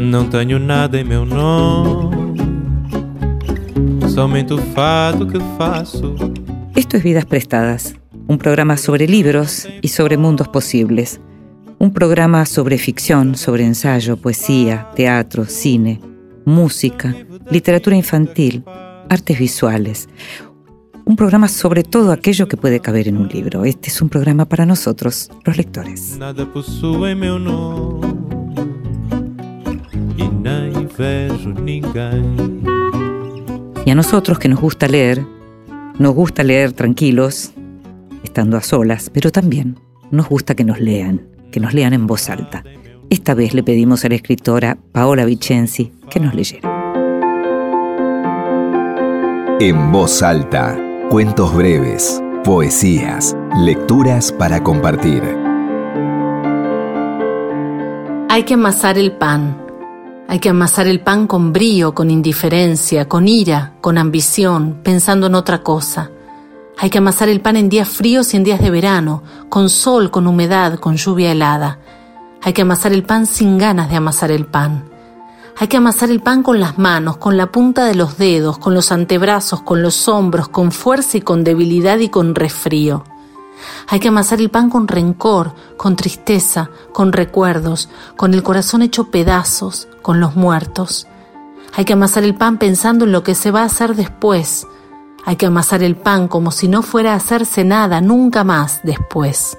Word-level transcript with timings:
Não 0.00 0.28
tenho 0.28 0.58
nada 0.58 0.98
em 0.98 1.04
meu 1.04 1.24
nome, 1.24 2.36
somente 4.08 4.52
o 4.52 4.58
fato 4.58 5.26
que 5.26 5.38
faço. 5.56 6.14
Esto 6.74 6.96
es 6.96 7.02
Vidas 7.02 7.24
Prestadas, 7.24 7.94
un 8.26 8.38
programa 8.38 8.76
sobre 8.76 9.06
libros 9.06 9.68
y 9.82 9.88
sobre 9.88 10.16
mundos 10.16 10.48
posibles. 10.48 11.20
Un 11.88 11.94
programa 11.94 12.44
sobre 12.44 12.76
ficción, 12.76 13.34
sobre 13.34 13.64
ensayo, 13.64 14.18
poesía, 14.18 14.90
teatro, 14.94 15.46
cine, 15.46 15.98
música, 16.44 17.16
literatura 17.50 17.96
infantil, 17.96 18.62
artes 19.08 19.38
visuales. 19.38 20.06
Un 21.06 21.16
programa 21.16 21.48
sobre 21.48 21.84
todo 21.84 22.12
aquello 22.12 22.46
que 22.46 22.58
puede 22.58 22.80
caber 22.80 23.08
en 23.08 23.16
un 23.16 23.28
libro. 23.28 23.64
Este 23.64 23.88
es 23.88 24.02
un 24.02 24.10
programa 24.10 24.44
para 24.44 24.66
nosotros, 24.66 25.30
los 25.46 25.56
lectores. 25.56 26.18
Nada 26.18 26.44
possui 26.44 27.14
meu 27.14 27.38
nome 27.38 28.06
e 30.18 30.28
nem 30.28 30.86
vejo 30.94 31.54
ninguém. 31.58 32.62
Y 33.86 33.90
a 33.90 33.94
nosotros 33.94 34.38
que 34.38 34.50
nos 34.50 34.60
gusta 34.60 34.88
leer, 34.88 35.24
nos 35.98 36.14
gusta 36.14 36.44
leer 36.44 36.74
tranquilos, 36.74 37.52
estando 38.22 38.58
a 38.58 38.60
solas, 38.60 39.08
pero 39.08 39.32
también 39.32 39.80
nos 40.10 40.28
gusta 40.28 40.54
que 40.54 40.64
nos 40.64 40.80
lean, 40.80 41.37
que 41.50 41.60
nos 41.60 41.74
lean 41.74 41.92
en 41.92 42.06
voz 42.06 42.28
alta. 42.28 42.62
Esta 43.10 43.34
vez 43.34 43.54
le 43.54 43.62
pedimos 43.62 44.04
a 44.04 44.08
la 44.08 44.16
escritora 44.16 44.78
Paola 44.92 45.24
Vicenzi 45.24 45.92
que 46.10 46.20
nos 46.20 46.34
leyera. 46.34 46.68
En 49.60 49.90
voz 49.90 50.22
alta, 50.22 50.78
cuentos 51.10 51.54
breves, 51.54 52.22
poesías, 52.44 53.36
lecturas 53.56 54.30
para 54.30 54.62
compartir. 54.62 55.22
Hay 58.28 58.44
que 58.44 58.54
amasar 58.54 58.98
el 58.98 59.12
pan. 59.12 59.66
Hay 60.28 60.38
que 60.38 60.50
amasar 60.50 60.86
el 60.86 61.00
pan 61.00 61.26
con 61.26 61.52
brío, 61.52 61.94
con 61.94 62.10
indiferencia, 62.10 63.08
con 63.08 63.26
ira, 63.26 63.74
con 63.80 63.96
ambición, 63.96 64.80
pensando 64.84 65.26
en 65.26 65.34
otra 65.34 65.62
cosa. 65.62 66.10
Hay 66.80 66.90
que 66.90 66.98
amasar 66.98 67.28
el 67.28 67.40
pan 67.40 67.56
en 67.56 67.68
días 67.68 67.88
fríos 67.88 68.32
y 68.32 68.36
en 68.36 68.44
días 68.44 68.60
de 68.60 68.70
verano, 68.70 69.24
con 69.48 69.68
sol, 69.68 70.12
con 70.12 70.28
humedad, 70.28 70.78
con 70.78 70.96
lluvia 70.96 71.32
helada. 71.32 71.80
Hay 72.40 72.52
que 72.52 72.62
amasar 72.62 72.92
el 72.92 73.02
pan 73.02 73.26
sin 73.26 73.58
ganas 73.58 73.90
de 73.90 73.96
amasar 73.96 74.30
el 74.30 74.46
pan. 74.46 74.84
Hay 75.56 75.66
que 75.66 75.76
amasar 75.76 76.08
el 76.08 76.20
pan 76.20 76.44
con 76.44 76.60
las 76.60 76.78
manos, 76.78 77.16
con 77.16 77.36
la 77.36 77.50
punta 77.50 77.84
de 77.84 77.96
los 77.96 78.16
dedos, 78.16 78.58
con 78.58 78.74
los 78.74 78.92
antebrazos, 78.92 79.62
con 79.62 79.82
los 79.82 80.06
hombros, 80.06 80.48
con 80.50 80.70
fuerza 80.70 81.16
y 81.16 81.20
con 81.20 81.42
debilidad 81.42 81.98
y 81.98 82.10
con 82.10 82.36
resfrío. 82.36 83.02
Hay 83.88 83.98
que 83.98 84.06
amasar 84.06 84.40
el 84.40 84.50
pan 84.50 84.70
con 84.70 84.86
rencor, 84.86 85.54
con 85.76 85.96
tristeza, 85.96 86.70
con 86.92 87.12
recuerdos, 87.12 87.88
con 88.16 88.34
el 88.34 88.44
corazón 88.44 88.82
hecho 88.82 89.10
pedazos, 89.10 89.88
con 90.00 90.20
los 90.20 90.36
muertos. 90.36 91.08
Hay 91.74 91.84
que 91.84 91.94
amasar 91.94 92.22
el 92.22 92.36
pan 92.36 92.58
pensando 92.58 93.04
en 93.04 93.10
lo 93.10 93.24
que 93.24 93.34
se 93.34 93.50
va 93.50 93.62
a 93.62 93.66
hacer 93.66 93.96
después. 93.96 94.64
Hay 95.24 95.36
que 95.36 95.46
amasar 95.46 95.82
el 95.82 95.96
pan 95.96 96.28
como 96.28 96.50
si 96.50 96.68
no 96.68 96.82
fuera 96.82 97.12
a 97.12 97.16
hacerse 97.16 97.64
nada 97.64 98.00
nunca 98.00 98.44
más 98.44 98.80
después. 98.82 99.58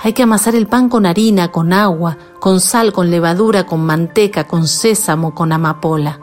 Hay 0.00 0.12
que 0.12 0.22
amasar 0.22 0.54
el 0.54 0.68
pan 0.68 0.88
con 0.88 1.06
harina, 1.06 1.50
con 1.50 1.72
agua, 1.72 2.16
con 2.38 2.60
sal, 2.60 2.92
con 2.92 3.10
levadura, 3.10 3.66
con 3.66 3.84
manteca, 3.84 4.44
con 4.44 4.68
sésamo, 4.68 5.34
con 5.34 5.52
amapola. 5.52 6.20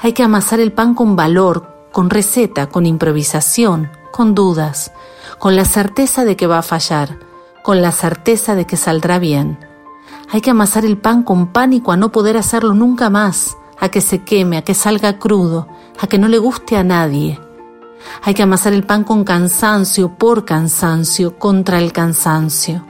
Hay 0.00 0.14
que 0.14 0.22
amasar 0.22 0.60
el 0.60 0.72
pan 0.72 0.94
con 0.94 1.14
valor, 1.14 1.68
con 1.92 2.08
receta, 2.08 2.68
con 2.68 2.86
improvisación, 2.86 3.90
con 4.10 4.34
dudas, 4.34 4.92
con 5.38 5.56
la 5.56 5.66
certeza 5.66 6.24
de 6.24 6.36
que 6.36 6.46
va 6.46 6.58
a 6.58 6.62
fallar, 6.62 7.18
con 7.62 7.82
la 7.82 7.92
certeza 7.92 8.54
de 8.54 8.66
que 8.66 8.78
saldrá 8.78 9.18
bien. 9.18 9.58
Hay 10.30 10.40
que 10.40 10.50
amasar 10.50 10.86
el 10.86 10.96
pan 10.96 11.22
con 11.22 11.48
pánico 11.48 11.92
a 11.92 11.98
no 11.98 12.10
poder 12.10 12.38
hacerlo 12.38 12.72
nunca 12.72 13.10
más, 13.10 13.58
a 13.78 13.90
que 13.90 14.00
se 14.00 14.24
queme, 14.24 14.56
a 14.56 14.62
que 14.62 14.72
salga 14.72 15.18
crudo, 15.18 15.68
a 16.00 16.06
que 16.06 16.18
no 16.18 16.28
le 16.28 16.38
guste 16.38 16.76
a 16.78 16.84
nadie. 16.84 17.38
Hay 18.22 18.34
que 18.34 18.42
amasar 18.42 18.72
el 18.72 18.84
pan 18.84 19.04
con 19.04 19.24
cansancio, 19.24 20.10
por 20.16 20.44
cansancio, 20.44 21.38
contra 21.38 21.78
el 21.78 21.92
cansancio. 21.92 22.84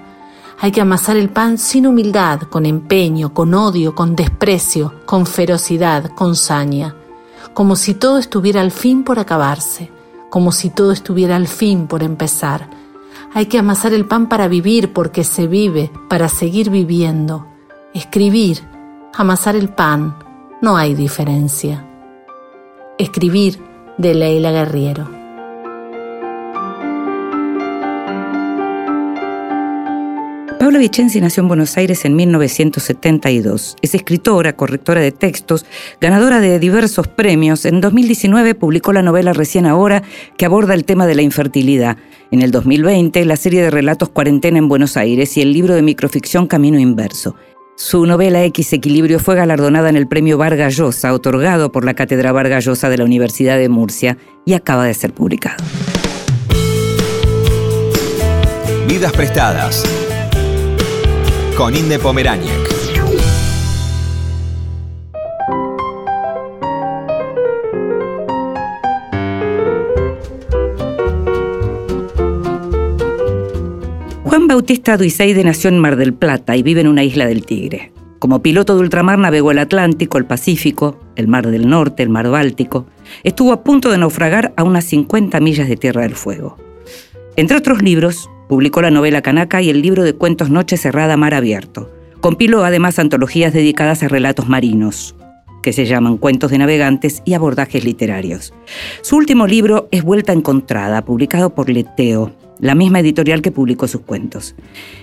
Hay 0.61 0.71
que 0.71 0.81
amasar 0.81 1.17
el 1.17 1.29
pan 1.29 1.59
sin 1.59 1.87
humildad, 1.87 2.43
con 2.43 2.67
empeño, 2.67 3.35
con 3.35 3.53
odio, 3.55 3.95
con 3.95 4.15
desprecio, 4.15 4.95
con 5.07 5.27
ferocidad, 5.27 6.11
con 6.15 6.37
saña, 6.37 6.95
como 7.53 7.75
si 7.75 7.95
todo 7.95 8.19
estuviera 8.19 8.61
al 8.61 8.71
fin 8.71 9.03
por 9.03 9.19
acabarse, 9.19 9.91
como 10.31 10.53
si 10.53 10.71
todo 10.71 10.93
estuviera 10.93 11.35
al 11.35 11.49
fin 11.49 11.89
por 11.89 12.03
empezar. 12.03 12.71
Hay 13.35 13.47
que 13.47 13.59
amasar 13.59 13.93
el 13.93 14.05
pan 14.05 14.29
para 14.29 14.47
vivir, 14.47 14.93
porque 14.93 15.25
se 15.25 15.47
vive, 15.47 15.91
para 16.09 16.29
seguir 16.29 16.71
viviendo. 16.71 17.47
Escribir, 17.95 18.61
amasar 19.15 19.57
el 19.57 19.69
pan, 19.69 20.17
no 20.61 20.77
hay 20.77 20.95
diferencia. 20.95 21.85
Escribir 22.99 23.72
de 24.03 24.15
Leila 24.15 24.51
Guerriero. 24.51 25.09
Paula 30.59 30.79
Vicenzi 30.79 31.21
nació 31.21 31.43
en 31.43 31.49
Buenos 31.49 31.77
Aires 31.77 32.05
en 32.05 32.17
1972. 32.17 33.77
Es 33.81 33.95
escritora, 33.95 34.57
correctora 34.57 35.01
de 35.01 35.13
textos, 35.13 35.67
ganadora 36.01 36.41
de 36.41 36.59
diversos 36.59 37.07
premios. 37.07 37.65
En 37.65 37.81
2019 37.81 38.57
publicó 38.57 38.93
la 38.93 39.03
novela 39.03 39.33
Recién 39.33 39.67
Ahora, 39.67 40.03
que 40.37 40.47
aborda 40.47 40.75
el 40.75 40.85
tema 40.85 41.07
de 41.07 41.15
la 41.15 41.23
infertilidad. 41.23 41.97
En 42.33 42.43
el 42.43 42.51
2020, 42.51 43.25
la 43.25 43.37
serie 43.37 43.63
de 43.63 43.71
relatos 43.71 44.09
Cuarentena 44.09 44.59
en 44.59 44.69
Buenos 44.69 44.97
Aires 44.97 45.37
y 45.37 45.43
el 45.43 45.53
libro 45.53 45.75
de 45.75 45.83
microficción 45.83 46.49
Camino 46.49 46.79
Inverso. 46.81 47.37
Su 47.77 48.07
novela 48.07 48.45
X 48.45 48.73
Equilibrio 48.75 49.19
fue 49.19 49.35
galardonada 49.35 49.89
en 49.89 49.97
el 49.97 50.07
premio 50.07 50.37
Vargas 50.37 50.77
Llosa, 50.77 51.13
otorgado 51.15 51.73
por 51.73 51.85
la 51.85 51.95
Cátedra 51.95 52.31
Vargas 52.31 52.65
Llosa 52.65 52.91
de 52.91 52.99
la 52.99 53.05
Universidad 53.05 53.57
de 53.57 53.69
Murcia, 53.69 54.19
y 54.45 54.53
acaba 54.53 54.85
de 54.85 54.95
ser 54.95 55.15
publicado. 55.15 55.63
Vidas 58.87 59.13
prestadas 59.13 59.85
con 61.57 61.75
Inde 61.75 61.99
Pomeráñez. 61.99 62.62
Juan 74.33 74.49
Bautista 74.49 74.97
Duiseide 74.97 75.45
nació 75.45 75.69
en 75.69 75.79
Mar 75.79 75.97
del 75.97 76.15
Plata 76.15 76.57
y 76.57 76.63
vive 76.63 76.81
en 76.81 76.89
una 76.89 77.05
isla 77.05 77.27
del 77.27 77.45
Tigre. 77.45 77.93
Como 78.19 78.41
piloto 78.41 78.75
de 78.75 78.81
ultramar 78.81 79.19
navegó 79.19 79.51
el 79.51 79.59
Atlántico, 79.59 80.17
el 80.17 80.25
Pacífico, 80.25 80.99
el 81.17 81.29
Mar 81.29 81.49
del 81.49 81.69
Norte, 81.69 82.03
el 82.03 82.09
Mar 82.09 82.31
Báltico. 82.31 82.87
Estuvo 83.25 83.53
a 83.53 83.63
punto 83.63 83.91
de 83.91 83.99
naufragar 83.99 84.55
a 84.57 84.63
unas 84.63 84.87
50 84.87 85.39
millas 85.41 85.69
de 85.69 85.77
Tierra 85.77 86.01
del 86.01 86.15
Fuego. 86.15 86.57
Entre 87.37 87.59
otros 87.59 87.83
libros, 87.83 88.31
publicó 88.49 88.81
la 88.81 88.91
novela 88.91 89.21
Canaca 89.21 89.61
y 89.61 89.69
el 89.69 89.83
libro 89.83 90.03
de 90.03 90.15
cuentos 90.15 90.49
Noche 90.49 90.79
Cerrada, 90.79 91.19
Mar 91.19 91.35
Abierto. 91.35 91.93
Compiló 92.23 92.65
además 92.65 92.99
antologías 92.99 93.53
dedicadas 93.53 94.03
a 94.03 94.09
relatos 94.09 94.49
marinos, 94.49 95.15
que 95.63 95.75
se 95.75 95.85
llaman 95.85 96.17
Cuentos 96.17 96.51
de 96.51 96.57
Navegantes 96.57 97.21
y 97.27 97.35
Abordajes 97.35 97.85
Literarios. 97.85 98.55
Su 99.03 99.17
último 99.17 99.47
libro 99.47 99.89
es 99.91 100.03
Vuelta 100.03 100.33
Encontrada, 100.33 101.05
publicado 101.05 101.55
por 101.55 101.69
Leteo, 101.69 102.33
la 102.63 102.77
misma 102.77 103.01
editorial 103.01 103.43
que 103.43 103.51
publicó 103.51 103.89
sus 103.89 104.03
cuentos. 104.03 104.55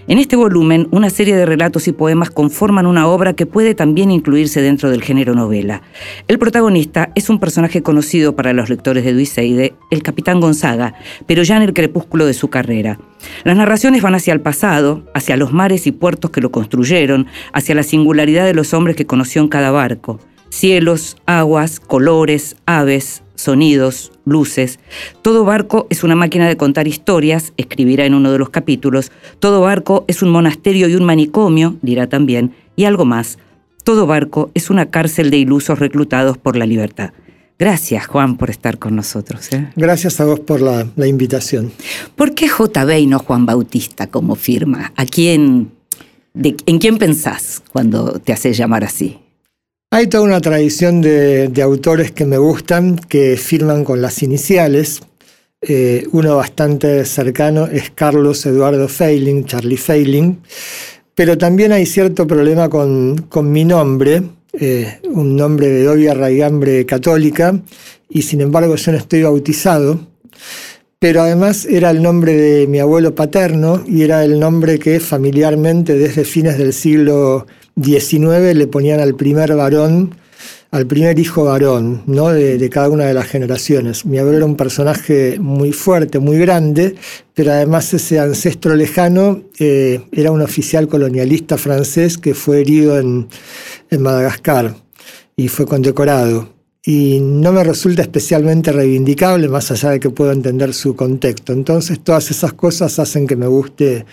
En 0.08 0.18
este 0.18 0.38
volumen, 0.38 0.88
una 0.92 1.09
serie 1.09 1.36
de 1.36 1.46
relatos 1.46 1.90
y 1.90 1.92
poemas 1.92 2.30
conforman 2.30 2.88
una 2.88 3.06
obra 3.06 3.33
que 3.33 3.45
puede 3.45 3.75
también 3.75 4.12
incluirse 4.12 4.62
dentro 4.62 4.89
del 4.89 5.04
género 5.04 5.36
novela. 5.36 5.81
El 6.30 6.39
protagonista 6.39 7.12
es 7.16 7.30
un 7.30 7.38
personaje 7.38 7.83
conocido 7.83 8.33
para 8.33 8.54
los 8.54 8.69
lectores 8.69 9.04
de 9.04 9.12
Duiseide, 9.12 9.74
el 9.92 10.04
capitán 10.04 10.39
Gonzaga, 10.39 10.95
pero 11.28 11.44
ya 11.44 11.57
en 11.57 11.63
el 11.63 11.74
crepúsculo 11.74 12.25
de 12.25 12.33
su 12.33 12.50
carrera. 12.50 12.98
Las 13.44 13.57
narraciones 13.57 14.01
van 14.01 14.16
hacia 14.16 14.31
el 14.33 14.39
pasado, 14.39 15.04
hacia 15.13 15.36
los 15.36 15.51
mares 15.51 15.86
y 15.86 15.92
puertos 15.92 16.31
que 16.31 16.39
lo 16.39 16.51
construyeron, 16.51 17.28
hacia 17.51 17.75
la 17.75 17.83
singularidad 17.83 18.45
de 18.45 18.54
los 18.54 18.74
hombres 18.74 18.95
que 18.95 19.06
conoció 19.06 19.42
en 19.42 19.50
cada 19.50 19.72
barco. 19.72 20.22
Cielos, 20.48 21.18
aguas, 21.25 21.81
colores, 21.81 22.56
aves, 22.66 23.22
sonidos, 23.39 24.12
luces. 24.25 24.80
Todo 25.21 25.45
barco 25.45 25.88
es 25.89 26.03
una 26.03 26.15
máquina 26.15 26.47
de 26.47 26.57
contar 26.57 26.88
historias, 26.88 27.53
escribirá 27.57 28.06
en 28.06 28.13
uno 28.13 28.31
de 28.31 28.39
los 28.39 28.50
capítulos. 28.50 29.12
Todo 29.39 29.62
barco 29.62 30.06
es 30.07 30.21
un 30.21 30.30
monasterio 30.30 30.88
y 30.88 30.95
un 30.95 31.06
manicomio, 31.06 31.77
dirá 31.81 32.07
también, 32.07 32.53
y 32.75 32.86
algo 32.86 33.06
más. 33.06 33.39
Todo 33.83 34.06
barco 34.06 34.51
es 34.53 34.69
una 34.69 34.91
cárcel 34.91 35.31
de 35.31 35.38
ilusos 35.38 35.80
reclutados 35.80 36.38
por 36.38 36.56
la 36.56 36.65
libertad. 36.65 37.12
Gracias, 37.57 38.07
Juan, 38.07 38.38
por 38.38 38.50
estar 38.50 38.77
con 38.77 38.95
nosotros. 38.95 39.51
¿eh? 39.51 39.69
Gracias 39.75 40.19
a 40.21 40.25
vos 40.25 40.39
por 40.39 40.62
la, 40.62 40.88
la 40.95 41.07
invitación. 41.07 41.71
¿Por 42.15 42.33
qué 42.33 42.47
JB 42.47 43.00
y 43.00 43.07
no 43.07 43.19
Juan 43.19 43.45
Bautista 43.45 44.07
como 44.07 44.35
firma? 44.35 44.94
¿A 44.95 45.06
quién 45.06 45.71
¿En 46.33 46.80
quién 46.80 46.97
pensás 46.97 47.62
cuando 47.71 48.19
te 48.19 48.31
haces 48.31 48.57
llamar 48.57 48.83
así? 48.83 49.19
Hay 49.91 50.06
toda 50.06 50.24
una 50.24 50.39
tradición 50.39 51.01
de, 51.01 51.51
autores 51.63 52.12
que 52.12 52.24
me 52.24 52.38
gustan, 52.38 52.95
que 52.95 53.38
firman 53.38 53.83
con 53.83 54.03
las 54.03 54.21
iniciales. 54.21 55.01
Eh, 55.62 56.06
uno 56.12 56.36
bastante 56.36 57.03
cercano 57.06 57.65
es 57.65 57.89
Carlos 57.89 58.45
Eduardo 58.45 58.88
Feiling, 58.88 59.45
Charlie 59.45 59.77
Feiling. 59.77 60.41
Pero 61.15 61.39
también 61.39 61.71
hay 61.71 61.88
cierto 61.88 62.27
problema 62.27 62.69
con, 62.69 63.27
mi 63.51 63.65
nombre, 63.65 64.21
eh, 64.53 65.00
un 65.06 65.36
nombre 65.36 65.69
de 65.69 65.83
doble 65.83 66.13
raigambre 66.13 66.85
católica, 66.85 67.59
y 68.07 68.21
sin 68.21 68.42
embargo 68.42 68.75
yo 68.75 68.92
no 68.92 68.97
estoy 69.00 69.24
bautizado 69.24 70.00
pero 71.00 71.21
además 71.21 71.65
era 71.65 71.92
el 71.92 72.03
nombre 72.03 72.33
de 72.33 72.68
mi 72.68 72.80
abuelo 72.80 73.15
paterno 73.15 73.81
y 73.88 74.03
era 74.03 74.25
el 74.25 74.38
nombre 74.38 74.80
que 74.80 75.00
familiarmente 75.00 75.97
desde 75.97 76.25
fines 76.25 76.57
del 76.57 76.74
siglo 76.74 77.47
XIX 77.84 78.56
le 78.56 78.68
ponían 78.68 79.00
al 79.00 79.16
primer 79.16 79.56
varón, 79.56 80.16
al 80.72 80.86
primer 80.86 81.18
hijo 81.18 81.46
varón, 81.46 82.04
¿no? 82.06 82.30
de, 82.30 82.70
cada 82.70 82.90
una 82.90 83.06
de 83.06 83.14
las 83.14 83.28
generaciones. 83.28 84.06
Mi 84.06 84.20
abuelo 84.20 84.38
era 84.38 84.46
un 84.46 84.56
personaje 84.56 85.38
muy 85.40 85.72
fuerte, 85.72 86.20
muy 86.20 86.38
grande, 86.38 86.96
pero 87.34 87.52
además 87.52 87.94
ese 87.94 88.20
ancestro 88.20 88.76
lejano 88.76 89.42
eh, 89.60 90.02
era 90.12 90.31
un 90.31 90.42
oficial 90.42 90.88
colonialista 90.88 91.58
francés 91.58 92.18
que 92.18 92.34
fue 92.34 92.62
herido 92.62 93.00
en, 93.00 93.28
en 93.90 94.02
Madagascar 94.02 94.76
y 95.36 95.48
fue 95.48 95.66
condecorado 95.66 96.58
y 96.86 97.20
no 97.20 97.52
me 97.52 97.64
resulta 97.64 98.02
especialmente 98.02 98.72
reivindicable, 98.72 99.50
más 99.50 99.70
allá 99.72 99.90
de 99.92 100.00
que 100.00 100.10
puedo 100.10 100.31
entender 100.31 100.74
su 100.74 100.96
contexto. 100.96 101.52
Entonces 101.52 102.00
todas 102.00 102.31
esas 102.31 102.54
cosas 102.54 102.98
hacen 103.00 103.28
que 103.28 103.36
me 103.36 103.48
guste 103.48 104.06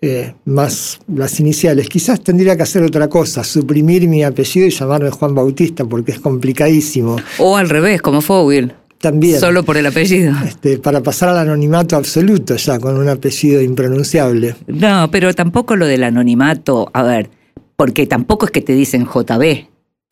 eh, 0.00 0.34
más 0.44 1.00
las 1.12 1.40
iniciales. 1.40 1.88
Quizás 1.88 2.20
tendría 2.20 2.56
que 2.56 2.62
hacer 2.62 2.82
otra 2.84 3.08
cosa, 3.08 3.42
suprimir 3.42 4.06
mi 4.06 4.22
apellido 4.22 4.66
y 4.66 4.70
llamarme 4.70 5.10
Juan 5.10 5.34
Bautista, 5.34 5.84
porque 5.84 6.12
es 6.12 6.20
complicadísimo. 6.20 7.16
O 7.38 7.56
al 7.56 7.68
revés, 7.68 8.00
como 8.02 8.20
Fowell. 8.20 8.72
También. 8.98 9.38
Solo 9.40 9.62
por 9.64 9.76
el 9.76 9.86
apellido. 9.86 10.32
Este, 10.46 10.78
para 10.78 11.02
pasar 11.02 11.28
al 11.30 11.38
anonimato 11.38 11.96
absoluto 11.96 12.56
ya, 12.56 12.78
con 12.78 12.96
un 12.96 13.08
apellido 13.08 13.60
impronunciable. 13.60 14.54
No, 14.68 15.10
pero 15.10 15.34
tampoco 15.34 15.76
lo 15.76 15.86
del 15.86 16.04
anonimato, 16.04 16.88
a 16.94 17.02
ver, 17.02 17.30
porque 17.76 18.06
tampoco 18.06 18.46
es 18.46 18.52
que 18.52 18.62
te 18.62 18.72
dicen 18.72 19.04
JB, 19.04 19.66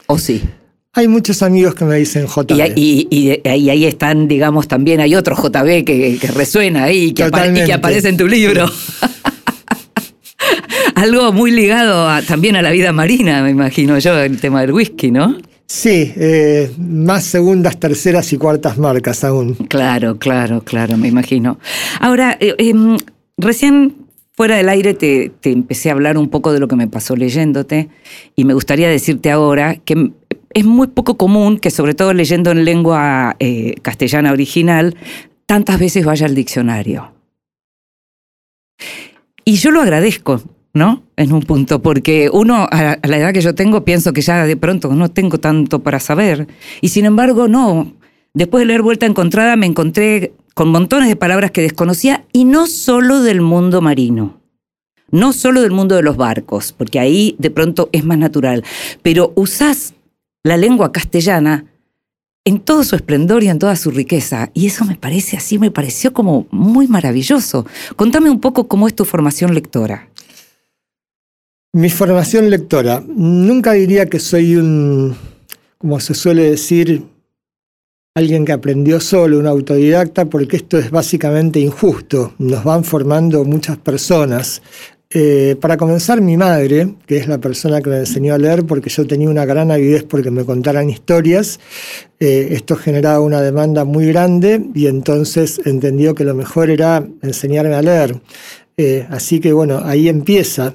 ¿o 0.07 0.19
sí? 0.19 0.43
Hay 0.97 1.09
muchos 1.09 1.43
amigos 1.43 1.75
que 1.75 1.85
me 1.85 1.97
dicen 1.97 2.29
JB. 2.29 2.75
Y, 2.77 3.09
y, 3.11 3.49
ahí 3.49 3.85
están, 3.85 4.29
digamos, 4.29 4.69
también 4.69 5.01
hay 5.01 5.17
otro 5.17 5.35
JB 5.35 5.85
que, 5.85 6.21
resuena 6.33 6.85
ahí 6.85 7.13
que 7.13 7.27
y 7.27 7.65
que 7.65 7.73
aparece 7.73 8.11
en 8.11 8.17
tu 8.17 8.29
libro. 8.29 8.71
Algo 10.95 11.33
muy 11.33 11.51
ligado 11.51 12.23
también 12.23 12.55
a 12.55 12.63
la 12.63 12.71
vida 12.71 12.93
marina, 12.93 13.43
me 13.43 13.51
imagino 13.51 13.99
yo, 13.99 14.17
el 14.21 14.41
tema 14.41 14.61
del 14.61 14.71
whisky, 14.71 15.11
¿no? 15.11 15.37
Sí, 15.67 16.13
eh, 16.15 16.71
más 16.79 17.25
segundas, 17.25 17.81
terceras 17.81 18.33
y 18.33 18.37
cuartas 18.37 18.79
marcas 18.79 19.25
aún. 19.25 19.55
Claro, 19.55 20.19
claro, 20.19 20.63
claro, 20.63 20.97
me 20.97 21.09
imagino. 21.09 21.59
Ahora, 21.99 22.37
eh, 22.39 22.55
em, 22.59 22.97
recién 23.37 23.97
fuera 24.37 24.57
del 24.57 24.69
aire 24.69 24.95
te, 24.95 25.33
te, 25.41 25.51
empecé 25.51 25.91
a 25.91 25.93
hablar 25.93 26.19
un 26.19 26.29
poco 26.29 26.53
de 26.53 26.61
lo 26.61 26.69
que 26.69 26.77
me 26.77 26.87
pasó 26.87 27.17
leyéndote 27.17 27.89
y 28.37 28.45
me 28.45 28.55
gustaría 28.55 28.89
decirte 28.89 29.33
ahora 29.33 29.77
que 29.77 30.13
es 30.55 30.65
muy 30.65 30.87
poco 30.87 31.17
común 31.17 31.59
que, 31.59 31.71
sobre 31.71 31.95
todo 31.95 32.13
leyendo 32.13 32.51
en 32.53 32.65
lengua 32.65 33.37
eh, 33.41 33.75
castellana 33.83 34.33
original, 34.33 34.97
tantas 35.47 35.79
veces 35.79 36.05
vaya 36.05 36.27
al 36.27 36.35
diccionario. 36.35 37.13
Y 39.45 39.57
yo 39.57 39.71
lo 39.71 39.83
agradezco, 39.83 40.43
¿no? 40.73 41.03
En 41.17 41.33
un 41.33 41.43
punto, 41.43 41.83
porque 41.83 42.31
uno, 42.33 42.67
a 42.71 42.99
la 43.03 43.17
edad 43.19 43.33
que 43.33 43.41
yo 43.41 43.55
tengo, 43.55 43.85
pienso 43.85 44.13
que 44.13 44.23
ya 44.23 44.47
de 44.47 44.57
pronto 44.57 44.95
no 44.95 45.11
tengo 45.11 45.39
tanto 45.39 45.81
para 45.81 46.01
saber. 46.01 46.47
Y 46.81 46.89
sin 46.89 47.05
embargo, 47.05 47.49
no. 47.49 47.93
Después 48.33 48.63
de 48.63 48.67
leer 48.67 48.83
Vuelta 48.83 49.07
Encontrada 49.07 49.57
me 49.57 49.67
encontré 49.67 50.33
con 50.55 50.69
montones 50.69 51.09
de 51.09 51.17
palabras 51.17 51.51
que 51.51 51.63
desconocía 51.63 52.25
y 52.33 52.45
no 52.45 52.67
solo 52.67 53.23
del 53.23 53.41
mundo 53.41 53.81
marino. 53.81 54.41
No 55.11 55.33
solo 55.33 55.61
del 55.63 55.71
mundo 55.73 55.95
de 55.95 56.03
los 56.03 56.17
barcos, 56.17 56.73
porque 56.73 56.99
ahí 56.99 57.37
de 57.39 57.51
pronto 57.51 57.89
es 57.93 58.05
más 58.05 58.19
natural, 58.19 58.65
pero 59.03 59.33
usás 59.37 59.95
la 60.45 60.57
lengua 60.57 60.93
castellana 60.93 61.65
en 62.45 62.61
todo 62.61 62.85
su 62.85 62.95
esplendor 62.95 63.43
y 63.43 63.49
en 63.49 63.59
toda 63.59 63.75
su 63.75 63.91
riqueza. 63.91 64.51
Y 64.55 64.67
eso 64.67 64.85
me 64.85 64.97
parece 64.97 65.37
así, 65.37 65.59
me 65.59 65.71
pareció 65.71 66.13
como 66.13 66.47
muy 66.51 66.87
maravilloso. 66.87 67.67
Contame 67.97 68.31
un 68.31 68.41
poco 68.41 68.69
cómo 68.69 68.87
es 68.87 68.95
tu 68.95 69.05
formación 69.05 69.55
lectora. 69.55 70.11
Mi 71.73 71.89
formación 71.89 72.51
lectora. 72.51 73.03
Nunca 73.09 73.73
diría 73.73 74.07
que 74.07 74.21
soy 74.21 74.57
un, 74.57 75.17
como 75.79 75.99
se 75.99 76.15
suele 76.15 76.51
decir, 76.51 77.03
alguien 78.15 78.45
que 78.45 78.53
aprendió 78.53 79.01
solo, 79.01 79.39
un 79.39 79.47
autodidacta, 79.47 80.27
porque 80.27 80.57
esto 80.57 80.79
es 80.79 80.91
básicamente 80.91 81.59
injusto. 81.59 82.35
Nos 82.39 82.63
van 82.63 82.85
formando 82.85 83.45
muchas 83.45 83.79
personas. 83.79 84.63
Eh, 85.17 85.55
para 85.61 85.77
comenzar, 85.77 86.21
mi 86.21 86.37
madre, 86.37 86.97
que 87.07 87.17
es 87.19 87.29
la 87.29 87.39
persona 87.39 87.81
que 87.81 87.89
me 87.89 87.99
enseñó 87.99 88.35
a 88.35 88.39
leer, 88.39 88.67
porque 88.67 88.91
yo 88.91 89.07
tenía 89.07 89.31
una 89.31 89.45
gran 89.45 89.71
avidez 89.71 90.03
porque 90.03 90.33
me 90.33 90.45
contaran 90.45 90.91
historias, 90.91 91.61
eh, 92.19 92.49
esto 92.51 92.75
generaba 92.75 93.21
una 93.21 93.41
demanda 93.41 93.85
muy 93.85 94.07
grande 94.07 94.61
y 94.75 94.89
entonces 94.89 95.61
entendió 95.67 96.17
que 96.17 96.25
lo 96.25 96.35
mejor 96.35 96.69
era 96.69 97.07
enseñarme 97.23 97.77
a 97.77 97.83
leer. 97.83 98.21
Eh, 98.77 99.07
así 99.09 99.39
que 99.39 99.53
bueno, 99.53 99.83
ahí 99.85 100.09
empieza. 100.09 100.75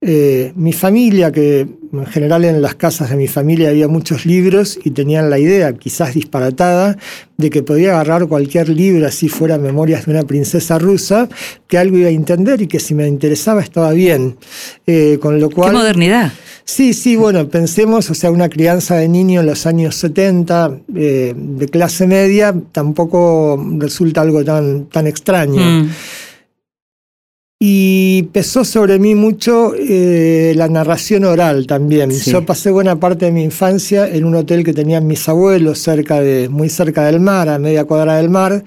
Eh, 0.00 0.52
mi 0.54 0.72
familia, 0.72 1.32
que 1.32 1.66
en 1.92 2.06
general 2.06 2.44
en 2.44 2.62
las 2.62 2.76
casas 2.76 3.10
de 3.10 3.16
mi 3.16 3.26
familia 3.26 3.70
había 3.70 3.88
muchos 3.88 4.26
libros 4.26 4.78
y 4.84 4.92
tenían 4.92 5.28
la 5.28 5.40
idea, 5.40 5.72
quizás 5.72 6.14
disparatada, 6.14 6.96
de 7.36 7.50
que 7.50 7.64
podía 7.64 7.90
agarrar 7.90 8.28
cualquier 8.28 8.68
libro, 8.68 9.08
así 9.08 9.28
fuera 9.28 9.58
Memorias 9.58 10.06
de 10.06 10.12
una 10.12 10.22
princesa 10.22 10.78
rusa, 10.78 11.28
que 11.66 11.78
algo 11.78 11.98
iba 11.98 12.08
a 12.08 12.12
entender 12.12 12.62
y 12.62 12.68
que 12.68 12.78
si 12.78 12.94
me 12.94 13.08
interesaba 13.08 13.60
estaba 13.60 13.90
bien. 13.90 14.36
Eh, 14.86 15.18
con 15.20 15.40
lo 15.40 15.50
cual, 15.50 15.72
¡Qué 15.72 15.78
modernidad! 15.78 16.32
Sí, 16.64 16.94
sí, 16.94 17.16
bueno, 17.16 17.48
pensemos, 17.48 18.08
o 18.10 18.14
sea, 18.14 18.30
una 18.30 18.48
crianza 18.48 18.96
de 18.96 19.08
niño 19.08 19.40
en 19.40 19.46
los 19.46 19.66
años 19.66 19.96
70 19.96 20.78
eh, 20.94 21.34
de 21.34 21.68
clase 21.68 22.06
media 22.06 22.54
tampoco 22.70 23.60
resulta 23.78 24.20
algo 24.20 24.44
tan, 24.44 24.84
tan 24.84 25.08
extraño. 25.08 25.60
Mm. 25.60 25.90
Y 27.60 28.22
pesó 28.32 28.64
sobre 28.64 29.00
mí 29.00 29.16
mucho 29.16 29.74
eh, 29.74 30.52
la 30.54 30.68
narración 30.68 31.24
oral 31.24 31.66
también. 31.66 32.12
Yo 32.12 32.46
pasé 32.46 32.70
buena 32.70 33.00
parte 33.00 33.26
de 33.26 33.32
mi 33.32 33.42
infancia 33.42 34.08
en 34.08 34.24
un 34.24 34.36
hotel 34.36 34.62
que 34.62 34.72
tenían 34.72 35.08
mis 35.08 35.28
abuelos, 35.28 35.80
cerca 35.80 36.20
de, 36.20 36.48
muy 36.48 36.68
cerca 36.68 37.04
del 37.06 37.18
mar, 37.18 37.48
a 37.48 37.58
media 37.58 37.84
cuadra 37.84 38.18
del 38.18 38.30
mar, 38.30 38.62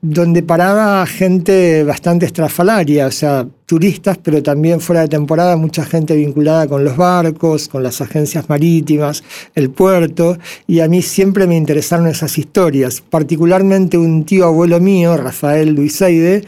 donde 0.00 0.44
paraba 0.44 1.04
gente 1.06 1.82
bastante 1.82 2.24
estrafalaria, 2.24 3.08
o 3.08 3.10
sea, 3.10 3.48
turistas, 3.70 4.18
pero 4.18 4.42
también 4.42 4.80
fuera 4.80 5.02
de 5.02 5.08
temporada 5.08 5.54
mucha 5.54 5.84
gente 5.84 6.16
vinculada 6.16 6.66
con 6.66 6.82
los 6.82 6.96
barcos, 6.96 7.68
con 7.68 7.84
las 7.84 8.00
agencias 8.00 8.48
marítimas, 8.48 9.22
el 9.54 9.70
puerto, 9.70 10.36
y 10.66 10.80
a 10.80 10.88
mí 10.88 11.02
siempre 11.02 11.46
me 11.46 11.56
interesaron 11.56 12.08
esas 12.08 12.36
historias. 12.36 13.00
Particularmente 13.00 13.96
un 13.96 14.24
tío 14.24 14.46
abuelo 14.46 14.80
mío, 14.80 15.16
Rafael 15.16 15.72
Luiseide, 15.72 16.42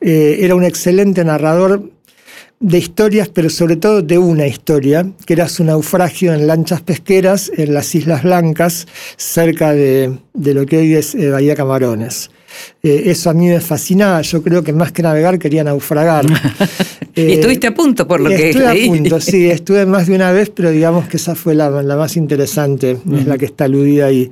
eh, 0.00 0.38
era 0.42 0.54
un 0.54 0.62
excelente 0.62 1.24
narrador 1.24 1.90
de 2.60 2.78
historias, 2.78 3.28
pero 3.28 3.50
sobre 3.50 3.74
todo 3.74 4.00
de 4.00 4.18
una 4.18 4.46
historia, 4.46 5.10
que 5.26 5.32
era 5.32 5.48
su 5.48 5.64
naufragio 5.64 6.32
en 6.32 6.46
lanchas 6.46 6.82
pesqueras 6.82 7.50
en 7.56 7.74
las 7.74 7.92
Islas 7.96 8.22
Blancas, 8.22 8.86
cerca 9.16 9.72
de, 9.72 10.18
lo 10.34 10.66
que 10.66 10.78
hoy 10.78 10.94
es 10.94 11.16
eh, 11.16 11.30
Bahía 11.30 11.56
Camarones. 11.56 12.30
Eh, 12.82 13.04
eso 13.06 13.30
a 13.30 13.34
mí 13.34 13.48
me 13.48 13.60
fascinaba. 13.60 14.22
Yo 14.22 14.42
creo 14.42 14.62
que 14.62 14.72
más 14.72 14.92
que 14.92 15.02
navegar 15.02 15.38
quería 15.38 15.64
naufragar. 15.64 16.26
y 17.14 17.32
estuviste 17.32 17.66
a 17.66 17.74
punto, 17.74 18.06
por 18.06 18.20
lo 18.20 18.30
que 18.30 18.50
Estuve 18.50 18.66
a 18.66 18.86
punto, 18.86 19.20
sí. 19.20 19.46
Estuve 19.50 19.86
más 19.86 20.06
de 20.06 20.14
una 20.14 20.32
vez, 20.32 20.50
pero 20.50 20.70
digamos 20.70 21.08
que 21.08 21.16
esa 21.16 21.34
fue 21.34 21.54
la, 21.54 21.70
más 21.70 22.16
interesante, 22.16 22.98
es 23.12 23.26
la 23.26 23.36
que 23.36 23.46
está 23.46 23.64
aludida 23.64 24.06
ahí. 24.06 24.30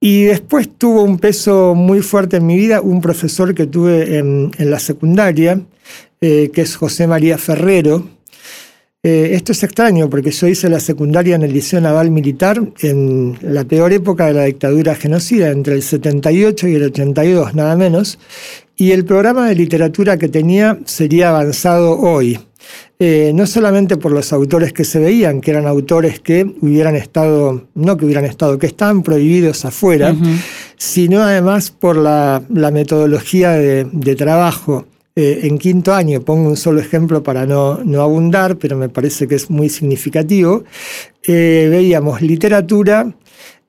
Y 0.00 0.24
después 0.24 0.68
tuvo 0.78 1.02
un 1.02 1.18
peso 1.18 1.74
muy 1.74 2.00
fuerte 2.00 2.38
en 2.38 2.46
mi 2.46 2.56
vida 2.56 2.80
un 2.80 3.02
profesor 3.02 3.54
que 3.54 3.66
tuve 3.66 4.16
en, 4.18 4.50
la 4.58 4.78
secundaria, 4.78 5.60
eh, 6.22 6.50
que 6.54 6.62
es 6.62 6.74
José 6.74 7.06
María 7.06 7.36
Ferrero, 7.36 8.08
eh, 9.02 9.30
esto 9.32 9.52
es 9.52 9.62
extraño 9.62 10.10
porque 10.10 10.30
yo 10.30 10.46
hice 10.46 10.68
la 10.68 10.78
secundaria 10.78 11.34
en 11.34 11.42
el 11.42 11.54
Liceo 11.54 11.80
Naval 11.80 12.10
Militar 12.10 12.60
en 12.82 13.38
la 13.40 13.64
peor 13.64 13.94
época 13.94 14.26
de 14.26 14.34
la 14.34 14.44
dictadura 14.44 14.94
genocida, 14.94 15.50
entre 15.50 15.74
el 15.74 15.82
78 15.82 16.68
y 16.68 16.74
el 16.74 16.82
82, 16.84 17.54
nada 17.54 17.76
menos, 17.76 18.18
y 18.76 18.92
el 18.92 19.06
programa 19.06 19.48
de 19.48 19.54
literatura 19.54 20.18
que 20.18 20.28
tenía 20.28 20.78
sería 20.84 21.30
avanzado 21.30 21.98
hoy. 21.98 22.38
Eh, 22.98 23.32
no 23.34 23.46
solamente 23.46 23.96
por 23.96 24.12
los 24.12 24.34
autores 24.34 24.74
que 24.74 24.84
se 24.84 24.98
veían, 24.98 25.40
que 25.40 25.52
eran 25.52 25.66
autores 25.66 26.20
que 26.20 26.44
hubieran 26.60 26.94
estado, 26.94 27.68
no 27.74 27.96
que 27.96 28.04
hubieran 28.04 28.26
estado, 28.26 28.58
que 28.58 28.66
estaban 28.66 29.02
prohibidos 29.02 29.64
afuera, 29.64 30.14
sino 30.76 31.22
además 31.22 31.70
por 31.70 31.96
la, 31.96 32.42
metodología 32.50 33.52
de 33.52 34.14
trabajo 34.16 34.84
eh, 35.16 35.40
en 35.42 35.58
quinto 35.58 35.92
año, 35.92 36.20
pongo 36.20 36.48
un 36.48 36.56
solo 36.56 36.80
ejemplo 36.80 37.22
para 37.22 37.44
no, 37.44 37.82
no 37.84 38.00
abundar, 38.00 38.56
pero 38.56 38.76
me 38.76 38.88
parece 38.88 39.26
que 39.26 39.34
es 39.34 39.50
muy 39.50 39.68
significativo, 39.68 40.64
eh, 41.24 41.68
veíamos 41.70 42.22
literatura, 42.22 43.12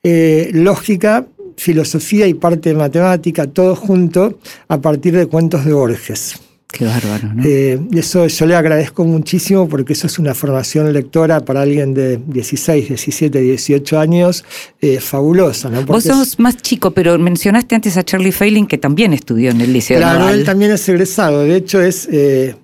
eh, 0.04 0.52
lógica, 0.54 1.26
filosofía 1.58 2.28
y 2.28 2.36
parte 2.36 2.70
de 2.70 2.76
matemática, 2.76 3.48
todo 3.48 3.76
junto 3.76 4.40
a 4.68 4.82
partir 4.82 5.16
de 5.16 5.26
cuentos 5.26 5.66
de 5.66 5.74
Borges. 5.74 6.40
Qué 6.72 6.86
bárbaro, 6.86 7.34
¿no? 7.34 7.44
Eh, 7.46 7.80
eso 7.94 8.28
yo 8.28 8.46
le 8.46 8.56
agradezco 8.56 9.04
muchísimo 9.04 9.68
porque 9.68 9.94
eso 9.94 10.08
es 10.08 10.18
una 10.20 10.34
formación 10.34 10.92
lectora 10.94 11.42
para 11.42 11.62
alguien 11.64 11.94
de 11.94 12.18
16, 12.28 12.88
17, 12.88 13.40
18 13.42 14.00
años 14.00 14.46
eh, 14.80 15.00
fabulosa. 15.02 15.70
¿no? 15.70 15.84
Vos 15.86 16.04
sos 16.06 16.40
más 16.40 16.58
chico, 16.58 16.92
pero 16.92 17.20
mencionaste 17.20 17.76
antes 17.76 17.98
a 17.98 18.04
Charlie 18.04 18.32
Failing 18.32 18.68
que 18.68 18.78
también 18.78 19.12
estudió 19.14 19.52
en 19.52 19.60
el 19.62 19.74
Liceo 19.74 19.98
Claro, 19.98 20.20
Naval. 20.20 20.40
él 20.40 20.46
también 20.46 20.72
es 20.72 20.88
egresado. 20.88 21.42
De 21.44 21.58
hecho, 21.58 21.82
es 21.82 22.08
eh, 22.12 22.56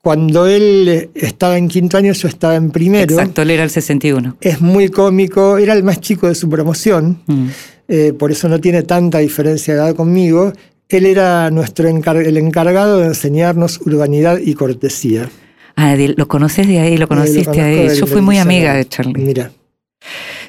cuando 0.00 0.46
él 0.46 1.10
estaba 1.14 1.58
en 1.58 1.68
quinto 1.68 1.96
año, 1.98 2.12
yo 2.12 2.28
estaba 2.28 2.54
en 2.54 2.70
primero. 2.70 3.12
Exacto, 3.12 3.42
él 3.42 3.50
era 3.50 3.64
el 3.64 3.70
61. 3.70 4.36
Es 4.40 4.60
muy 4.60 4.88
cómico, 4.88 5.58
era 5.58 5.72
el 5.74 5.82
más 5.82 6.00
chico 6.00 6.28
de 6.28 6.34
su 6.34 6.48
promoción, 6.48 7.20
Mm. 7.26 7.46
eh, 7.88 8.12
por 8.18 8.30
eso 8.30 8.48
no 8.48 8.60
tiene 8.60 8.82
tanta 8.84 9.18
diferencia 9.18 9.74
de 9.74 9.80
edad 9.80 9.94
conmigo. 9.96 10.52
Él 10.90 11.06
era 11.06 11.50
nuestro 11.50 11.88
encar- 11.88 12.16
el 12.24 12.36
encargado 12.36 12.98
de 12.98 13.06
enseñarnos 13.06 13.80
urbanidad 13.86 14.38
y 14.38 14.54
cortesía. 14.54 15.28
Ah, 15.76 15.96
lo 15.96 16.28
conoces 16.28 16.66
de 16.66 16.80
ahí, 16.80 16.96
lo 16.98 17.04
Eh, 17.04 17.08
conociste 17.08 17.44
conozco 17.44 17.62
ahí. 17.62 17.88
Yo 17.98 18.06
fui 18.06 18.20
muy 18.20 18.38
amiga 18.38 18.74
de 18.74 18.84
Charlie. 18.86 19.14
Mira. 19.24 19.50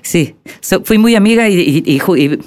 Sí, 0.01 0.35
So- 0.61 0.83
fui 0.83 0.97
muy 0.97 1.15
amiga 1.15 1.47
y, 1.47 1.59
y- 1.59 1.83
y 1.85 1.99
ju- 1.99 2.17
y 2.17 2.39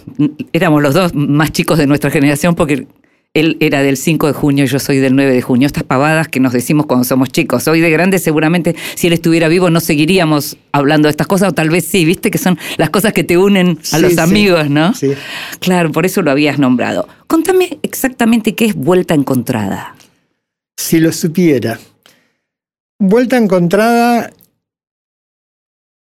éramos 0.53 0.83
los 0.83 0.93
dos 0.95 1.15
más 1.15 1.53
chicos 1.53 1.79
de 1.79 1.87
nuestra 1.87 2.11
generación 2.11 2.55
porque 2.55 2.87
él 3.35 3.57
era 3.59 3.83
del 3.83 3.97
5 3.97 4.29
de 4.29 4.33
junio 4.33 4.65
y 4.65 4.69
yo 4.69 4.79
soy 4.79 4.99
del 4.99 5.17
9 5.17 5.33
de 5.33 5.43
junio. 5.43 5.67
Estas 5.67 5.83
pavadas 5.83 6.29
que 6.29 6.39
nos 6.41 6.53
decimos 6.53 6.87
cuando 6.87 7.05
somos 7.05 7.31
chicos. 7.31 7.67
Hoy 7.67 7.81
de 7.81 7.91
grande 7.91 8.19
seguramente 8.21 8.77
si 8.95 9.09
él 9.09 9.13
estuviera 9.13 9.49
vivo 9.49 9.71
no 9.71 9.81
seguiríamos 9.81 10.57
hablando 10.73 11.09
de 11.09 11.11
estas 11.11 11.27
cosas 11.27 11.49
o 11.51 11.53
tal 11.53 11.69
vez 11.69 11.85
sí, 11.85 12.05
viste 12.05 12.31
que 12.31 12.39
son 12.39 12.59
las 12.77 12.91
cosas 12.91 13.13
que 13.13 13.25
te 13.25 13.37
unen 13.37 13.79
a 13.93 13.97
Sí, 13.97 14.03
los 14.03 14.13
sí. 14.15 14.21
amigos, 14.21 14.71
¿no? 14.71 14.95
Sí. 14.95 15.13
Claro, 15.59 15.91
por 15.91 16.07
eso 16.07 16.23
lo 16.23 16.31
habías 16.31 16.59
nombrado. 16.61 17.09
Contame 17.27 17.79
exactamente 17.83 18.55
qué 18.55 18.67
es 18.67 18.75
Vuelta 18.75 19.15
Encontrada. 19.15 19.97
Si 20.77 21.01
lo 21.01 21.13
supiera. 21.13 21.79
Vuelta 23.01 23.37
encontrada, 23.37 24.31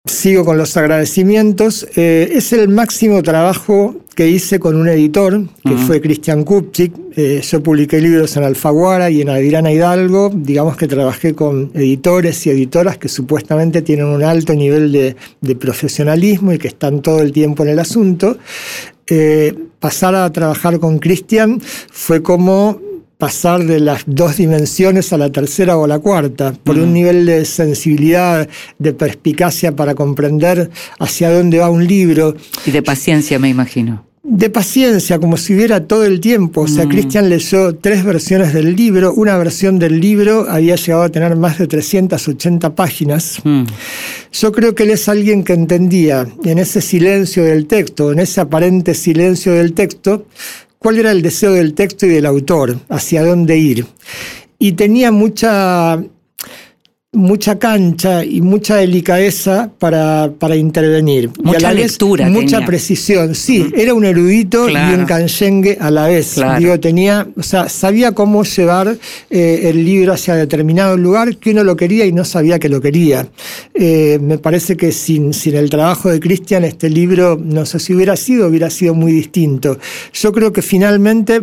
sigo 0.06 0.46
con 0.46 0.58
los 0.58 0.76
agradecimientos. 0.78 1.88
eh, 1.96 2.30
es 2.34 2.54
el 2.54 2.70
máximo 2.70 3.24
trabajo 3.24 3.96
que 4.16 4.28
hice 4.28 4.60
con 4.60 4.76
un 4.76 4.88
editor, 4.88 5.44
que 5.64 5.76
fue 5.76 6.02
Cristian 6.02 6.44
Kupchik. 6.44 6.94
Eh, 7.16 7.42
yo 7.44 7.64
publiqué 7.64 8.00
libros 8.00 8.38
en 8.38 8.44
Alfaguara 8.44 9.10
y 9.10 9.22
en 9.22 9.30
Adriana 9.30 9.72
Hidalgo. 9.72 10.32
Digamos 10.34 10.78
que 10.78 10.88
trabajé 10.88 11.34
con 11.34 11.72
editores 11.74 12.46
y 12.46 12.52
editoras 12.52 12.98
que 12.98 13.10
supuestamente 13.10 13.82
tienen 13.82 14.06
un 14.06 14.24
alto 14.24 14.54
nivel 14.54 14.92
de, 14.92 15.16
de 15.42 15.56
profesionalismo 15.56 16.54
y 16.54 16.60
que 16.60 16.68
están 16.68 17.02
todo 17.02 17.22
el 17.22 17.32
tiempo 17.32 17.64
en 17.64 17.70
el 17.70 17.80
asunto. 17.80 18.38
Eh, 19.08 19.54
pasar 19.80 20.16
a 20.16 20.32
trabajar 20.32 20.80
con 20.80 21.00
Cristian 21.00 21.60
fue 21.92 22.24
como 22.24 22.80
pasar 23.24 23.64
de 23.64 23.80
las 23.80 24.04
dos 24.06 24.36
dimensiones 24.36 25.14
a 25.14 25.18
la 25.18 25.32
tercera 25.32 25.78
o 25.78 25.86
a 25.86 25.88
la 25.88 26.00
cuarta, 26.00 26.54
por 26.62 26.78
un 26.78 26.92
nivel 26.92 27.26
de 27.26 27.46
sensibilidad, 27.46 28.50
de 28.80 28.92
perspicacia 28.92 29.74
para 29.74 29.96
comprender 29.96 30.70
hacia 31.00 31.32
dónde 31.32 31.60
va 31.60 31.70
un 31.70 31.88
libro, 31.88 32.36
Y 32.66 32.72
de 32.72 32.82
paciencia, 32.82 33.40
me 33.40 33.48
imagino. 33.48 34.04
de 34.24 34.50
paciencia, 34.50 35.20
como 35.20 35.38
si 35.38 35.54
hubiera 35.56 35.88
todo 35.88 36.04
el 36.04 36.20
tiempo. 36.20 36.64
O 36.64 36.68
sea, 36.68 36.86
Cristian 36.86 37.30
leyó 37.30 37.76
tres 37.76 38.04
versiones 38.04 38.54
del 38.54 38.76
libro, 38.76 39.14
una 39.14 39.38
versión 39.38 39.80
del 39.80 40.02
libro 40.02 40.46
había 40.50 40.76
llegado 40.76 41.04
a 41.04 41.10
tener 41.10 41.38
más 41.38 41.58
de 41.60 41.68
380 41.68 42.76
páginas. 42.76 43.40
Mm. 43.46 43.64
Yo 44.34 44.52
creo 44.52 44.76
que 44.76 44.84
él 44.84 44.90
es 44.90 45.08
alguien 45.08 45.46
que 45.46 45.54
entendía 45.54 46.28
en 46.44 46.60
ese 46.60 46.82
silencio 46.82 47.46
del 47.46 47.68
texto, 47.68 48.12
en 48.12 48.20
ese 48.20 48.42
aparente 48.42 48.94
silencio 48.94 49.54
del 49.54 49.72
texto, 49.72 50.26
cuál 50.84 51.00
era 51.00 51.12
el 51.12 51.22
deseo 51.24 51.54
del 51.54 51.74
texto 51.74 52.06
y 52.06 52.10
del 52.10 52.26
autor, 52.28 52.78
hacia 52.90 53.26
dónde 53.26 53.58
ir. 53.58 53.88
Y 54.60 54.74
tenía 54.74 55.12
mucha, 55.12 56.04
mucha 57.14 57.60
cancha 57.60 58.26
y 58.26 58.42
mucha 58.42 58.78
delicadeza 58.78 59.72
para, 59.80 60.32
para 60.40 60.56
intervenir. 60.56 61.30
y 61.40 61.44
Mucha 61.44 61.58
a 61.58 61.62
la 61.62 61.74
vez 61.74 61.92
lectura 61.92 62.28
Mucha 62.30 62.58
tenía. 62.58 62.66
precisión. 62.66 63.36
Sí, 63.36 63.72
era 63.76 63.94
un 63.94 64.04
erudito 64.04 64.68
y 64.68 64.76
un 64.76 65.06
canchengue 65.06 65.78
a 65.80 65.92
la 65.92 66.08
vez. 66.08 66.34
Claro. 66.34 66.60
Digo, 66.60 66.80
tenía, 66.80 67.28
o 67.38 67.44
sea, 67.44 67.70
sabía 67.70 68.12
cómo 68.14 68.44
llevar 68.44 68.98
eh, 69.30 69.62
el 69.66 69.86
libro 69.86 70.14
hacia 70.14 70.36
determinado 70.36 70.98
lugar 70.98 71.38
que 71.38 71.52
uno 71.52 71.64
lo 71.64 71.76
quería 71.76 72.06
y 72.06 72.12
no 72.12 72.26
sabía 72.26 72.58
que 72.60 72.68
lo 72.70 72.82
quería. 72.82 73.28
Eh, 73.74 74.18
me 74.22 74.40
parece 74.40 74.76
que 74.76 74.92
sin, 74.92 75.34
sin 75.34 75.56
el 75.56 75.70
trabajo 75.70 76.10
de 76.10 76.20
Cristian, 76.20 76.64
este 76.64 76.90
libro, 76.90 77.40
no 77.42 77.66
sé 77.66 77.80
si 77.80 77.94
hubiera 77.94 78.16
sido, 78.16 78.48
hubiera 78.48 78.70
sido 78.70 78.94
muy 78.96 79.12
distinto. 79.12 79.78
Yo 80.14 80.32
creo 80.32 80.52
que 80.52 80.62
finalmente 80.64 81.42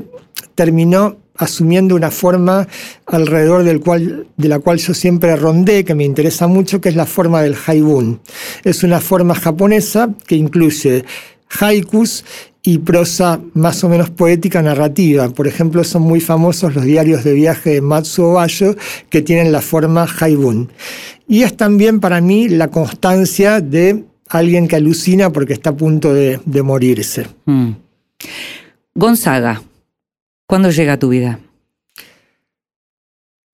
terminó 0.54 1.16
asumiendo 1.40 1.96
una 1.96 2.10
forma 2.10 2.68
alrededor 3.06 3.64
del 3.64 3.80
cual, 3.80 4.26
de 4.36 4.48
la 4.48 4.58
cual 4.58 4.78
yo 4.78 4.94
siempre 4.94 5.34
rondé, 5.36 5.84
que 5.84 5.94
me 5.94 6.04
interesa 6.04 6.46
mucho, 6.46 6.80
que 6.80 6.90
es 6.90 6.96
la 6.96 7.06
forma 7.06 7.42
del 7.42 7.56
haibun. 7.66 8.20
Es 8.62 8.84
una 8.84 9.00
forma 9.00 9.34
japonesa 9.34 10.10
que 10.26 10.36
incluye 10.36 11.04
haikus 11.58 12.24
y 12.62 12.78
prosa 12.78 13.40
más 13.54 13.82
o 13.84 13.88
menos 13.88 14.10
poética 14.10 14.60
narrativa. 14.60 15.30
Por 15.30 15.48
ejemplo, 15.48 15.82
son 15.82 16.02
muy 16.02 16.20
famosos 16.20 16.74
los 16.74 16.84
diarios 16.84 17.24
de 17.24 17.32
viaje 17.32 17.70
de 17.70 17.80
Matsuo 17.80 18.34
Bayo 18.34 18.76
que 19.08 19.22
tienen 19.22 19.50
la 19.50 19.62
forma 19.62 20.06
haibun. 20.20 20.70
Y 21.26 21.42
es 21.42 21.56
también 21.56 22.00
para 22.00 22.20
mí 22.20 22.48
la 22.48 22.68
constancia 22.68 23.60
de 23.60 24.04
alguien 24.28 24.68
que 24.68 24.76
alucina 24.76 25.30
porque 25.30 25.54
está 25.54 25.70
a 25.70 25.76
punto 25.76 26.12
de, 26.12 26.38
morirse. 26.62 27.26
Mm. 27.46 27.70
Gonzaga, 28.94 29.62
¿cuándo 30.50 30.70
llega 30.72 30.94
a 30.94 30.98
tu 30.98 31.10
vida? 31.10 31.38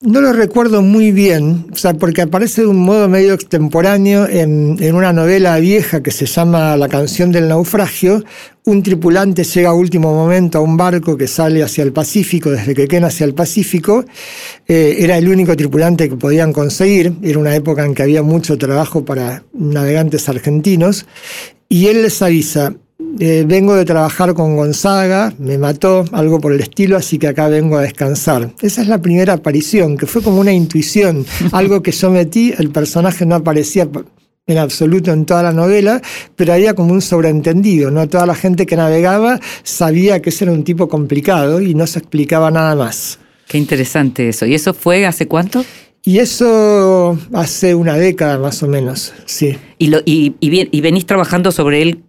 No 0.00 0.22
lo 0.22 0.32
recuerdo 0.32 0.80
muy 0.80 1.12
bien, 1.12 1.66
o 1.70 1.76
sea, 1.76 1.92
porque 1.92 2.22
aparece 2.22 2.62
de 2.62 2.68
un 2.68 2.78
modo 2.78 3.06
medio 3.06 3.34
extemporáneo 3.34 4.26
en, 4.26 4.94
una 4.94 5.12
novela 5.12 5.58
vieja 5.58 6.02
que 6.02 6.10
se 6.10 6.24
llama 6.24 6.74
La 6.78 6.88
canción 6.88 7.32
del 7.32 7.48
naufragio. 7.48 8.24
Un 8.64 8.82
tripulante 8.82 9.44
llega 9.44 9.70
a 9.70 9.74
último 9.74 10.14
momento 10.14 10.56
a 10.56 10.62
un 10.62 10.78
barco 10.78 11.18
que 11.18 11.28
sale 11.28 11.62
hacia 11.62 11.84
el 11.84 11.92
Pacífico, 11.92 12.50
desde 12.50 12.74
Quequén 12.74 13.04
hacia 13.04 13.26
el 13.26 13.34
Pacífico. 13.34 14.06
Eh, 14.66 14.96
era 15.00 15.18
el 15.18 15.28
único 15.28 15.54
tripulante 15.54 16.08
que 16.08 16.16
podían 16.16 16.54
conseguir. 16.54 17.12
Era 17.22 17.38
una 17.38 17.54
época 17.54 17.84
en 17.84 17.94
que 17.94 18.04
había 18.04 18.22
mucho 18.22 18.56
trabajo 18.56 19.04
para 19.04 19.44
navegantes 19.52 20.30
argentinos. 20.30 21.04
Y 21.68 21.88
él 21.88 22.02
les 22.02 22.22
avisa, 22.22 22.74
eh, 23.20 23.44
vengo 23.46 23.74
de 23.74 23.84
trabajar 23.84 24.34
con 24.34 24.56
Gonzaga, 24.56 25.32
me 25.38 25.58
mató, 25.58 26.04
algo 26.12 26.40
por 26.40 26.52
el 26.52 26.60
estilo, 26.60 26.96
así 26.96 27.18
que 27.18 27.28
acá 27.28 27.48
vengo 27.48 27.76
a 27.76 27.82
descansar. 27.82 28.50
Esa 28.60 28.82
es 28.82 28.88
la 28.88 28.98
primera 29.00 29.34
aparición, 29.34 29.96
que 29.96 30.06
fue 30.06 30.22
como 30.22 30.40
una 30.40 30.52
intuición, 30.52 31.24
algo 31.52 31.82
que 31.82 31.92
yo 31.92 32.10
metí, 32.10 32.52
el 32.56 32.70
personaje 32.70 33.26
no 33.26 33.34
aparecía 33.34 33.88
en 34.48 34.58
absoluto 34.58 35.12
en 35.12 35.26
toda 35.26 35.42
la 35.42 35.52
novela, 35.52 36.00
pero 36.36 36.52
había 36.52 36.74
como 36.74 36.92
un 36.92 37.02
sobreentendido, 37.02 37.90
¿no? 37.90 38.08
Toda 38.08 38.26
la 38.26 38.34
gente 38.34 38.64
que 38.64 38.76
navegaba 38.76 39.40
sabía 39.64 40.22
que 40.22 40.30
ese 40.30 40.44
era 40.44 40.52
un 40.52 40.62
tipo 40.62 40.88
complicado 40.88 41.60
y 41.60 41.74
no 41.74 41.86
se 41.86 41.98
explicaba 41.98 42.50
nada 42.50 42.76
más. 42.76 43.18
Qué 43.48 43.58
interesante 43.58 44.28
eso. 44.28 44.46
¿Y 44.46 44.54
eso 44.54 44.72
fue 44.72 45.04
hace 45.04 45.26
cuánto? 45.26 45.64
Y 46.04 46.18
eso 46.18 47.18
hace 47.32 47.74
una 47.74 47.94
década 47.94 48.38
más 48.38 48.62
o 48.62 48.68
menos, 48.68 49.12
sí. 49.24 49.56
Y, 49.78 49.88
lo, 49.88 49.98
y, 50.04 50.36
y 50.38 50.50
bien- 50.50 50.68
y 50.70 50.80
venís 50.80 51.06
trabajando 51.06 51.50
sobre 51.50 51.82
él 51.82 52.04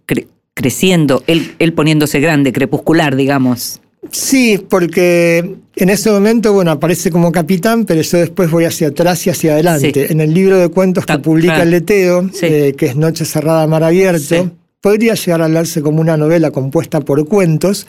creciendo, 0.58 1.22
él, 1.28 1.54
él 1.60 1.72
poniéndose 1.72 2.18
grande, 2.20 2.52
crepuscular, 2.52 3.14
digamos. 3.16 3.80
Sí, 4.10 4.60
porque 4.68 5.56
en 5.76 5.90
ese 5.90 6.10
momento, 6.10 6.52
bueno, 6.52 6.70
aparece 6.72 7.10
como 7.10 7.30
capitán, 7.32 7.84
pero 7.84 8.02
yo 8.02 8.18
después 8.18 8.50
voy 8.50 8.64
hacia 8.64 8.88
atrás 8.88 9.26
y 9.26 9.30
hacia 9.30 9.52
adelante. 9.52 9.92
Sí. 10.06 10.12
En 10.12 10.20
el 10.20 10.34
libro 10.34 10.58
de 10.58 10.68
cuentos 10.68 11.06
que 11.06 11.18
publica 11.18 11.54
claro. 11.54 11.62
el 11.64 11.70
Leteo, 11.70 12.30
Sí. 12.32 12.46
eh, 12.46 12.74
que 12.76 12.86
es 12.86 12.96
Noche 12.96 13.24
Cerrada, 13.24 13.66
Mar 13.66 13.84
Abierto, 13.84 14.18
Sí. 14.44 14.50
podría 14.80 15.14
llegar 15.14 15.42
a 15.42 15.46
hablarse 15.46 15.82
como 15.82 16.00
una 16.00 16.16
novela 16.16 16.50
compuesta 16.52 17.00
por 17.00 17.26
cuentos. 17.26 17.86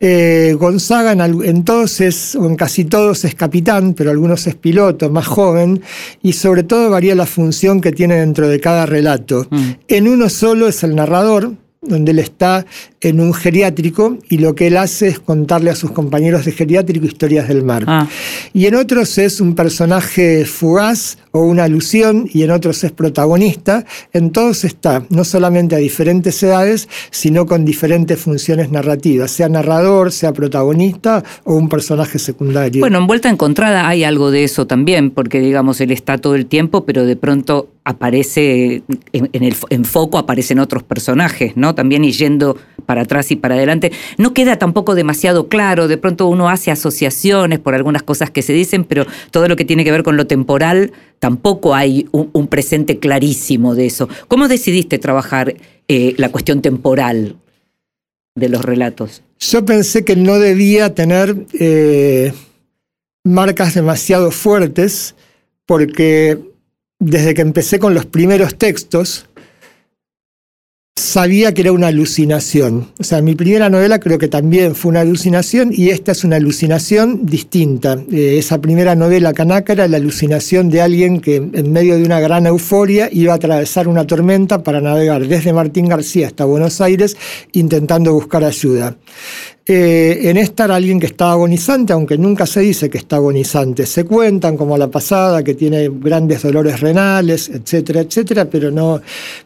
Eh, 0.00 0.54
Gonzaga 0.58 1.12
en, 1.12 1.20
al- 1.20 1.44
en 1.44 1.64
todos 1.64 2.00
es, 2.00 2.36
o 2.36 2.46
en 2.46 2.54
casi 2.54 2.84
todos 2.84 3.24
es 3.24 3.34
capitán, 3.34 3.94
pero 3.94 4.10
algunos 4.10 4.46
es 4.46 4.54
piloto, 4.54 5.10
más 5.10 5.26
joven, 5.26 5.82
y 6.22 6.32
sobre 6.34 6.62
todo 6.62 6.88
varía 6.88 7.14
la 7.16 7.26
función 7.26 7.80
que 7.80 7.90
tiene 7.92 8.14
dentro 8.14 8.48
de 8.48 8.60
cada 8.60 8.86
relato. 8.86 9.46
Mm. 9.50 9.70
En 9.88 10.08
uno 10.08 10.28
solo 10.30 10.68
es 10.68 10.82
el 10.84 10.94
narrador, 10.94 11.54
donde 11.80 12.12
él 12.12 12.18
está 12.18 12.66
en 13.00 13.20
un 13.20 13.32
geriátrico 13.32 14.18
y 14.28 14.38
lo 14.38 14.54
que 14.54 14.66
él 14.66 14.76
hace 14.76 15.08
es 15.08 15.20
contarle 15.20 15.70
a 15.70 15.76
sus 15.76 15.92
compañeros 15.92 16.44
de 16.44 16.52
geriátrico 16.52 17.06
historias 17.06 17.48
del 17.48 17.62
mar. 17.62 17.84
Ah. 17.86 18.08
Y 18.52 18.66
en 18.66 18.74
otros 18.74 19.18
es 19.18 19.40
un 19.40 19.54
personaje 19.54 20.44
fugaz 20.44 21.18
o 21.30 21.42
una 21.42 21.64
alusión 21.64 22.28
y 22.32 22.42
en 22.42 22.50
otros 22.50 22.82
es 22.82 22.90
protagonista. 22.90 23.84
En 24.12 24.30
todos 24.30 24.64
está, 24.64 25.04
no 25.10 25.24
solamente 25.24 25.76
a 25.76 25.78
diferentes 25.78 26.42
edades, 26.42 26.88
sino 27.10 27.46
con 27.46 27.64
diferentes 27.64 28.18
funciones 28.18 28.70
narrativas, 28.70 29.30
sea 29.30 29.48
narrador, 29.48 30.10
sea 30.10 30.32
protagonista 30.32 31.22
o 31.44 31.54
un 31.54 31.68
personaje 31.68 32.18
secundario. 32.18 32.80
Bueno, 32.80 32.98
en 32.98 33.06
Vuelta 33.06 33.28
Encontrada 33.28 33.88
hay 33.88 34.02
algo 34.04 34.30
de 34.30 34.44
eso 34.44 34.66
también, 34.66 35.10
porque 35.10 35.40
digamos, 35.40 35.80
él 35.80 35.92
está 35.92 36.18
todo 36.18 36.34
el 36.34 36.46
tiempo, 36.46 36.84
pero 36.84 37.06
de 37.06 37.16
pronto 37.16 37.68
aparece, 37.84 38.82
en, 39.12 39.30
en 39.32 39.42
el 39.44 39.56
en 39.70 39.84
foco 39.84 40.18
aparecen 40.18 40.58
otros 40.58 40.82
personajes, 40.82 41.56
¿no? 41.56 41.74
También 41.74 42.04
y 42.04 42.12
yendo 42.12 42.56
para 42.88 43.02
atrás 43.02 43.30
y 43.30 43.36
para 43.36 43.54
adelante. 43.54 43.92
No 44.16 44.32
queda 44.32 44.56
tampoco 44.56 44.94
demasiado 44.94 45.48
claro, 45.48 45.88
de 45.88 45.98
pronto 45.98 46.26
uno 46.26 46.48
hace 46.48 46.70
asociaciones 46.70 47.58
por 47.58 47.74
algunas 47.74 48.02
cosas 48.02 48.30
que 48.30 48.40
se 48.40 48.54
dicen, 48.54 48.84
pero 48.84 49.06
todo 49.30 49.46
lo 49.46 49.56
que 49.56 49.66
tiene 49.66 49.84
que 49.84 49.90
ver 49.90 50.02
con 50.02 50.16
lo 50.16 50.26
temporal, 50.26 50.92
tampoco 51.18 51.74
hay 51.74 52.08
un, 52.12 52.46
presente 52.46 52.98
clarísimo 52.98 53.74
de 53.74 53.84
eso. 53.84 54.08
¿Cómo 54.26 54.48
decidiste 54.48 54.98
trabajar 54.98 55.54
eh, 55.86 56.14
la 56.16 56.30
cuestión 56.30 56.62
temporal 56.62 57.36
de 58.34 58.48
los 58.48 58.64
relatos? 58.64 59.22
Yo 59.38 59.66
pensé 59.66 60.02
que 60.02 60.16
no 60.16 60.38
debía 60.38 60.94
tener 60.94 61.36
eh, 61.60 62.32
marcas 63.22 63.74
demasiado 63.74 64.30
fuertes, 64.30 65.14
porque 65.66 66.38
desde 66.98 67.34
que 67.34 67.42
empecé 67.42 67.78
con 67.78 67.92
los 67.92 68.06
primeros 68.06 68.56
textos, 68.56 69.27
sabía 70.98 71.54
que 71.54 71.62
era 71.62 71.72
una 71.72 71.86
alucinación. 71.88 72.88
O 72.98 73.04
sea, 73.04 73.22
mi 73.22 73.34
primera 73.34 73.70
novela 73.70 74.00
creo 74.00 74.18
que 74.18 74.28
también 74.28 74.74
fue 74.74 74.90
una 74.90 75.00
alucinación 75.00 75.70
y 75.72 75.90
esta 75.90 76.12
es 76.12 76.24
una 76.24 76.36
alucinación 76.36 77.24
distinta. 77.24 77.98
Eh, 78.10 78.36
esa 78.38 78.60
primera 78.60 78.94
novela, 78.94 79.32
Canaca, 79.32 79.72
era 79.72 79.88
la 79.88 79.96
alucinación 79.96 80.68
de 80.68 80.82
alguien 80.82 81.20
que 81.20 81.36
en 81.36 81.72
medio 81.72 81.96
de 81.96 82.04
una 82.04 82.20
gran 82.20 82.46
euforia 82.46 83.08
iba 83.12 83.32
a 83.32 83.36
atravesar 83.36 83.88
una 83.88 84.06
tormenta 84.06 84.62
para 84.62 84.80
navegar 84.80 85.26
desde 85.26 85.52
Martín 85.52 85.88
García 85.88 86.26
hasta 86.26 86.44
Buenos 86.44 86.80
Aires 86.80 87.16
intentando 87.52 88.12
buscar 88.12 88.44
ayuda. 88.44 88.96
Eh, 89.70 90.30
en 90.30 90.38
esta 90.38 90.64
era 90.64 90.76
alguien 90.76 90.98
que 90.98 91.04
estaba 91.04 91.32
agonizante, 91.32 91.92
aunque 91.92 92.16
nunca 92.16 92.46
se 92.46 92.60
dice 92.60 92.88
que 92.88 92.96
está 92.96 93.16
agonizante. 93.16 93.84
Se 93.84 94.04
cuentan, 94.04 94.56
como 94.56 94.78
la 94.78 94.88
pasada, 94.88 95.44
que 95.44 95.54
tiene 95.54 95.90
grandes 95.92 96.42
dolores 96.42 96.80
renales, 96.80 97.50
etcétera, 97.50 98.00
etcétera, 98.00 98.46
pero 98.46 98.70
no, 98.70 98.98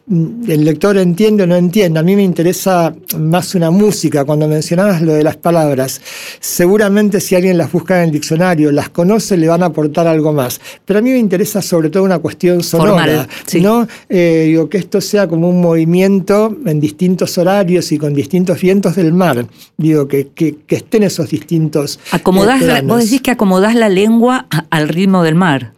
mm, 0.07 0.49
el 0.49 0.65
lector 0.65 0.97
entiende 0.97 1.43
o 1.43 1.47
no 1.49 1.57
entiende. 1.57 1.99
A 1.99 2.05
mí 2.05 2.15
me 2.15 2.23
interesa 2.23 2.95
más 3.19 3.57
una 3.57 3.73
música. 3.73 4.25
Cuando 4.25 4.47
mencionabas 4.47 5.03
lo 5.03 5.13
de 5.13 5.25
las 5.25 5.37
palabras, 5.39 6.01
seguramente 6.39 7.21
si 7.21 7.35
alguien 7.35 7.59
las 7.59 7.73
busca 7.73 7.99
en 7.99 8.05
el 8.05 8.13
diccionario, 8.13 8.71
las 8.71 8.91
conoce, 8.91 9.37
le 9.37 9.49
van 9.49 9.65
a 9.65 9.67
aportar 9.67 10.07
algo 10.07 10.33
más. 10.33 10.61
Pero 10.85 11.01
a 11.01 11.03
mí 11.03 11.11
me 11.11 11.19
interesa 11.19 11.61
sobre 11.61 11.91
todo 11.91 12.05
una 12.05 12.21
cuestión 12.21 12.63
sonora, 12.63 12.93
Formal, 12.93 13.29
sí. 13.45 13.61
¿no? 13.61 13.89
Eh, 14.09 14.45
digo, 14.47 14.69
que 14.69 14.79
esto 14.79 15.01
sea 15.01 15.27
como 15.27 15.49
un 15.49 15.61
movimiento 15.61 16.57
en 16.65 16.79
distintos 16.79 17.37
horarios 17.39 17.91
y 17.91 17.99
con 17.99 18.15
distintos 18.15 18.61
vientos 18.61 18.95
del 18.95 19.13
mar. 19.13 19.45
Digo, 19.77 20.07
que, 20.13 20.29
que, 20.29 20.57
que 20.67 20.77
estén 20.77 21.03
esos 21.05 21.31
distintos. 21.31 21.99
Acomodás 22.11 22.61
eh, 22.61 22.67
la- 22.67 22.73
planos. 22.75 22.97
vos 22.97 23.05
decís 23.05 23.23
que 23.23 23.31
acomodás 23.31 23.75
la 23.75 23.89
lengua 23.89 24.47
al 24.69 24.89
ritmo 24.91 25.23
del 25.23 25.37
mar. 25.37 25.73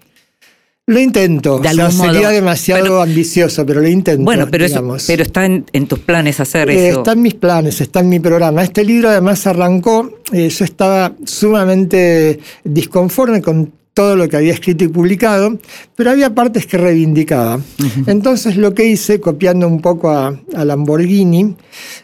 Lo 0.87 0.99
intento. 1.01 1.61
De 1.61 1.69
o 1.69 1.73
sea, 1.73 1.87
algún 1.87 1.99
sería 2.07 2.21
modo. 2.23 2.31
demasiado 2.33 3.01
ambicioso, 3.01 3.65
pero 3.65 3.81
lo 3.81 3.89
intento. 3.89 4.25
Bueno, 4.25 4.49
pero, 4.51 4.65
eso, 4.65 4.75
digamos. 4.81 5.05
pero 5.07 5.23
está 5.23 5.47
en, 5.47 5.65
en 5.73 5.87
tus 5.87 6.01
planes 6.01 6.41
hacer 6.41 6.69
Eh, 6.69 6.89
eso. 6.89 6.99
está 6.99 7.13
en 7.13 7.23
mis 7.23 7.35
planes, 7.35 7.81
está 7.81 8.01
en 8.01 8.09
mi 8.09 8.19
programa. 8.19 8.63
Este 8.65 8.85
libro 8.85 9.09
además 9.09 9.47
arrancó, 9.47 10.11
eh, 10.33 10.49
yo 10.49 10.65
estaba 10.65 11.13
sumamente 11.25 12.41
disconforme 12.65 13.41
con 13.41 13.73
todo 13.95 14.17
lo 14.17 14.29
que 14.29 14.37
había 14.37 14.53
escrito 14.53 14.83
y 14.85 14.89
publicado, 14.89 15.57
pero 15.95 16.11
había 16.11 16.35
partes 16.35 16.67
que 16.67 16.77
reivindicaba. 16.77 17.61
Entonces 18.07 18.57
lo 18.57 18.75
que 18.75 18.85
hice, 18.87 19.21
copiando 19.21 19.69
un 19.69 19.81
poco 19.81 20.11
a, 20.11 20.37
a 20.55 20.65
Lamborghini, 20.65 21.55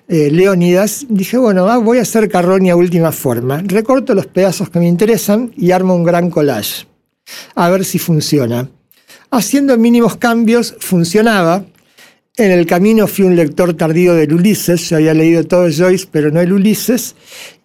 eh, 0.09 0.31
Leónidas, 0.31 1.07
dije, 1.09 1.37
bueno, 1.37 1.69
ah, 1.69 1.79
voy 1.79 1.99
a 1.99 2.03
hacer 2.03 2.29
Carroña 2.29 2.77
última 2.77 3.11
forma. 3.11 3.61
Recorto 3.67 4.15
los 4.15 4.27
pedazos 4.27 4.71
que 4.71 4.79
me 4.79 4.87
interesan 4.89 5.53
y 5.57 5.73
armo 5.73 5.97
un 5.97 6.05
gran 6.05 6.31
collage. 6.31 6.87
A 7.57 7.69
ver 7.69 7.85
si 7.85 7.99
funciona. 7.99 8.71
Haciendo 9.33 9.77
mínimos 9.77 10.17
cambios, 10.17 10.77
funcionaba. 10.79 11.65
En 12.37 12.53
el 12.53 12.67
camino 12.67 13.07
fui 13.09 13.25
un 13.25 13.35
lector 13.37 13.75
tardío 13.75 14.15
del 14.15 14.33
Ulises, 14.33 14.89
yo 14.89 14.97
había 14.97 15.13
leído 15.13 15.45
todo 15.45 15.69
Joyce, 15.71 16.07
pero 16.11 16.31
no 16.31 16.41
el 16.41 16.53
Ulises, 16.53 17.15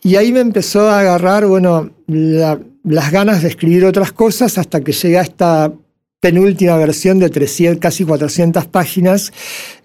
y 0.03 0.15
ahí 0.15 0.33
me 0.33 0.41
empezó 0.41 0.89
a 0.89 0.99
agarrar, 0.99 1.45
bueno, 1.45 1.91
la- 2.07 2.59
las 2.85 3.11
ganas 3.11 3.41
de 3.41 3.49
escribir 3.49 3.85
otras 3.85 4.11
cosas 4.11 4.57
hasta 4.57 4.81
que 4.81 4.91
llegué 4.91 5.17
a 5.17 5.21
esta 5.21 5.73
penúltima 6.19 6.77
versión 6.77 7.19
de 7.19 7.29
300, 7.29 7.79
casi 7.79 8.03
400 8.03 8.65
páginas, 8.67 9.31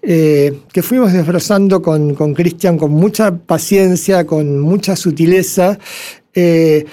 eh, 0.01 0.59
que 0.73 0.81
fuimos 0.81 1.13
desbrozando 1.13 1.81
con 1.81 2.15
con 2.15 2.33
Cristian 2.33 2.77
con 2.77 2.91
mucha 2.91 3.35
paciencia, 3.35 4.25
con 4.25 4.59
mucha 4.59 4.95
sutileza, 4.95 5.77
eh, 6.33 6.85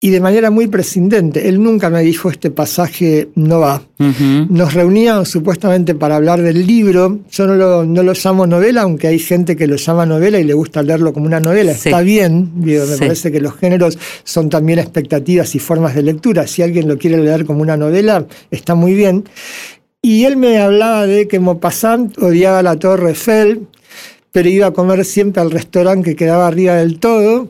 y 0.00 0.10
de 0.10 0.20
manera 0.20 0.50
muy 0.52 0.68
prescindente. 0.68 1.48
Él 1.48 1.60
nunca 1.60 1.90
me 1.90 2.02
dijo 2.02 2.30
este 2.30 2.50
pasaje 2.52 3.30
no 3.34 3.58
va. 3.58 3.82
Nos 3.98 4.72
reuníamos 4.74 5.28
supuestamente 5.28 5.96
para 5.96 6.14
hablar 6.16 6.40
del 6.40 6.64
libro. 6.66 7.18
Yo 7.32 7.46
no 7.48 7.56
lo, 7.56 7.84
no 7.84 8.04
lo 8.04 8.12
llamo 8.12 8.46
novela, 8.46 8.82
aunque 8.82 9.08
hay 9.08 9.18
gente 9.18 9.56
que 9.56 9.66
lo 9.66 9.74
llama 9.74 10.06
novela 10.06 10.38
y 10.38 10.44
le 10.44 10.54
gusta 10.54 10.84
leerlo 10.84 11.12
como 11.12 11.26
una 11.26 11.40
novela. 11.40 11.74
Sí. 11.74 11.88
Está 11.88 12.00
bien, 12.02 12.48
digo, 12.62 12.86
me 12.86 12.92
Sí. 12.94 13.00
parece 13.00 13.32
que 13.32 13.40
los 13.40 13.56
géneros 13.56 13.98
son 14.22 14.48
también 14.50 14.78
expectativas 14.78 15.56
y 15.56 15.58
formas 15.58 15.96
de 15.96 16.04
lectura. 16.04 16.46
Si 16.46 16.62
alguien 16.62 16.86
lo 16.86 16.96
quiere 16.96 17.18
leer 17.18 17.44
como 17.44 17.62
una 17.62 17.76
novela, 17.76 18.24
está 18.52 18.76
muy 18.76 18.94
bien. 18.94 19.24
Y 20.00 20.26
él 20.26 20.36
me 20.36 20.58
hablaba 20.58 21.06
de 21.08 21.26
que 21.26 21.40
Maupassant 21.40 22.16
odiaba 22.18 22.62
la 22.62 22.76
Torre 22.76 23.08
Eiffel, 23.10 23.62
pero 24.30 24.48
iba 24.48 24.68
a 24.68 24.72
comer 24.72 25.04
siempre 25.04 25.42
al 25.42 25.50
restaurante 25.50 26.10
que 26.10 26.14
quedaba 26.16 26.46
arriba 26.46 26.76
del 26.76 27.00
todo 27.00 27.48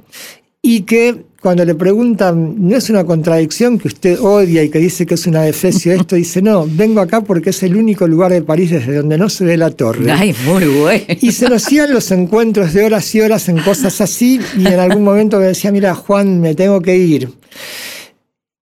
y 0.62 0.82
que 0.82 1.27
cuando 1.40 1.64
le 1.64 1.76
preguntan, 1.76 2.56
¿no 2.58 2.76
es 2.76 2.90
una 2.90 3.04
contradicción 3.04 3.78
que 3.78 3.86
usted 3.86 4.18
odia 4.20 4.64
y 4.64 4.70
que 4.70 4.80
dice 4.80 5.06
que 5.06 5.14
es 5.14 5.26
una 5.26 5.42
defecio 5.42 5.92
esto? 5.92 6.16
Dice, 6.18 6.42
no, 6.42 6.66
vengo 6.68 7.00
acá 7.00 7.20
porque 7.20 7.50
es 7.50 7.62
el 7.62 7.76
único 7.76 8.08
lugar 8.08 8.32
de 8.32 8.42
París 8.42 8.70
desde 8.70 8.96
donde 8.96 9.16
no 9.18 9.28
se 9.28 9.44
ve 9.44 9.56
la 9.56 9.70
torre. 9.70 10.10
Ay, 10.10 10.34
muy 10.44 10.64
bueno. 10.64 11.04
Y 11.20 11.30
se 11.30 11.48
nos 11.48 11.70
iban 11.70 11.92
los 11.92 12.10
encuentros 12.10 12.72
de 12.74 12.84
horas 12.84 13.14
y 13.14 13.20
horas 13.20 13.48
en 13.48 13.58
cosas 13.58 14.00
así, 14.00 14.40
y 14.56 14.66
en 14.66 14.80
algún 14.80 15.04
momento 15.04 15.38
me 15.38 15.46
decía, 15.46 15.70
mira, 15.70 15.94
Juan, 15.94 16.40
me 16.40 16.56
tengo 16.56 16.80
que 16.80 16.96
ir. 16.96 17.28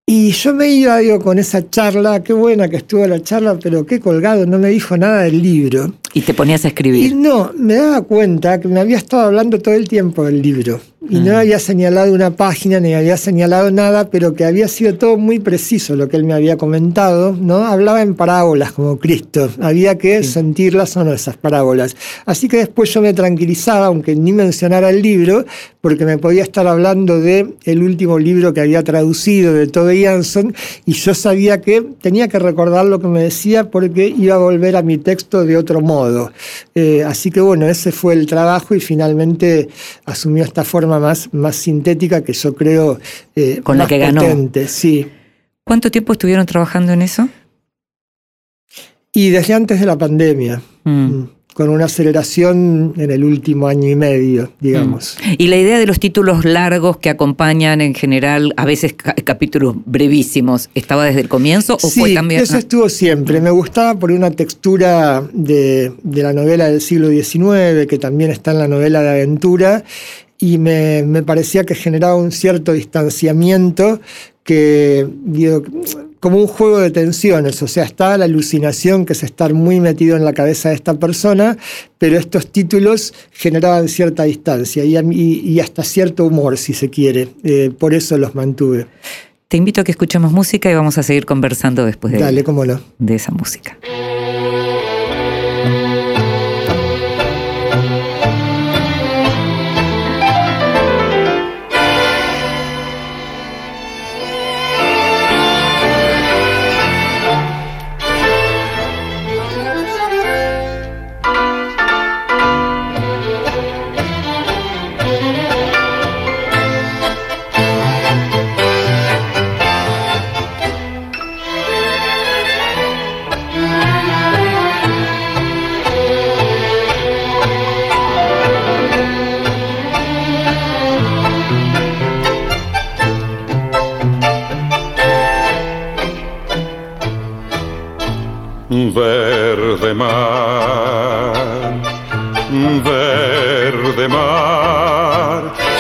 Y 0.08 0.30
yo 0.32 0.54
me 0.54 0.68
iba, 0.68 0.98
digo, 0.98 1.18
con 1.20 1.38
esa 1.38 1.68
charla, 1.68 2.22
qué 2.22 2.32
buena 2.32 2.68
que 2.68 2.76
estuvo 2.76 3.06
la 3.06 3.22
charla, 3.22 3.58
pero 3.60 3.86
qué 3.86 4.00
colgado, 4.00 4.46
no 4.46 4.58
me 4.58 4.68
dijo 4.68 4.96
nada 4.96 5.22
del 5.22 5.42
libro. 5.42 5.94
Y 6.16 6.22
te 6.22 6.32
ponías 6.32 6.64
a 6.64 6.68
Y 6.68 6.70
escribir. 6.70 7.14
no, 7.14 7.52
me 7.58 7.74
daba 7.74 8.00
cuenta 8.00 8.58
que 8.58 8.68
me 8.68 8.80
había 8.80 8.96
estado 8.96 9.26
hablando 9.26 9.58
todo 9.58 9.74
el 9.74 9.86
tiempo 9.86 10.24
del 10.24 10.40
libro. 10.40 10.80
Y 11.08 11.20
no 11.20 11.36
había 11.36 11.60
señalado 11.60 12.12
una 12.12 12.32
página, 12.32 12.80
ni 12.80 12.92
había 12.94 13.16
señalado 13.16 13.70
nada, 13.70 14.10
pero 14.10 14.34
que 14.34 14.44
había 14.44 14.66
sido 14.66 14.96
todo 14.96 15.16
muy 15.18 15.38
preciso 15.38 15.94
lo 15.94 16.08
que 16.08 16.16
él 16.16 16.24
me 16.24 16.34
había 16.34 16.56
comentado, 16.56 17.36
¿no? 17.38 17.64
Hablaba 17.64 18.02
en 18.02 18.14
parábolas 18.16 18.72
como 18.72 18.98
Cristo. 18.98 19.48
Había 19.60 19.98
que 19.98 20.24
sentirlas 20.24 20.96
o 20.96 21.04
no 21.04 21.12
esas 21.12 21.36
parábolas. 21.36 21.94
Así 22.24 22.48
que 22.48 22.56
después 22.56 22.92
yo 22.92 23.02
me 23.02 23.12
tranquilizaba, 23.12 23.86
aunque 23.86 24.16
ni 24.16 24.32
mencionara 24.32 24.90
el 24.90 25.00
libro, 25.00 25.44
porque 25.80 26.04
me 26.06 26.18
podía 26.18 26.42
estar 26.42 26.66
hablando 26.66 27.20
de 27.20 27.54
el 27.64 27.82
último 27.84 28.18
libro 28.18 28.52
que 28.52 28.62
había 28.62 28.82
traducido 28.82 29.52
de 29.52 29.68
Tove 29.68 30.02
Jansson, 30.02 30.54
y 30.86 30.94
yo 30.94 31.14
sabía 31.14 31.60
que 31.60 31.82
tenía 32.00 32.26
que 32.26 32.40
recordar 32.40 32.84
lo 32.86 33.00
que 33.00 33.06
me 33.06 33.22
decía 33.22 33.70
porque 33.70 34.08
iba 34.08 34.34
a 34.34 34.38
volver 34.38 34.74
a 34.74 34.82
mi 34.82 34.98
texto 34.98 35.44
de 35.44 35.56
otro 35.56 35.80
modo. 35.82 36.05
Eh, 36.74 37.02
así 37.04 37.30
que 37.30 37.40
bueno, 37.40 37.66
ese 37.66 37.92
fue 37.92 38.14
el 38.14 38.26
trabajo 38.26 38.74
y 38.74 38.80
finalmente 38.80 39.68
asumió 40.04 40.44
esta 40.44 40.64
forma 40.64 40.98
más, 40.98 41.32
más 41.32 41.56
sintética 41.56 42.22
que 42.22 42.32
yo 42.32 42.54
creo 42.54 42.98
eh, 43.34 43.60
Con 43.62 43.78
la 43.78 43.86
que 43.86 43.98
ganó. 43.98 44.22
sí. 44.68 45.06
¿Cuánto 45.64 45.90
tiempo 45.90 46.12
estuvieron 46.12 46.46
trabajando 46.46 46.92
en 46.92 47.02
eso? 47.02 47.28
Y 49.12 49.30
desde 49.30 49.54
antes 49.54 49.80
de 49.80 49.86
la 49.86 49.96
pandemia, 49.98 50.62
Mm. 50.84 51.24
Mm, 51.56 51.62
con 51.62 51.68
una 51.70 51.86
aceleración 51.86 52.92
en 52.96 53.10
el 53.10 53.24
último 53.24 53.66
año 53.68 53.88
y 53.88 53.96
medio, 53.96 54.52
digamos. 54.60 55.16
Y 55.38 55.48
la 55.48 55.56
idea 55.56 55.78
de 55.78 55.86
los 55.86 55.98
títulos 55.98 56.44
largos 56.44 56.98
que 56.98 57.08
acompañan 57.10 57.80
en 57.80 57.94
general, 57.94 58.52
a 58.56 58.64
veces 58.64 58.92
ca- 58.94 59.14
capítulos 59.14 59.74
brevísimos, 59.86 60.68
¿estaba 60.74 61.04
desde 61.04 61.20
el 61.22 61.28
comienzo 61.28 61.76
o 61.82 61.88
sí, 61.90 62.00
fue 62.00 62.14
también? 62.14 62.42
eso 62.42 62.58
estuvo 62.58 62.88
siempre. 62.88 63.40
Me 63.40 63.50
gustaba 63.50 63.98
por 63.98 64.10
una 64.12 64.30
textura 64.30 65.22
de, 65.32 65.92
de 66.02 66.22
la 66.22 66.32
novela 66.32 66.68
del 66.70 66.80
siglo 66.80 67.08
XIX, 67.08 67.86
que 67.88 67.98
también 67.98 68.30
está 68.30 68.50
en 68.52 68.58
la 68.58 68.68
novela 68.68 69.00
de 69.02 69.08
aventura, 69.10 69.84
y 70.38 70.58
me, 70.58 71.02
me 71.02 71.22
parecía 71.22 71.64
que 71.64 71.74
generaba 71.74 72.14
un 72.16 72.30
cierto 72.32 72.72
distanciamiento 72.72 74.00
que 74.46 75.06
digo, 75.24 75.62
como 76.20 76.38
un 76.38 76.46
juego 76.46 76.78
de 76.78 76.90
tensiones, 76.90 77.60
o 77.62 77.66
sea, 77.66 77.84
está 77.84 78.16
la 78.16 78.24
alucinación 78.24 79.04
que 79.04 79.12
es 79.12 79.22
estar 79.24 79.52
muy 79.52 79.80
metido 79.80 80.16
en 80.16 80.24
la 80.24 80.32
cabeza 80.32 80.68
de 80.70 80.76
esta 80.76 80.94
persona, 80.94 81.58
pero 81.98 82.16
estos 82.16 82.50
títulos 82.50 83.12
generaban 83.32 83.88
cierta 83.88 84.22
distancia 84.22 84.84
y, 84.84 85.60
hasta 85.60 85.82
cierto 85.82 86.24
humor, 86.24 86.56
si 86.58 86.74
se 86.74 86.88
quiere, 86.88 87.28
eh, 87.42 87.70
por 87.76 87.92
eso 87.92 88.16
los 88.18 88.34
mantuve. 88.34 88.86
Te 89.48 89.56
invito 89.56 89.80
a 89.80 89.84
que 89.84 89.90
escuchemos 89.90 90.32
música 90.32 90.70
y 90.70 90.74
vamos 90.74 90.96
a 90.96 91.02
seguir 91.02 91.26
conversando 91.26 91.84
después 91.84 92.12
de, 92.12 92.20
Dale, 92.20 92.44
cómo 92.44 92.64
no. 92.64 92.80
de 92.98 93.14
esa 93.16 93.32
música. 93.32 93.76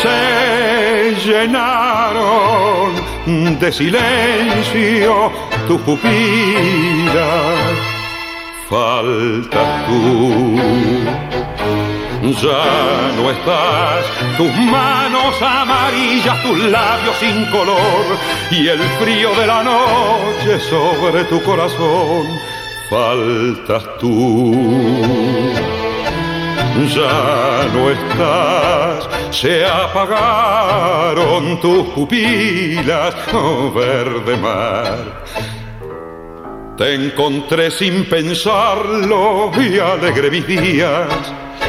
Se 0.02 1.14
llenaron 1.24 2.94
de 3.58 3.72
silencio 3.72 5.32
tus 5.66 5.80
pupilas. 5.82 6.14
Falta 8.68 9.86
tú, 9.86 10.56
ya 12.42 13.12
no 13.16 13.30
estás, 13.30 14.04
tus 14.36 14.52
manos 14.56 15.40
amarillas, 15.40 16.42
tus 16.42 16.58
labios 16.58 17.16
sin 17.20 17.44
color 17.46 18.04
y 18.50 18.66
el 18.66 18.80
frío 19.00 19.32
de 19.36 19.46
la 19.46 19.62
noche 19.62 20.58
sobre 20.68 21.24
tu 21.24 21.40
corazón 21.44 22.26
faltas 22.90 23.84
tú. 23.98 25.75
Ya 26.76 27.68
no 27.72 27.90
estás, 27.90 29.08
se 29.30 29.64
apagaron 29.64 31.58
tus 31.58 31.88
pupilas, 31.88 33.14
oh 33.32 33.72
verde 33.72 34.36
mar. 34.36 35.24
Te 36.76 36.94
encontré 36.94 37.70
sin 37.70 38.04
pensarlo 38.04 39.50
y 39.56 39.78
alegre 39.78 40.30
mis 40.30 40.46
días, 40.46 41.08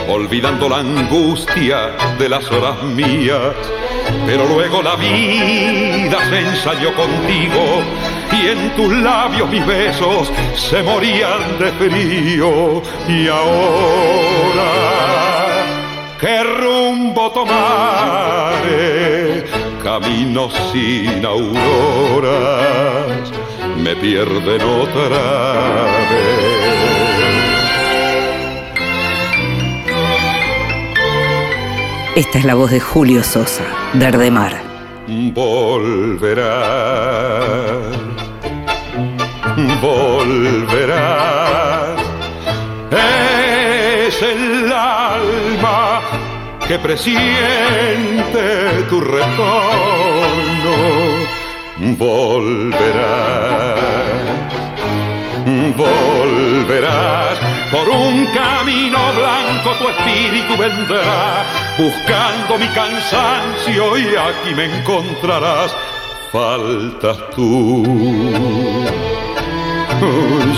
olvidando 0.10 0.68
la 0.68 0.80
angustia 0.80 1.92
de 2.20 2.28
las 2.28 2.52
horas 2.52 2.84
mías. 2.84 3.56
Pero 4.26 4.46
luego 4.46 4.82
la 4.82 4.98
vida 4.98 6.20
se 6.30 6.40
ensayó 6.40 6.94
contigo 6.94 7.82
y 8.32 8.48
en 8.48 8.76
tus 8.76 8.92
labios 8.98 9.50
mis 9.50 9.66
besos 9.66 10.30
se 10.56 10.84
morían 10.84 11.58
de 11.60 11.72
frío 11.72 12.82
y 13.08 13.28
ahora 13.30 14.77
qué 16.20 16.44
rumbo 16.44 17.32
tomar 17.32 18.54
caminos 19.84 20.54
sin 20.72 21.26
auroras 21.26 23.32
me 23.78 23.96
pierden 23.96 24.62
otra 24.62 25.86
vez 26.10 26.68
Esta 32.16 32.40
es 32.40 32.46
la 32.46 32.56
voz 32.56 32.72
de 32.72 32.80
Julio 32.80 33.22
Sosa, 33.22 33.64
Verde 33.94 34.32
Mar. 34.32 34.60
Volverás 35.36 36.58
volverás. 39.82 40.38
Es 42.92 44.22
el 44.22 44.72
que 46.68 46.78
presiente 46.80 47.24
tu 48.90 49.00
retorno. 49.00 50.76
Volverás, 51.98 53.80
volverás. 55.78 57.40
Por 57.72 57.88
un 57.90 58.26
camino 58.28 58.98
blanco 59.14 59.72
tu 59.80 59.90
espíritu 59.90 60.58
vendrá, 60.58 61.46
buscando 61.78 62.58
mi 62.58 62.68
cansancio 62.68 63.98
y 63.98 64.16
aquí 64.16 64.56
me 64.56 64.66
encontrarás. 64.66 65.76
Faltas 66.32 67.18
tú 67.36 67.84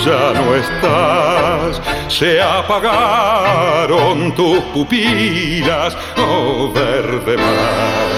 ya 0.05 0.33
no 0.33 0.55
estás, 0.55 1.81
se 2.07 2.41
apagaron 2.41 4.17
tus 4.35 4.59
pupilas, 4.73 5.97
oh 6.17 6.71
verde 6.73 7.37
mar, 7.37 8.09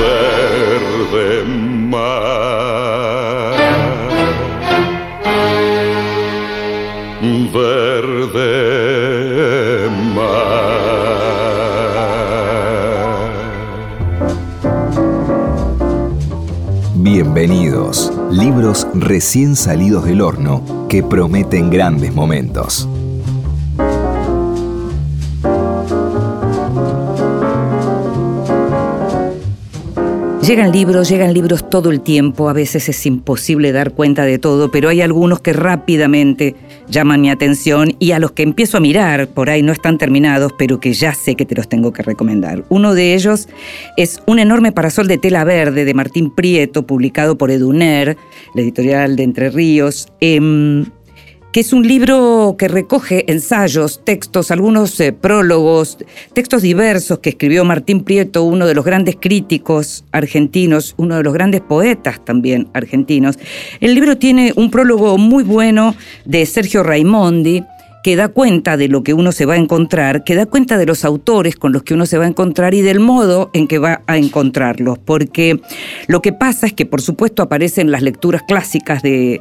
verde 0.00 1.44
mar, 1.44 2.30
verde 7.52 8.80
Bienvenidos, 17.02 18.12
libros 18.30 18.86
recién 18.94 19.56
salidos 19.56 20.04
del 20.04 20.20
horno 20.20 20.86
que 20.88 21.02
prometen 21.02 21.68
grandes 21.68 22.14
momentos. 22.14 22.88
Llegan 30.42 30.72
libros, 30.72 31.08
llegan 31.08 31.32
libros 31.32 31.68
todo 31.68 31.90
el 31.90 32.00
tiempo, 32.00 32.48
a 32.48 32.52
veces 32.52 32.88
es 32.88 33.06
imposible 33.06 33.72
dar 33.72 33.92
cuenta 33.92 34.24
de 34.24 34.38
todo, 34.38 34.70
pero 34.70 34.88
hay 34.88 35.00
algunos 35.00 35.40
que 35.40 35.52
rápidamente 35.52 36.56
llaman 36.90 37.20
mi 37.20 37.30
atención 37.30 37.94
y 37.98 38.12
a 38.12 38.18
los 38.18 38.32
que 38.32 38.42
empiezo 38.42 38.76
a 38.76 38.80
mirar, 38.80 39.28
por 39.28 39.50
ahí 39.50 39.62
no 39.62 39.72
están 39.72 39.98
terminados, 39.98 40.52
pero 40.58 40.80
que 40.80 40.92
ya 40.92 41.14
sé 41.14 41.34
que 41.34 41.46
te 41.46 41.54
los 41.54 41.68
tengo 41.68 41.92
que 41.92 42.02
recomendar. 42.02 42.64
Uno 42.68 42.94
de 42.94 43.14
ellos 43.14 43.48
es 43.96 44.20
Un 44.26 44.38
enorme 44.38 44.72
parasol 44.72 45.08
de 45.08 45.18
tela 45.18 45.44
verde 45.44 45.84
de 45.84 45.94
Martín 45.94 46.30
Prieto, 46.30 46.86
publicado 46.86 47.36
por 47.36 47.50
Eduner, 47.50 48.16
la 48.54 48.62
editorial 48.62 49.16
de 49.16 49.22
Entre 49.22 49.50
Ríos. 49.50 50.08
Em, 50.20 50.86
que 51.52 51.60
es 51.60 51.72
un 51.72 51.86
libro 51.86 52.54
que 52.58 52.68
recoge 52.68 53.30
ensayos, 53.30 54.02
textos, 54.04 54.50
algunos 54.50 54.98
eh, 55.00 55.12
prólogos, 55.12 55.98
textos 56.32 56.62
diversos 56.62 57.18
que 57.18 57.30
escribió 57.30 57.64
Martín 57.64 58.04
Prieto, 58.04 58.44
uno 58.44 58.66
de 58.66 58.74
los 58.74 58.84
grandes 58.84 59.16
críticos 59.20 60.04
argentinos, 60.12 60.94
uno 60.96 61.16
de 61.16 61.22
los 61.22 61.34
grandes 61.34 61.60
poetas 61.60 62.24
también 62.24 62.68
argentinos. 62.72 63.38
El 63.80 63.94
libro 63.94 64.16
tiene 64.16 64.52
un 64.56 64.70
prólogo 64.70 65.18
muy 65.18 65.42
bueno 65.42 65.96
de 66.24 66.46
Sergio 66.46 66.82
Raimondi, 66.82 67.64
que 68.02 68.16
da 68.16 68.28
cuenta 68.28 68.76
de 68.76 68.88
lo 68.88 69.02
que 69.02 69.14
uno 69.14 69.32
se 69.32 69.46
va 69.46 69.54
a 69.54 69.58
encontrar, 69.58 70.24
que 70.24 70.34
da 70.34 70.46
cuenta 70.46 70.78
de 70.78 70.86
los 70.86 71.04
autores 71.04 71.56
con 71.56 71.72
los 71.72 71.82
que 71.82 71.94
uno 71.94 72.06
se 72.06 72.18
va 72.18 72.24
a 72.24 72.28
encontrar 72.28 72.74
y 72.74 72.82
del 72.82 73.00
modo 73.00 73.50
en 73.52 73.68
que 73.68 73.78
va 73.78 74.02
a 74.06 74.16
encontrarlos. 74.16 74.98
Porque 74.98 75.60
lo 76.06 76.22
que 76.22 76.32
pasa 76.32 76.66
es 76.66 76.72
que, 76.72 76.86
por 76.86 77.02
supuesto, 77.02 77.42
aparecen 77.42 77.90
las 77.90 78.02
lecturas 78.02 78.42
clásicas 78.42 79.02
de, 79.02 79.40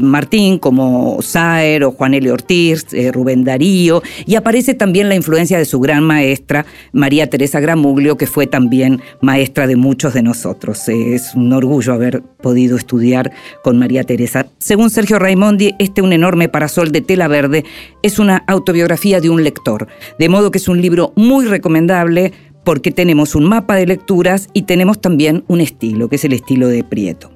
Martín, 0.00 0.58
como 0.58 1.22
Saer 1.22 1.84
o 1.84 1.92
Juan 1.92 2.14
L. 2.14 2.30
Ortiz, 2.30 2.86
eh, 2.92 3.12
Rubén 3.12 3.44
Darío, 3.44 4.02
y 4.26 4.34
aparece 4.34 4.74
también 4.74 5.08
la 5.08 5.14
influencia 5.14 5.58
de 5.58 5.64
su 5.64 5.80
gran 5.80 6.02
maestra, 6.02 6.66
María 6.92 7.30
Teresa 7.30 7.60
Gramuglio, 7.60 8.16
que 8.16 8.26
fue 8.26 8.46
también 8.46 9.00
maestra 9.20 9.66
de 9.66 9.76
muchos 9.76 10.14
de 10.14 10.22
nosotros. 10.22 10.88
es 10.88 11.34
un 11.34 11.52
orgullo 11.52 11.92
haber 11.92 12.22
podido 12.22 12.76
estudiar 12.76 13.32
con 13.62 13.78
María 13.78 14.04
Teresa. 14.04 14.46
Según 14.58 14.90
Sergio 14.90 15.18
Raimondi, 15.18 15.74
este 15.78 16.02
un 16.02 16.12
enorme 16.12 16.48
parasol 16.48 16.92
de 16.92 17.00
tela 17.00 17.28
verde 17.28 17.64
es 18.04 18.18
una 18.18 18.44
autobiografía 18.46 19.20
de 19.20 19.30
un 19.30 19.42
lector, 19.42 19.88
de 20.18 20.28
modo 20.28 20.50
que 20.50 20.58
es 20.58 20.68
un 20.68 20.80
libro 20.80 21.14
muy 21.16 21.46
recomendable 21.46 22.32
porque 22.62 22.92
tenemos 22.92 23.34
un 23.34 23.44
mapa 23.44 23.76
de 23.76 23.86
lecturas 23.86 24.48
y 24.52 24.62
tenemos 24.62 25.00
también 25.00 25.42
un 25.48 25.62
estilo, 25.62 26.08
que 26.08 26.16
es 26.16 26.24
el 26.24 26.34
estilo 26.34 26.68
de 26.68 26.84
Prieto. 26.84 27.32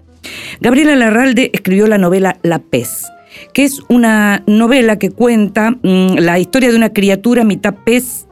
Gabriela 0.61 0.94
Larralde 0.94 1.50
escribió 1.54 1.87
la 1.87 1.96
novela 1.96 2.38
La 2.42 2.59
Pez, 2.59 3.07
que 3.54 3.64
es 3.64 3.81
una 3.88 4.42
novela 4.46 4.98
que 4.98 5.11
cuenta 5.11 5.70
mm, 5.70 6.18
la 6.18 6.38
historia 6.38 6.70
de 6.70 6.76
una 6.76 6.92
criatura 6.92 7.44
mitad 7.44 7.74
pez 7.74 8.27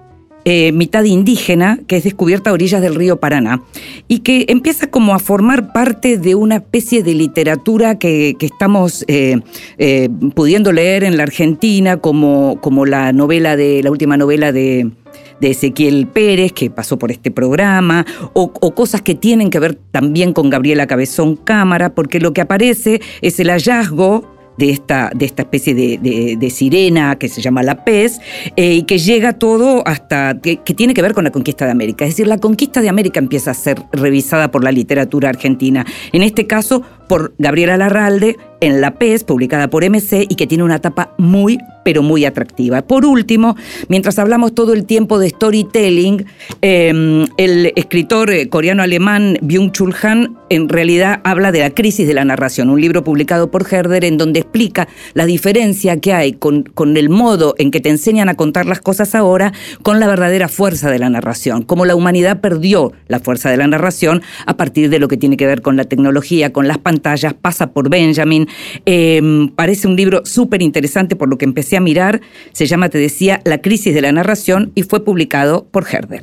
eh, 0.48 0.70
mitad 0.70 1.02
indígena, 1.02 1.80
que 1.88 1.96
es 1.96 2.04
descubierta 2.04 2.50
a 2.50 2.52
orillas 2.52 2.80
del 2.80 2.94
río 2.94 3.18
Paraná, 3.18 3.64
y 4.06 4.20
que 4.20 4.44
empieza 4.46 4.87
como 4.87 5.12
a 5.12 5.18
formar 5.18 5.72
parte 5.72 6.18
de 6.18 6.37
una 6.37 6.54
especie 6.54 7.02
de 7.02 7.14
literatura 7.14 7.98
que, 7.98 8.37
estamos 8.38 9.04
eh, 9.09 9.40
eh, 9.76 10.09
pudiendo 10.37 10.70
leer 10.70 11.02
en 11.02 11.16
la 11.16 11.24
Argentina, 11.24 11.96
como, 11.96 12.61
como 12.61 12.87
la 12.87 13.12
novela 13.12 13.56
de, 13.56 13.82
la 13.82 13.90
última 13.90 14.16
novela 14.16 14.52
de, 14.52 14.92
Ezequiel 15.40 16.06
Pérez, 16.06 16.52
que 16.52 16.70
pasó 16.70 16.96
por 16.96 17.11
este 17.11 17.32
programa, 17.32 18.06
o, 18.32 18.52
cosas 18.52 19.02
que 19.02 19.16
tienen 19.16 19.50
que 19.50 19.59
ver 19.59 19.74
también 19.74 20.32
con 20.32 20.48
Gabriela 20.48 20.87
Cabezón 20.87 21.35
Cámara, 21.35 21.92
porque 21.92 22.20
lo 22.20 22.32
que 22.32 22.42
aparece 22.42 23.00
es 23.20 23.40
el 23.40 23.50
hallazgo 23.50 24.36
de 24.57 24.71
esta, 24.71 25.11
de 25.14 25.27
esta 25.27 25.42
especie 25.42 25.75
de, 25.75 26.51
sirena 26.51 27.16
que 27.16 27.29
se 27.29 27.42
llama 27.42 27.62
la 27.62 27.85
pez, 27.85 28.19
eh, 28.57 28.75
y 28.75 28.83
que 28.85 28.99
llega 28.99 29.33
todo 29.35 29.83
hasta, 29.87 30.38
que, 30.40 30.57
tiene 30.57 30.95
que 30.95 31.03
ver 31.03 31.14
con 31.14 31.25
la 31.25 31.31
conquista 31.31 31.64
de 31.64 31.73
América. 31.73 32.05
Es 32.05 32.12
decir, 32.12 32.27
la 32.27 32.38
conquista 32.38 32.81
de 32.81 32.88
América 32.88 33.21
empieza 33.21 33.51
a 33.51 33.55
ser 33.55 33.83
revisada 33.92 34.51
por 34.51 34.64
la 34.64 34.73
literatura 34.73 35.29
argentina. 35.29 35.85
En 36.12 36.23
este 36.23 36.47
caso, 36.47 36.83
por 37.09 37.35
Gabriela 37.38 37.77
Larralde 37.77 38.37
en 38.61 38.81
La 38.81 38.95
Pez, 38.95 39.25
publicada 39.25 39.69
por 39.69 39.85
MC 39.85 40.27
y 40.29 40.35
que 40.35 40.47
tiene 40.47 40.64
una 40.64 40.81
tapa 40.81 41.14
muy, 41.19 41.59
pero 41.85 42.03
muy 42.03 42.25
atractiva. 42.25 42.83
Por 42.83 43.05
último, 43.05 43.57
mientras 43.88 44.19
hablamos 44.19 44.55
todo 44.55 44.73
el 44.73 44.87
tiempo 44.87 45.19
de 45.19 45.29
storytelling, 45.31 46.27
em, 46.62 47.27
el 47.37 47.73
escritor 47.77 48.31
eh, 48.31 48.49
coreano-alemán 48.49 49.38
Byung-Chul 49.42 49.95
Han 50.03 50.37
en 50.49 50.69
realidad 50.69 51.21
habla 51.25 51.53
de 51.53 51.61
la 51.61 51.71
crisis 51.71 52.07
de 52.07 52.14
la 52.14 52.25
narración, 52.25 52.71
un 52.71 52.81
libro 52.81 53.05
publicado 53.05 53.51
por 53.51 53.66
Herder 53.71 54.05
en 54.05 54.16
donde 54.16 54.40
explica 54.40 54.88
la 55.14 55.27
diferencia 55.27 55.99
que 56.01 56.12
hay 56.12 56.33
con, 56.33 56.62
con 56.62 56.97
el 56.97 57.09
modo 57.09 57.55
en 57.59 57.71
que 57.71 57.81
te 57.81 57.88
enseñan 57.88 58.29
a 58.29 58.35
contar 58.35 58.66
las 58.66 58.81
cosas 58.81 59.14
ahora 59.14 59.53
con 59.83 60.01
la 60.01 60.07
verdadera 60.07 60.49
fuerza 60.49 60.90
de 60.90 60.99
la 60.99 61.11
narración, 61.11 61.62
cómo 61.62 61.85
la 61.85 61.97
humanidad 61.97 62.40
perdió 62.40 62.92
la 63.09 63.19
fuerza 63.21 63.51
de 63.51 63.57
la 63.57 63.66
narración 63.66 64.23
a 64.47 64.57
partir 64.57 64.88
de 64.88 64.99
lo 64.99 65.09
que 65.09 65.16
tiene 65.16 65.37
que 65.37 65.47
ver 65.47 65.62
con 65.62 65.77
la 65.77 65.85
tecnología, 65.85 66.53
con 66.53 66.69
las 66.69 66.79
pantallas, 66.79 66.95
pasa 67.00 67.72
por 67.72 67.88
Benjamin. 67.88 68.48
Em, 68.85 69.48
parece 69.48 69.87
un 69.87 69.96
libro 69.96 70.24
súper 70.24 70.62
interesante 70.62 71.16
por 71.16 71.28
lo 71.28 71.38
que 71.38 71.44
empecé 71.44 71.76
a 71.76 71.80
mirar. 71.80 72.20
Se 72.52 72.66
llama, 72.66 72.88
te 72.88 72.98
decía, 72.98 73.40
La 73.44 73.59
crisis 73.59 73.94
de 73.94 74.00
la 74.00 74.12
narración 74.12 74.72
y 74.74 74.82
fue 74.82 75.04
publicado 75.04 75.66
por 75.70 75.87
Herder. 75.90 76.22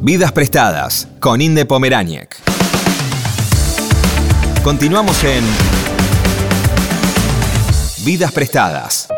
Vidas 0.00 0.32
prestadas 0.32 1.08
con 1.18 1.40
Inde 1.40 1.64
Pomeráñez. 1.64 2.28
Continuamos 4.62 5.24
en 5.24 5.42
Vidas 8.04 8.32
prestadas. 8.32 9.08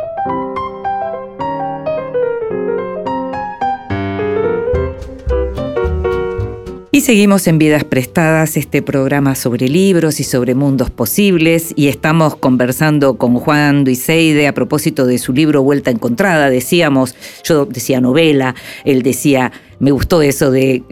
Y 6.93 7.01
seguimos 7.03 7.47
en 7.47 7.59
Vidas 7.59 7.85
Prestadas, 7.85 8.57
este 8.57 8.81
programa 8.81 9.35
sobre 9.35 9.69
libros 9.69 10.19
y 10.21 10.25
sobre 10.25 10.55
mundos 10.55 10.89
posibles, 10.89 11.75
y 11.77 11.89
estamos 11.89 12.37
conversando 12.37 13.19
con 13.19 13.35
Juan 13.35 13.85
Duiseide 13.85 14.47
a 14.47 14.55
propósito 14.55 15.05
de 15.05 15.19
su 15.19 15.33
libro 15.33 15.63
Vuelta 15.63 15.91
Encontrada. 15.91 16.49
Decíamos, 16.49 17.15
yo 17.45 17.67
decía 17.67 18.01
novela, 18.01 18.55
él 18.85 19.03
decía, 19.03 19.53
me 19.79 19.91
gustó 19.91 20.23
eso 20.23 20.51
de 20.51 20.85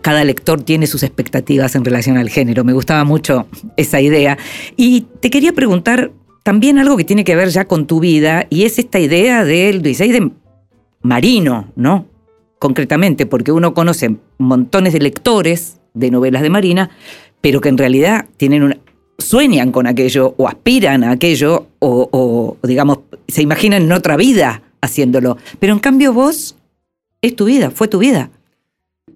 cada 0.00 0.24
lector 0.24 0.60
tiene 0.62 0.88
sus 0.88 1.04
expectativas 1.04 1.76
en 1.76 1.84
relación 1.84 2.18
al 2.18 2.28
género, 2.28 2.64
me 2.64 2.72
gustaba 2.72 3.04
mucho 3.04 3.46
esa 3.76 4.00
idea. 4.00 4.36
Y 4.76 5.06
te 5.20 5.30
quería 5.30 5.52
preguntar 5.52 6.10
también 6.42 6.78
algo 6.78 6.96
que 6.96 7.04
tiene 7.04 7.24
que 7.24 7.36
ver 7.36 7.48
ya 7.48 7.64
con 7.64 7.86
tu 7.86 8.00
vida, 8.00 8.46
y 8.50 8.64
es 8.64 8.78
esta 8.78 8.98
idea 8.98 9.44
del 9.44 9.82
Duiseide 9.82 10.32
marino, 11.00 11.72
¿no? 11.76 12.06
Concretamente, 12.58 13.26
porque 13.26 13.52
uno 13.52 13.74
conoce 13.74 14.16
montones 14.38 14.92
de 14.92 15.00
lectores 15.00 15.78
de 15.94 16.10
novelas 16.10 16.42
de 16.42 16.50
Marina, 16.50 16.90
pero 17.40 17.60
que 17.60 17.68
en 17.68 17.78
realidad 17.78 18.26
tienen 18.36 18.80
sueñan 19.18 19.72
con 19.72 19.86
aquello 19.86 20.34
o 20.36 20.48
aspiran 20.48 21.04
a 21.04 21.12
aquello 21.12 21.66
o, 21.80 22.56
digamos, 22.62 23.00
se 23.26 23.42
imaginan 23.42 23.82
en 23.82 23.92
otra 23.92 24.16
vida 24.16 24.62
haciéndolo. 24.80 25.36
Pero 25.58 25.72
en 25.72 25.80
cambio 25.80 26.12
vos, 26.12 26.56
es 27.20 27.34
tu 27.34 27.46
vida, 27.46 27.70
fue 27.70 27.88
tu 27.88 27.98
vida. 27.98 28.30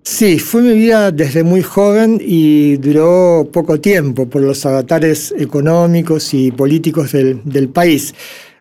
Sí, 0.02 0.40
fue 0.40 0.62
mi 0.62 0.74
vida 0.74 1.12
desde 1.12 1.44
muy 1.44 1.62
joven 1.62 2.20
y 2.20 2.76
duró 2.78 3.48
poco 3.52 3.80
tiempo 3.80 4.28
por 4.28 4.42
los 4.42 4.66
avatares 4.66 5.32
económicos 5.38 6.34
y 6.34 6.50
políticos 6.50 7.12
del, 7.12 7.40
del 7.44 7.68
país. 7.68 8.12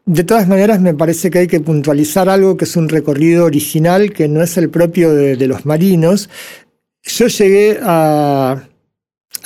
De 0.05 0.23
todas 0.23 0.47
maneras, 0.47 0.81
me 0.81 0.93
parece 0.93 1.29
que 1.29 1.39
hay 1.39 1.47
que 1.47 1.59
puntualizar 1.59 2.27
algo 2.27 2.57
que 2.57 2.65
es 2.65 2.75
un 2.75 2.89
recorrido 2.89 3.45
original 3.45 4.11
que 4.11 4.27
no 4.27 4.41
es 4.41 4.57
el 4.57 4.69
propio 4.69 5.13
de, 5.13 5.47
los 5.47 5.65
marinos. 5.65 6.29
Yo 7.03 7.27
llegué 7.27 7.79
a, 7.83 8.63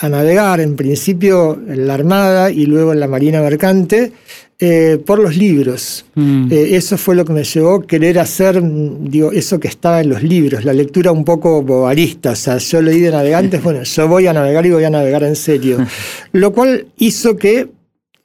navegar 0.02 0.62
en 0.62 0.76
principio 0.76 1.60
en 1.68 1.88
la 1.88 1.94
Armada 1.94 2.52
y 2.52 2.66
luego 2.66 2.94
en 2.94 3.00
la 3.00 3.08
Marina 3.08 3.42
Mercante 3.42 4.14
eh, 4.58 4.98
por 5.06 5.20
los 5.20 5.36
libros. 5.36 6.06
Mm. 6.16 6.52
Eh, 6.52 6.76
eso 6.76 6.98
fue 6.98 7.16
lo 7.16 7.26
que 7.26 7.34
me 7.34 7.44
llevó 7.44 7.76
a 7.76 7.86
querer 7.86 8.20
hacer 8.20 8.62
digo, 8.62 9.34
eso 9.34 9.60
que 9.60 9.68
estaba 9.68 10.00
en 10.02 10.10
los 10.10 10.24
libros, 10.24 10.64
la 10.64 10.74
lectura 10.74 11.12
un 11.12 11.26
poco 11.26 11.62
bobarista. 11.62 12.32
O 12.32 12.36
sea, 12.36 12.58
yo 12.58 12.82
leí 12.82 13.02
de 13.02 13.12
navegantes, 13.12 13.62
bueno, 13.64 13.84
yo 13.84 14.08
voy 14.08 14.28
a 14.28 14.34
navegar 14.34 14.66
y 14.66 14.72
voy 14.72 14.86
a 14.86 14.90
navegar 14.90 15.24
en 15.24 15.36
serio. 15.36 15.86
Lo 16.32 16.54
cual 16.54 16.88
hizo 16.98 17.36
que 17.36 17.68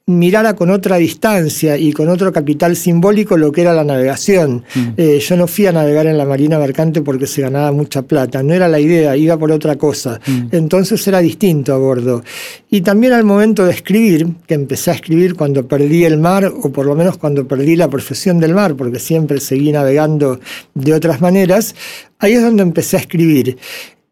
mirara 0.07 0.55
con 0.55 0.69
otra 0.69 0.97
distancia 0.97 1.77
y 1.77 1.93
con 1.93 2.09
otro 2.09 2.31
capital 2.33 2.75
simbólico 2.75 3.37
lo 3.37 3.51
que 3.51 3.61
era 3.61 3.73
la 3.73 3.83
navegación. 3.83 4.63
Mm. 4.73 4.87
Eh, 4.97 5.19
yo 5.19 5.37
no 5.37 5.47
fui 5.47 5.67
a 5.67 5.71
navegar 5.71 6.07
en 6.07 6.17
la 6.17 6.25
Marina 6.25 6.59
Mercante 6.59 7.01
porque 7.01 7.27
se 7.27 7.41
ganaba 7.41 7.71
mucha 7.71 8.01
plata, 8.01 8.43
no 8.43 8.53
era 8.53 8.67
la 8.67 8.79
idea, 8.79 9.15
iba 9.15 9.37
por 9.37 9.51
otra 9.51 9.75
cosa. 9.75 10.19
Mm. 10.25 10.47
Entonces 10.51 11.07
era 11.07 11.19
distinto 11.19 11.73
a 11.73 11.77
bordo. 11.77 12.23
Y 12.69 12.81
también 12.81 13.13
al 13.13 13.23
momento 13.23 13.65
de 13.65 13.71
escribir, 13.71 14.27
que 14.47 14.55
empecé 14.55 14.91
a 14.91 14.95
escribir 14.95 15.35
cuando 15.35 15.67
perdí 15.67 16.03
el 16.05 16.17
mar, 16.17 16.45
o 16.45 16.71
por 16.71 16.85
lo 16.85 16.95
menos 16.95 17.17
cuando 17.17 17.47
perdí 17.47 17.75
la 17.75 17.89
profesión 17.89 18.39
del 18.39 18.53
mar, 18.53 18.75
porque 18.75 18.99
siempre 18.99 19.39
seguí 19.39 19.71
navegando 19.71 20.39
de 20.73 20.93
otras 20.93 21.21
maneras, 21.21 21.75
ahí 22.19 22.33
es 22.33 22.41
donde 22.41 22.63
empecé 22.63 22.97
a 22.97 23.01
escribir. 23.01 23.57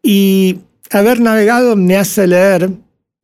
Y 0.02 0.60
haber 0.90 1.20
navegado 1.20 1.76
me 1.76 1.96
hace 1.96 2.26
leer 2.26 2.70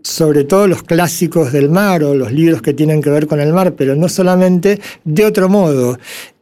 sobre 0.07 0.45
todo 0.45 0.69
los 0.69 0.85
clásicos 0.85 1.53
del 1.53 1.69
mar 1.69 2.05
o 2.05 2.15
los 2.15 2.31
libros 2.31 2.63
que 2.63 2.73
tienen 2.73 3.03
que 3.03 3.11
ver 3.11 3.27
con 3.27 3.41
el 3.41 3.53
mar, 3.53 3.75
pero 3.77 3.97
no 3.97 4.09
solamente, 4.09 4.81
de 5.05 5.25
otro 5.25 5.49
modo. 5.49 5.99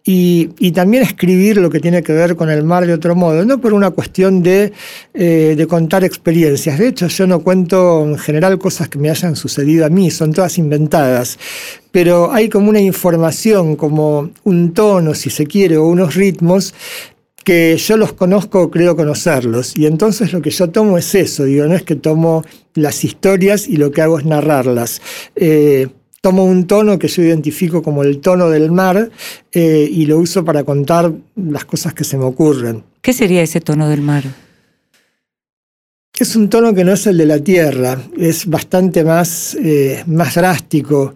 Y, 0.07 0.73
también 0.73 1.03
escribir 1.03 1.57
lo 1.57 1.71
que 1.71 1.81
tiene 1.81 2.03
que 2.03 2.13
ver 2.13 2.37
con 2.37 2.51
el 2.51 2.63
mar 2.63 2.87
de 2.87 2.93
otro 2.93 3.15
modo, 3.15 3.43
no 3.47 3.59
por 3.59 3.73
una 3.73 3.91
cuestión 3.91 4.43
de, 4.43 4.71
eh, 5.15 5.55
de, 5.57 5.67
contar 5.67 6.05
experiencias. 6.05 6.79
De 6.79 6.89
hecho, 6.89 7.07
yo 7.07 7.27
no 7.27 7.41
cuento 7.41 8.05
en 8.05 8.19
general 8.19 8.59
cosas 8.59 8.91
que 8.91 8.99
me 8.99 9.09
hayan 9.09 9.35
sucedido 9.35 9.87
a 9.87 9.89
mí, 9.89 10.11
son 10.11 10.35
todas 10.35 10.59
inventadas. 10.59 11.39
Pero 11.91 12.31
hay 12.35 12.51
como 12.51 12.69
una 12.69 12.81
información, 12.81 13.77
como 13.77 14.31
un 14.43 14.75
tono, 14.75 15.15
si 15.15 15.31
se 15.31 15.47
quiere, 15.47 15.79
o 15.79 15.87
unos 15.87 16.15
ritmos 16.15 16.75
que 17.45 17.77
yo 17.77 17.97
los 17.97 18.15
conozco, 18.15 18.71
creo 18.71 18.97
conocerlos. 18.97 19.77
Y 19.77 19.87
entonces 19.87 20.33
lo 20.33 20.43
que 20.43 20.51
yo 20.51 20.71
tomo 20.71 20.99
es 20.99 21.15
eso, 21.15 21.45
digo, 21.45 21.67
no 21.67 21.75
es 21.75 21.83
que 21.83 21.95
tomo 21.95 22.45
las 22.75 23.05
historias 23.05 23.69
y 23.69 23.77
lo 23.77 23.93
que 23.93 24.03
hago 24.03 24.19
es 24.19 24.25
narrarlas. 24.25 25.01
Eh, 25.37 25.89
tomo 26.21 26.45
un 26.45 26.67
tono 26.67 26.99
que 26.99 27.07
yo 27.09 27.23
identifico 27.23 27.83
como 27.83 28.03
el 28.03 28.21
tono 28.21 28.49
del 28.49 28.73
mar 28.73 29.11
eh, 29.53 29.89
y 29.91 30.07
lo 30.07 30.19
uso 30.19 30.45
para 30.45 30.65
contar 30.65 31.13
las 31.37 31.67
cosas 31.67 31.93
que 31.93 32.03
se 32.03 32.17
me 32.17 32.25
ocurren. 32.25 32.83
¿Qué 33.03 33.13
sería 33.13 33.43
ese 33.43 33.61
tono 33.61 33.89
del 33.89 34.01
mar? 34.01 34.25
Es 36.19 36.35
un 36.37 36.49
tono 36.49 36.73
que 36.75 36.85
no 36.85 36.93
es 36.93 37.07
el 37.07 37.19
de 37.19 37.27
la 37.27 37.41
tierra, 37.41 38.01
es 38.17 38.47
bastante 38.47 39.05
más, 39.05 39.55
eh, 39.63 40.03
más 40.07 40.37
drástico. 40.37 41.15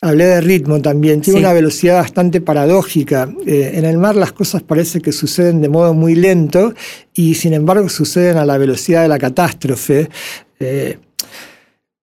Hablé 0.00 0.26
de 0.26 0.40
ritmo 0.40 0.80
también, 0.80 1.20
tiene 1.20 1.40
una 1.40 1.52
velocidad 1.52 1.96
bastante 1.96 2.40
paradójica. 2.40 3.28
Eh, 3.44 3.72
en 3.74 3.84
el 3.84 3.98
mar 3.98 4.14
las 4.14 4.30
cosas 4.30 4.62
parece 4.62 5.00
que 5.00 5.10
suceden 5.10 5.60
de 5.60 5.68
modo 5.68 5.92
muy 5.92 6.14
lento 6.14 6.72
y 7.14 7.34
sin 7.34 7.52
embargo 7.52 7.88
suceden 7.88 8.36
a 8.36 8.44
la 8.44 8.58
velocidad 8.58 9.02
de 9.02 9.08
la 9.08 9.18
catástrofe. 9.18 10.08
Eh, 10.60 10.98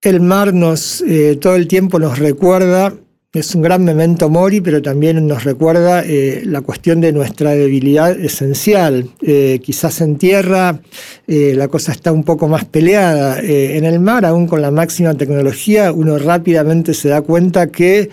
el 0.02 0.20
mar 0.20 0.52
nos, 0.52 1.00
eh, 1.00 1.38
todo 1.40 1.56
el 1.56 1.66
tiempo 1.68 1.98
nos 1.98 2.18
recuerda 2.18 2.94
es 3.36 3.54
un 3.54 3.62
gran 3.62 3.84
memento 3.84 4.28
mori, 4.28 4.60
pero 4.60 4.80
también 4.80 5.26
nos 5.26 5.44
recuerda 5.44 6.02
eh, 6.04 6.42
la 6.44 6.60
cuestión 6.60 7.00
de 7.00 7.12
nuestra 7.12 7.50
debilidad 7.50 8.18
esencial. 8.18 9.08
Eh, 9.20 9.60
quizás 9.62 10.00
en 10.00 10.16
tierra 10.16 10.80
eh, 11.26 11.54
la 11.54 11.68
cosa 11.68 11.92
está 11.92 12.12
un 12.12 12.24
poco 12.24 12.48
más 12.48 12.64
peleada. 12.64 13.40
en 13.40 13.84
el 13.84 14.00
mar, 14.00 14.24
aún 14.24 14.46
con 14.46 14.62
la 14.62 14.70
máxima 14.70 15.14
tecnología, 15.14 15.92
uno 15.92 16.18
rápidamente 16.18 16.94
se 16.94 17.08
da 17.08 17.22
cuenta 17.22 17.68
que 17.68 18.10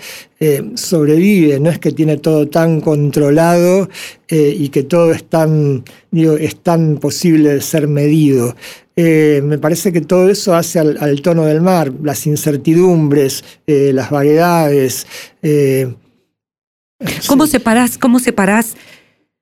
sobrevive, 0.75 1.57
no 1.62 1.69
es 1.69 1.79
que 1.79 1.93
tiene 1.93 2.17
todo 2.17 2.49
tan 2.49 2.81
controlado 2.81 3.88
y 4.29 4.67
que 4.69 4.83
todo 4.83 5.13
es 5.13 5.23
tan, 5.23 5.86
digo, 6.12 6.33
es 6.33 6.57
tan 6.57 6.97
posible 6.97 7.53
de 7.53 7.62
ser 7.62 7.88
medido. 7.88 8.53
Eh, 8.95 9.41
me 9.43 9.58
parece 9.58 9.91
que 9.91 10.01
todo 10.01 10.29
eso 10.29 10.56
hace 10.56 10.79
al, 10.79 11.21
tono 11.21 11.45
del 11.45 11.62
mar, 11.62 11.91
las 12.03 12.27
incertidumbres, 12.27 13.43
eh, 13.65 13.91
las 13.93 14.12
vaguedades. 14.12 15.08
Eh, 15.41 15.93
¿Cómo, 17.27 17.47
separás, 17.47 17.97
¿Cómo 17.97 18.19
separás 18.19 18.75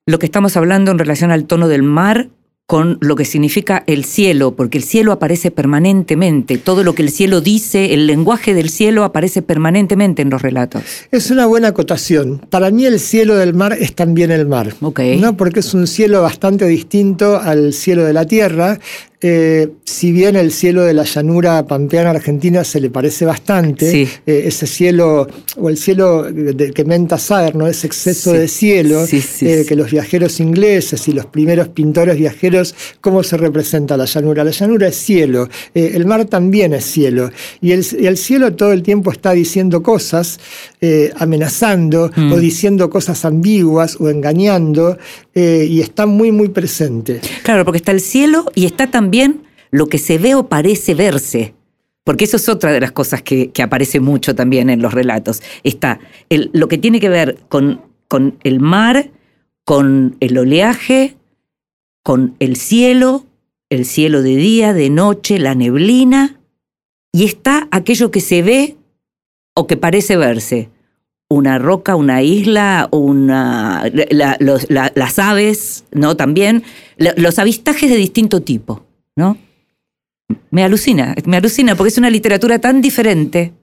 lo 0.05 0.19
que 0.19 0.25
estamos 0.25 0.55
hablando 0.57 0.91
en 0.91 0.99
relación 0.99 1.31
al 1.31 1.45
tono 1.45 1.67
del 1.67 1.83
mar 1.83 2.29
con 2.71 2.97
lo 3.01 3.17
que 3.17 3.25
significa 3.25 3.83
el 3.85 4.05
cielo, 4.05 4.55
porque 4.55 4.77
el 4.77 4.85
cielo 4.85 5.11
aparece 5.11 5.51
permanentemente, 5.51 6.57
todo 6.57 6.85
lo 6.85 6.95
que 6.95 7.01
el 7.01 7.09
cielo 7.09 7.41
dice, 7.41 7.93
el 7.93 8.07
lenguaje 8.07 8.53
del 8.53 8.69
cielo 8.69 9.03
aparece 9.03 9.41
permanentemente 9.41 10.21
en 10.21 10.29
los 10.29 10.41
relatos. 10.41 10.81
Es 11.11 11.31
una 11.31 11.47
buena 11.47 11.67
acotación. 11.67 12.39
Para 12.49 12.71
mí 12.71 12.85
el 12.85 13.01
cielo 13.01 13.35
del 13.35 13.53
mar 13.53 13.75
es 13.77 13.93
también 13.93 14.31
el 14.31 14.45
mar, 14.45 14.73
okay. 14.79 15.19
¿no? 15.19 15.35
porque 15.35 15.59
es 15.59 15.73
un 15.73 15.85
cielo 15.85 16.21
bastante 16.21 16.65
distinto 16.65 17.41
al 17.41 17.73
cielo 17.73 18.05
de 18.05 18.13
la 18.13 18.25
tierra, 18.25 18.79
eh, 19.23 19.69
si 19.83 20.11
bien 20.11 20.35
el 20.35 20.51
cielo 20.51 20.83
de 20.83 20.95
la 20.95 21.03
llanura 21.03 21.67
pampeana 21.67 22.09
argentina 22.09 22.63
se 22.63 22.79
le 22.79 22.89
parece 22.89 23.23
bastante, 23.23 24.01
eh, 24.01 24.07
ese 24.25 24.65
cielo, 24.65 25.27
o 25.57 25.69
el 25.69 25.77
cielo 25.77 26.23
de, 26.23 26.71
que 26.71 26.83
menta 26.85 27.19
Saer, 27.19 27.55
¿no? 27.55 27.67
ese 27.67 27.85
exceso 27.85 28.33
de 28.33 28.47
cielo, 28.47 29.05
eh, 29.11 29.65
que 29.67 29.75
los 29.75 29.91
viajeros 29.91 30.39
ingleses 30.39 31.07
y 31.07 31.11
los 31.11 31.27
primeros 31.27 31.67
pintores 31.69 32.17
viajeros, 32.17 32.73
¿cómo 32.99 33.21
se 33.21 33.37
representa 33.37 33.95
la 33.95 34.05
llanura? 34.05 34.43
La 34.43 34.51
llanura 34.51 34.87
es 34.87 34.95
cielo, 34.95 35.47
el 35.75 36.05
mar 36.07 36.25
también 36.25 36.73
es 36.73 36.85
cielo, 36.85 37.29
y 37.61 37.73
el, 37.73 38.17
cielo 38.17 38.55
todo 38.55 38.73
el 38.73 38.81
tiempo 38.81 39.11
está 39.11 39.33
diciendo 39.33 39.83
cosas, 39.83 40.39
amenazando, 41.17 42.05
o 42.05 42.19
mm. 42.19 42.39
diciendo 42.39 42.89
cosas 42.89 43.23
ambiguas, 43.25 43.97
o 43.99 44.09
engañando, 44.09 44.97
y 45.35 45.79
está 45.79 46.05
muy, 46.05 46.31
muy 46.31 46.49
presente. 46.49 47.21
Claro, 47.43 47.65
porque 47.65 47.77
está 47.77 47.91
el 47.91 48.01
cielo 48.01 48.45
y 48.55 48.65
está 48.65 48.89
también 48.89 49.43
lo 49.71 49.87
que 49.87 49.97
se 49.97 50.17
ve 50.17 50.35
o 50.35 50.47
parece 50.47 50.93
verse. 50.93 51.53
Porque 52.03 52.25
eso 52.25 52.37
es 52.37 52.49
otra 52.49 52.71
de 52.71 52.79
las 52.79 52.91
cosas 52.91 53.21
que, 53.21 53.51
aparece 53.61 53.99
mucho 53.99 54.33
también 54.35 54.69
en 54.69 54.81
los 54.81 54.93
relatos. 54.93 55.41
Está 55.63 55.99
lo 56.29 56.67
que 56.67 56.77
tiene 56.77 56.99
que 56.99 57.09
ver 57.09 57.37
con, 57.47 57.81
con 58.07 58.37
el 58.43 58.59
mar, 58.59 59.11
con 59.63 60.17
el 60.19 60.37
oleaje, 60.37 61.15
con 62.03 62.35
el 62.39 62.55
cielo, 62.55 63.25
el 63.69 63.85
cielo 63.85 64.23
de 64.23 64.35
día, 64.35 64.73
de 64.73 64.89
noche, 64.89 65.37
la 65.37 65.53
neblina, 65.53 66.39
y 67.13 67.25
está 67.25 67.67
aquello 67.71 68.09
que 68.09 68.21
se 68.21 68.41
ve 68.41 68.77
o 69.53 69.67
que 69.67 69.77
parece 69.77 70.17
verse. 70.17 70.69
Una 71.31 71.57
roca, 71.57 71.95
una 71.95 72.21
isla, 72.21 72.89
una, 72.91 73.83
las 74.95 75.19
aves, 75.19 75.85
¿no? 75.91 76.17
También, 76.17 76.63
los 76.97 77.39
avistajes 77.39 77.89
de 77.89 77.95
distinto 77.95 78.41
tipo. 78.41 78.83
¿no? 79.15 79.37
Me 80.49 80.63
alucina, 80.63 81.15
me 81.25 81.37
alucina 81.37 81.75
porque 81.75 81.89
es 81.89 81.97
una 81.97 82.09
literatura 82.09 82.59
tan 82.59 82.81
diferente. 82.81 83.53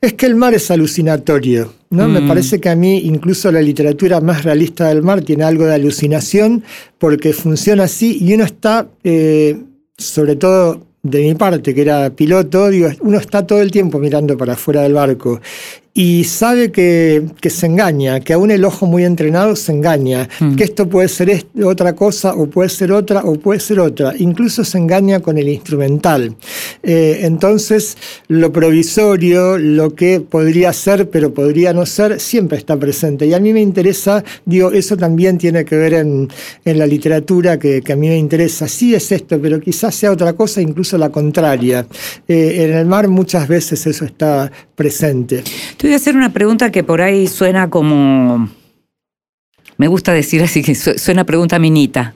Es 0.00 0.14
que 0.14 0.26
el 0.26 0.34
mar 0.34 0.54
es 0.54 0.70
alucinatorio, 0.70 1.74
¿no? 1.90 2.08
Me 2.08 2.20
mm. 2.20 2.28
parece 2.28 2.60
que 2.60 2.70
a 2.70 2.76
mí 2.76 2.98
incluso 3.04 3.52
la 3.52 3.60
literatura 3.60 4.20
más 4.20 4.44
realista 4.44 4.88
del 4.88 5.02
mar 5.02 5.20
tiene 5.22 5.44
algo 5.44 5.66
de 5.66 5.74
alucinación 5.74 6.64
porque 6.98 7.34
funciona 7.34 7.84
así 7.84 8.18
y 8.20 8.32
uno 8.32 8.44
está, 8.44 8.88
eh, 9.04 9.58
sobre 9.98 10.36
todo 10.36 10.86
de 11.02 11.22
mi 11.22 11.34
parte, 11.34 11.74
que 11.74 11.82
era 11.82 12.10
piloto, 12.10 12.68
digo, 12.68 12.88
uno 13.00 13.18
está 13.18 13.46
todo 13.46 13.60
el 13.60 13.70
tiempo 13.70 13.98
mirando 13.98 14.36
para 14.36 14.54
afuera 14.54 14.82
del 14.82 14.94
barco 14.94 15.40
y 15.92 16.22
sabe 16.24 16.70
que, 16.70 17.24
se 17.48 17.66
engaña, 17.66 18.20
que 18.20 18.32
aún 18.32 18.52
el 18.52 18.64
ojo 18.64 18.86
muy 18.86 19.04
entrenado 19.04 19.56
se 19.56 19.72
engaña, 19.72 20.28
hmm. 20.38 20.54
que 20.54 20.64
esto 20.64 20.88
puede 20.88 21.08
ser 21.08 21.46
otra 21.64 21.94
cosa 21.94 22.34
o 22.34 22.46
puede 22.46 22.68
ser 22.68 22.92
otra 22.92 23.22
o 23.24 23.34
puede 23.34 23.58
ser 23.58 23.80
otra, 23.80 24.14
incluso 24.16 24.64
se 24.64 24.78
engaña 24.78 25.20
con 25.20 25.36
el 25.36 25.48
instrumental. 25.48 26.36
Eh, 26.82 27.20
entonces, 27.22 27.96
lo 28.28 28.52
provisorio, 28.52 29.58
lo 29.58 29.94
que 29.94 30.20
podría 30.20 30.72
ser 30.72 31.10
pero 31.10 31.34
podría 31.34 31.72
no 31.72 31.84
ser, 31.86 32.20
siempre 32.20 32.58
está 32.58 32.76
presente. 32.76 33.26
Y 33.26 33.34
a 33.34 33.40
mí 33.40 33.52
me 33.52 33.60
interesa, 33.60 34.22
digo, 34.44 34.70
eso 34.70 34.96
también 34.96 35.38
tiene 35.38 35.64
que 35.64 35.76
ver 35.76 35.94
en, 35.94 36.28
la 36.64 36.86
literatura 36.86 37.58
que, 37.58 37.82
a 37.90 37.96
mí 37.96 38.08
me 38.08 38.16
interesa. 38.16 38.68
Sí 38.68 38.94
es 38.94 39.10
esto, 39.10 39.40
pero 39.40 39.60
quizás 39.60 39.94
sea 39.94 40.12
otra 40.12 40.34
cosa, 40.34 40.60
incluso 40.60 40.96
la 40.96 41.10
contraria. 41.10 41.86
Eh, 42.28 42.64
en 42.64 42.76
el 42.76 42.86
mar 42.86 43.08
muchas 43.08 43.48
veces 43.48 43.86
eso 43.86 44.04
está 44.04 44.50
presente. 44.74 45.42
Te 45.80 45.86
voy 45.86 45.94
a 45.94 45.96
hacer 45.96 46.14
una 46.14 46.30
pregunta 46.30 46.70
que 46.70 46.84
por 46.84 47.00
ahí 47.00 47.26
suena 47.26 47.70
como. 47.70 48.50
Me 49.78 49.88
gusta 49.88 50.12
decir 50.12 50.42
así 50.42 50.62
que 50.62 50.74
suena 50.74 51.24
pregunta 51.24 51.58
minita. 51.58 52.14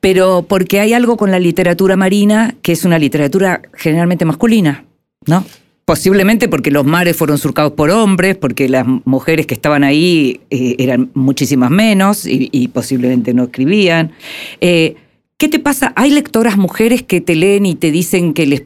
Pero 0.00 0.46
porque 0.48 0.80
hay 0.80 0.94
algo 0.94 1.18
con 1.18 1.30
la 1.30 1.38
literatura 1.38 1.96
marina 1.96 2.54
que 2.62 2.72
es 2.72 2.86
una 2.86 2.98
literatura 2.98 3.60
generalmente 3.74 4.24
masculina, 4.24 4.86
¿no? 5.26 5.44
Posiblemente 5.84 6.48
porque 6.48 6.70
los 6.70 6.86
mares 6.86 7.14
fueron 7.14 7.36
surcados 7.36 7.72
por 7.72 7.90
hombres, 7.90 8.38
porque 8.38 8.70
las 8.70 8.86
mujeres 9.04 9.46
que 9.46 9.52
estaban 9.52 9.84
ahí 9.84 10.40
eh, 10.48 10.76
eran 10.78 11.10
muchísimas 11.12 11.70
menos 11.70 12.24
y, 12.24 12.68
posiblemente 12.68 13.34
no 13.34 13.44
escribían. 13.44 14.12
Eh, 14.62 14.96
¿Qué 15.36 15.50
te 15.50 15.58
pasa? 15.58 15.92
¿Hay 15.94 16.10
lectoras 16.10 16.56
mujeres 16.56 17.02
que 17.02 17.20
te 17.20 17.36
leen 17.36 17.66
y 17.66 17.74
te 17.74 17.90
dicen 17.90 18.32
que 18.32 18.46
les, 18.46 18.62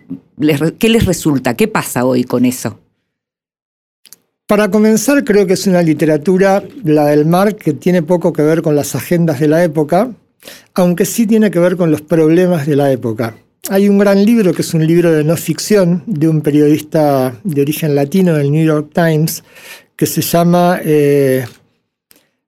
qué 0.79 0.89
les 0.89 1.07
resulta? 1.07 1.57
¿Qué 1.57 1.67
pasa 1.67 2.05
hoy 2.05 2.23
con 2.23 2.45
eso? 2.45 2.79
Para 4.53 4.71
comenzar, 4.71 5.25
creo 5.25 5.47
que 5.47 5.55
es 5.55 5.67
una 5.67 5.81
literatura, 5.81 6.63
la 6.85 7.07
del 7.07 7.25
mar, 7.25 7.57
que 7.57 7.73
tiene 7.73 8.03
poco 8.03 8.35
que 8.35 8.43
ver 8.43 8.61
con 8.61 8.77
las 8.77 8.95
agendas 8.95 9.41
de 9.41 9.49
la 9.49 9.65
época, 9.65 10.11
aunque 10.75 11.07
sí 11.07 11.27
tiene 11.27 11.51
que 11.51 11.59
ver 11.59 11.79
con 11.79 11.91
los 11.91 12.03
problemas 12.03 12.67
de 12.67 12.77
la 12.77 12.93
época. 12.93 13.35
Hay 13.71 13.89
un 13.89 13.97
gran 13.97 14.23
libro 14.27 14.53
que 14.53 14.61
es 14.61 14.75
un 14.75 14.87
libro 14.87 15.11
de 15.11 15.25
no 15.25 15.39
ficción 15.39 16.03
de 16.05 16.29
un 16.29 16.43
periodista 16.43 17.35
de 17.45 17.63
origen 17.63 17.95
latino 17.95 18.35
del 18.35 18.53
New 18.53 18.63
York 18.63 18.91
Times 18.93 19.43
que 19.97 20.05
se 20.05 20.21
llama 20.21 20.81
eh, 20.85 21.47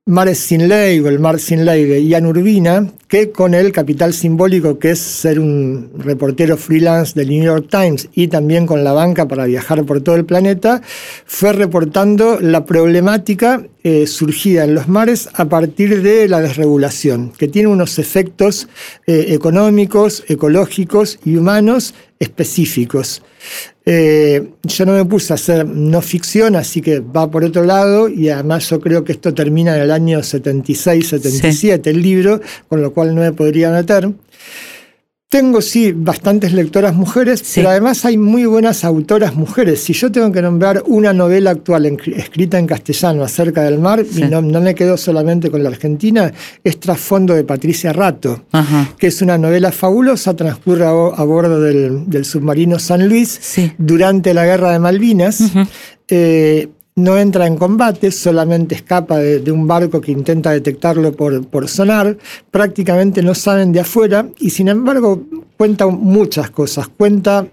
Mares 0.06 0.38
sin 0.38 0.68
ley 0.68 1.00
o 1.00 1.08
el 1.08 1.18
mar 1.18 1.40
sin 1.40 1.64
ley 1.64 1.86
de 1.86 2.04
Ian 2.04 2.26
Urbina, 2.26 2.92
que 3.08 3.30
con 3.30 3.54
el 3.54 3.72
capital 3.72 4.12
simbólico 4.12 4.78
que 4.78 4.90
es 4.90 4.98
ser 4.98 5.40
un 5.40 5.92
reportero 5.96 6.58
freelance 6.58 7.14
del 7.18 7.30
New 7.30 7.42
York 7.42 7.68
Times 7.70 8.10
y 8.12 8.28
también 8.28 8.66
con 8.66 8.84
la 8.84 8.92
banca 8.92 9.26
para 9.26 9.46
viajar 9.46 9.82
por 9.86 10.02
todo 10.02 10.16
el 10.16 10.26
planeta, 10.26 10.82
fue 11.24 11.54
reportando 11.54 12.38
la 12.38 12.66
problemática 12.66 13.66
eh, 13.82 14.06
surgida 14.06 14.64
en 14.64 14.74
los 14.74 14.88
mares 14.88 15.30
a 15.32 15.46
partir 15.46 16.02
de 16.02 16.28
la 16.28 16.42
desregulación, 16.42 17.32
que 17.38 17.48
tiene 17.48 17.68
unos 17.68 17.98
efectos 17.98 18.68
eh, 19.06 19.28
económicos, 19.28 20.22
ecológicos 20.28 21.18
y 21.24 21.36
humanos 21.36 21.94
específicos. 22.18 23.22
Eh, 23.86 24.50
yo 24.62 24.86
no 24.86 24.92
me 24.92 25.04
puse 25.04 25.32
a 25.32 25.36
hacer 25.36 25.66
no 25.66 26.00
ficción, 26.00 26.56
así 26.56 26.80
que 26.80 27.00
va 27.00 27.30
por 27.30 27.44
otro 27.44 27.64
lado, 27.64 28.08
y 28.08 28.30
además 28.30 28.68
yo 28.70 28.80
creo 28.80 29.04
que 29.04 29.12
esto 29.12 29.34
termina 29.34 29.76
en 29.76 29.82
el 29.82 29.90
año 29.90 30.20
76-77, 30.20 31.86
el 31.88 32.02
libro, 32.02 32.40
con 32.68 32.80
lo 32.80 32.92
cual 32.94 33.14
no 33.14 33.20
me 33.20 33.32
podría 33.32 33.70
meter. 33.70 34.10
Tengo, 35.34 35.60
sí, 35.62 35.90
bastantes 35.90 36.52
lectoras 36.52 36.94
mujeres, 36.94 37.42
pero 37.56 37.68
además 37.68 38.04
hay 38.04 38.16
muy 38.16 38.46
buenas 38.46 38.84
autoras 38.84 39.34
mujeres. 39.34 39.82
Si 39.82 39.92
yo 39.92 40.12
tengo 40.12 40.30
que 40.30 40.40
nombrar 40.40 40.84
una 40.86 41.12
novela 41.12 41.50
actual 41.50 41.86
escrita 41.86 42.56
en 42.56 42.68
castellano 42.68 43.24
acerca 43.24 43.64
del 43.64 43.80
mar, 43.80 44.04
y 44.16 44.20
no, 44.26 44.42
me 44.42 44.76
quedo 44.76 44.96
solamente 44.96 45.50
con 45.50 45.64
la 45.64 45.70
Argentina, 45.70 46.32
es 46.62 46.78
Trasfondo 46.78 47.34
de 47.34 47.42
Patricia 47.42 47.92
Rato, 47.92 48.44
que 48.96 49.08
es 49.08 49.22
una 49.22 49.36
novela 49.36 49.72
fabulosa, 49.72 50.36
transcurre 50.36 50.86
a, 50.86 50.92
bordo 50.92 51.60
del, 51.60 52.24
submarino 52.24 52.78
San 52.78 53.08
Luis 53.08 53.40
durante 53.76 54.34
la 54.34 54.46
Guerra 54.46 54.70
de 54.70 54.78
Malvinas 54.78 55.42
no 56.96 57.18
entra 57.18 57.46
en 57.46 57.56
combate, 57.56 58.10
solamente 58.12 58.76
escapa 58.76 59.18
de, 59.18 59.50
un 59.50 59.66
barco 59.66 60.00
que 60.00 60.12
intenta 60.12 60.52
detectarlo 60.52 61.12
por, 61.12 61.46
por, 61.46 61.68
sonar, 61.68 62.16
prácticamente 62.50 63.22
no 63.22 63.34
saben 63.34 63.72
de 63.72 63.80
afuera 63.80 64.26
y 64.38 64.50
sin 64.50 64.68
embargo 64.68 65.22
cuenta 65.56 65.86
muchas 65.88 66.50
cosas, 66.50 66.88
cuenta 66.88 67.46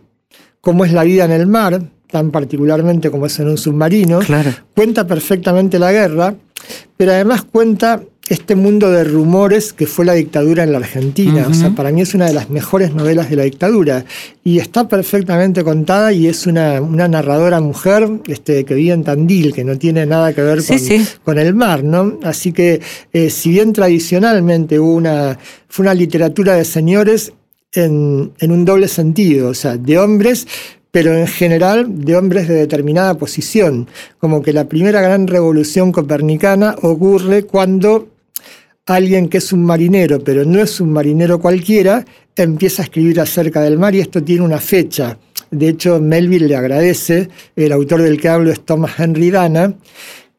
cómo 0.62 0.86
es 0.86 0.94
la 0.94 1.04
vida 1.04 1.26
en 1.26 1.32
el 1.32 1.48
mar, 1.48 1.82
tan 2.08 2.30
particularmente 2.30 3.10
como 3.10 3.26
es 3.26 3.40
en 3.40 3.50
un 3.50 3.58
submarino, 3.58 4.20
cuenta 4.76 5.08
perfectamente 5.08 5.80
la 5.80 5.92
guerra, 5.92 6.36
pero 6.96 7.12
además 7.12 7.44
cuenta 7.44 8.04
este 8.32 8.56
mundo 8.56 8.90
de 8.90 9.04
rumores 9.04 9.74
que 9.74 9.86
fue 9.86 10.06
la 10.06 10.14
dictadura 10.14 10.64
en 10.64 10.72
la 10.72 10.78
Argentina. 10.78 11.48
O 11.50 11.54
sea, 11.54 11.72
para 11.72 11.92
mí 11.92 12.00
es 12.00 12.14
una 12.14 12.28
de 12.28 12.34
las 12.34 12.50
mejores 12.50 12.94
novelas 12.94 13.30
de 13.30 13.36
la 13.36 13.44
dictadura. 13.44 14.06
Y 14.42 14.60
está 14.60 14.88
perfectamente 14.88 15.66
contada 15.66 16.14
y 16.14 16.28
es 16.28 16.48
una, 16.48 16.80
narradora 16.80 17.60
mujer 17.60 18.10
este, 18.28 18.64
que 18.64 18.74
vive 18.74 18.94
en 18.94 19.04
Tandil, 19.04 19.54
que 19.54 19.66
no 19.66 19.78
tiene 19.78 20.06
nada 20.06 20.32
que 20.32 20.42
ver 20.44 20.64
con, 20.66 20.78
con 21.26 21.40
el 21.40 21.54
mar, 21.54 21.84
¿no? 21.84 22.20
Así 22.24 22.54
que, 22.54 22.80
eh, 23.12 23.30
si 23.30 23.50
bien 23.50 23.74
tradicionalmente 23.74 24.80
hubo 24.80 24.94
una, 24.94 25.38
fue 25.68 25.84
una 25.84 25.94
literatura 25.94 26.56
de 26.56 26.64
señores, 26.64 27.34
en, 27.74 28.32
en, 28.40 28.52
un 28.52 28.64
doble 28.64 28.88
sentido, 28.88 29.50
o 29.50 29.54
sea, 29.54 29.76
de 29.76 29.98
hombres, 29.98 30.48
pero 30.92 31.18
en 31.18 31.28
general 31.28 31.86
de 32.06 32.16
hombres 32.18 32.48
de 32.48 32.56
determinada 32.56 33.18
posición, 33.18 33.88
como 34.20 34.42
que 34.42 34.54
la 34.54 34.70
primera 34.70 35.02
gran 35.02 35.28
revolución 35.28 35.92
copernicana 35.92 36.76
ocurre 36.82 37.44
cuando 37.44 38.11
alguien 38.86 39.30
que 39.30 39.38
es 39.38 39.54
un 39.54 39.64
marinero, 39.64 40.24
pero 40.24 40.46
no 40.46 40.62
es 40.62 40.82
un 40.82 40.92
marinero 40.92 41.40
cualquiera, 41.40 42.06
empieza 42.36 42.82
a 42.82 42.86
escribir 42.86 43.20
acerca 43.20 43.62
del 43.62 43.78
mar 43.78 43.96
y 43.96 44.00
esto 44.00 44.24
tiene 44.24 44.42
una 44.42 44.60
fecha. 44.60 45.18
De 45.52 45.70
hecho, 45.70 46.00
Melville 46.00 46.48
le 46.48 46.56
agradece, 46.56 47.30
el 47.56 47.72
autor 47.72 48.02
del 48.02 48.20
que 48.20 48.30
hablo 48.30 48.52
es 48.52 48.66
Thomas 48.66 49.00
Henry 49.00 49.32
Dana, 49.32 49.76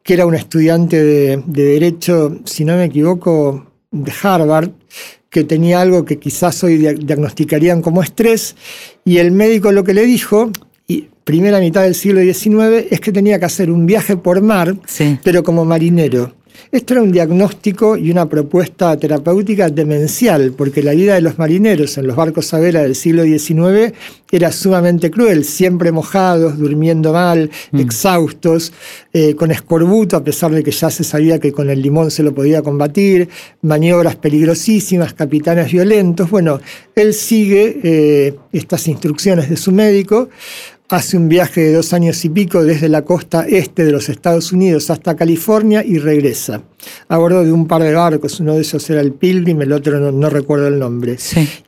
que 0.01 0.13
era 0.13 0.25
un 0.25 0.35
estudiante 0.35 1.01
de, 1.01 1.43
de 1.45 1.63
Derecho, 1.63 2.39
si 2.45 2.65
no 2.65 2.75
me 2.75 2.85
equivoco, 2.85 3.71
de 3.91 4.11
Harvard, 4.21 4.71
que 5.29 5.43
tenía 5.43 5.81
algo 5.81 6.03
que 6.03 6.19
quizás 6.19 6.63
hoy 6.63 6.77
diagnosticarían 6.77 7.81
como 7.81 8.03
estrés, 8.03 8.55
y 9.05 9.17
el 9.17 9.31
médico 9.31 9.71
lo 9.71 9.83
que 9.83 9.93
le 9.93 10.05
dijo, 10.05 10.51
y 10.87 11.07
primera 11.23 11.59
mitad 11.59 11.83
del 11.83 11.95
siglo 11.95 12.21
XIX, 12.21 12.87
es 12.91 12.99
que 12.99 13.11
tenía 13.11 13.39
que 13.39 13.45
hacer 13.45 13.71
un 13.71 13.85
viaje 13.85 14.17
por 14.17 14.41
mar, 14.41 14.75
pero 15.23 15.43
como 15.43 15.63
marinero. 15.63 16.35
Esto 16.71 16.95
era 16.95 17.03
un 17.03 17.11
diagnóstico 17.11 17.97
y 17.97 18.09
una 18.09 18.27
propuesta 18.27 18.97
terapéutica 18.97 19.69
demencial, 19.69 20.53
porque 20.57 20.81
la 20.81 20.93
vida 20.93 21.15
de 21.15 21.21
los 21.21 21.37
marineros 21.37 21.97
en 21.97 22.07
los 22.07 22.15
barcos 22.15 22.53
a 22.53 22.59
vela 22.59 22.81
del 22.81 22.95
siglo 22.95 23.23
XIX 23.23 23.93
era 24.31 24.51
sumamente 24.51 25.11
cruel, 25.11 25.45
siempre 25.45 25.91
mojados, 25.91 26.57
durmiendo 26.57 27.13
mal, 27.13 27.51
mm. 27.71 27.79
exhaustos, 27.79 28.73
eh, 29.13 29.35
con 29.35 29.51
escorbuto, 29.51 30.17
a 30.17 30.23
pesar 30.23 30.51
de 30.51 30.63
que 30.63 30.71
ya 30.71 30.89
se 30.89 31.03
sabía 31.03 31.39
que 31.39 31.51
con 31.51 31.69
el 31.69 31.79
limón 31.81 32.09
se 32.09 32.23
lo 32.23 32.33
podía 32.33 32.63
combatir, 32.63 33.29
maniobras 33.61 34.15
peligrosísimas, 34.15 35.13
capitanes 35.13 35.71
violentos. 35.71 36.31
Bueno, 36.31 36.59
él 36.95 37.13
sigue 37.13 37.79
eh, 37.83 38.35
estas 38.51 38.87
instrucciones 38.87 39.51
de 39.51 39.57
su 39.57 39.71
médico, 39.71 40.29
hace 40.93 41.17
un 41.17 41.27
viaje 41.27 41.61
de 41.61 41.73
dos 41.73 41.93
años 41.93 42.23
y 42.23 42.29
pico 42.29 42.63
desde 42.63 42.87
la 42.87 43.03
costa 43.03 43.45
este 43.47 43.83
de 43.83 43.91
los 43.91 44.09
Estados 44.09 44.51
Unidos 44.51 44.89
hasta 44.89 45.15
California 45.15 45.83
y 45.83 45.97
regresa 45.97 46.61
a 47.07 47.17
bordo 47.17 47.43
de 47.43 47.51
un 47.51 47.67
par 47.67 47.81
de 47.81 47.93
barcos. 47.93 48.39
Uno 48.39 48.55
de 48.55 48.61
esos 48.61 48.87
era 48.89 49.01
el 49.01 49.13
Pilgrim, 49.13 49.61
el 49.61 49.71
otro 49.71 50.11
no, 50.11 50.29
recuerdo 50.29 50.67
el 50.67 50.79
nombre. 50.79 51.17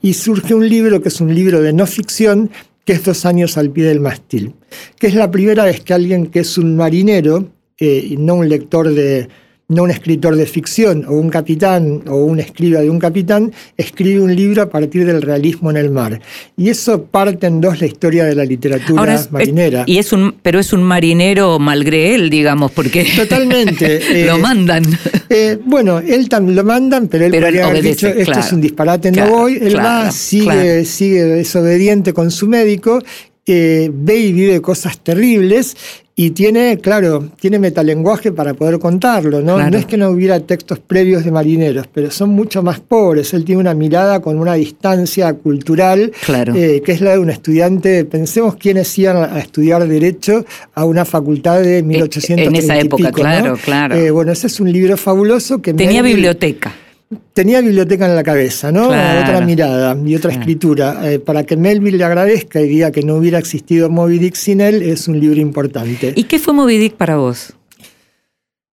Y 0.01 0.13
surge 0.13 0.53
un 0.53 0.67
libro 0.67 1.01
que 1.01 1.09
es 1.09 1.19
un 1.21 1.33
libro 1.33 1.61
de 1.61 1.73
no 1.73 1.85
ficción 1.87 2.49
que 2.85 2.93
es 2.93 3.03
Dos 3.03 3.25
años 3.25 3.57
al 3.57 3.71
pie 3.71 3.85
del 3.85 3.99
mástil, 3.99 4.53
que 4.99 5.07
es 5.07 5.15
la 5.15 5.31
primera 5.31 5.65
vez 5.65 5.81
que 5.81 5.95
alguien 5.95 6.27
que 6.27 6.41
es 6.41 6.57
un 6.59 6.75
marinero 6.75 7.49
eh, 7.79 8.05
y 8.11 8.17
no 8.17 8.35
un 8.35 8.47
lector 8.47 8.93
de, 8.93 9.27
no 9.67 9.83
un 9.83 9.91
escritor 9.91 10.35
de 10.35 10.45
ficción 10.45 11.05
o 11.07 11.13
un 11.13 11.29
capitán 11.29 12.03
o 12.07 12.17
un 12.17 12.39
escriba 12.39 12.81
de 12.81 12.89
un 12.89 12.99
capitán, 12.99 13.51
escribe 13.77 14.21
un 14.21 14.35
libro 14.35 14.61
a 14.61 14.69
partir 14.69 15.05
del 15.05 15.21
realismo 15.21 15.71
en 15.71 15.77
el 15.77 15.89
mar. 15.89 16.21
Y 16.55 16.69
eso 16.69 17.03
parte 17.03 17.47
en 17.47 17.61
dos 17.61 17.81
la 17.81 17.87
historia 17.87 18.25
de 18.25 18.35
la 18.35 18.45
literatura 18.45 19.25
marinera. 19.31 19.83
y 19.87 19.97
es 19.97 20.13
un, 20.13 20.35
pero 20.41 20.59
es 20.59 20.71
un 20.71 20.83
marinero 20.83 21.57
malgré 21.57 22.13
él, 22.13 22.29
digamos, 22.29 22.71
porque 22.71 23.05
totalmente 23.15 24.25
lo 24.25 24.35
eh, 24.35 24.39
mandan. 24.39 24.83
Eh, 25.29 25.57
bueno, 25.65 25.99
él 25.99 26.29
también 26.29 26.55
lo 26.55 26.63
mandan, 26.63 27.07
pero 27.07 27.25
él, 27.25 27.31
podría 27.31 27.65
haber 27.65 27.83
dicho 27.83 28.07
esto 28.07 28.39
es 28.39 28.51
un 28.53 28.61
disparate, 28.61 29.11
no 29.11 29.27
voy. 29.29 29.57
Él 29.59 29.77
va, 29.77 30.11
sigue, 30.11 30.85
sigue, 30.85 31.39
es 31.39 31.55
obediente 31.55 32.13
con 32.13 32.29
su 32.29 32.47
médico 32.47 33.01
eh, 33.45 33.91
ve 33.93 34.17
y 34.17 34.33
vive 34.33 34.61
cosas 34.61 34.97
terribles 34.99 35.75
y 36.17 36.29
tiene, 36.31 36.77
claro, 36.77 37.29
tiene 37.39 37.59
metalenguaje 37.59 38.31
para 38.31 38.53
poder 38.53 38.79
contarlo, 38.79 39.41
¿no? 39.41 39.69
No 39.69 39.77
es 39.77 39.85
que 39.85 39.97
no 39.97 40.09
hubiera 40.09 40.39
textos 40.39 40.79
previos 40.79 41.25
de 41.25 41.31
marineros, 41.31 41.87
pero 41.93 42.09
son 42.09 42.29
mucho 42.29 42.63
más 42.63 42.79
pobres. 42.79 43.33
Él 43.33 43.43
tiene 43.43 43.59
una 43.59 43.73
mirada 43.73 44.21
con 44.21 44.39
una 44.39 44.53
distancia 44.53 45.33
cultural, 45.33 46.13
eh, 46.55 46.81
que 46.85 46.91
es 46.93 47.01
la 47.01 47.11
de 47.11 47.19
un 47.19 47.29
estudiante. 47.29 48.05
Pensemos 48.05 48.55
quiénes 48.55 48.97
iban 48.97 49.17
a 49.17 49.39
estudiar 49.39 49.85
Derecho 49.85 50.45
a 50.73 50.85
una 50.85 51.03
facultad 51.03 51.61
de 51.61 51.83
1830 51.83 52.43
En 52.43 52.55
esa 52.63 52.79
época, 52.79 53.11
claro, 53.11 53.57
claro. 53.57 53.95
Eh, 53.95 54.09
bueno, 54.09 54.31
ese 54.31 54.47
es 54.47 54.59
un 54.61 54.71
libro 54.71 54.95
fabuloso 54.95 55.61
que... 55.61 55.73
Tenía 55.73 56.01
biblioteca 56.01 56.73
tenía 57.33 57.61
biblioteca 57.61 58.05
en 58.05 58.15
la 58.15 58.23
cabeza, 58.23 58.71
¿no? 58.71 58.87
Otra 58.87 59.41
mirada 59.41 59.97
y 60.05 60.15
otra 60.15 60.31
escritura. 60.31 61.11
Eh, 61.11 61.19
para 61.19 61.43
que 61.43 61.57
Melville 61.57 61.97
le 61.97 62.03
agradezca 62.03 62.61
y 62.61 62.67
diga 62.67 62.91
que 62.91 63.03
no 63.03 63.15
hubiera 63.15 63.39
existido 63.39 63.89
Moby 63.89 64.19
Dick 64.19 64.35
sin 64.35 64.61
él, 64.61 64.81
es 64.81 65.07
un 65.07 65.19
libro 65.19 65.39
importante. 65.39 66.13
¿Y 66.15 66.23
qué 66.23 66.39
fue 66.39 66.53
Moby 66.53 66.77
Dick 66.77 66.93
para 66.95 67.17
vos? 67.17 67.53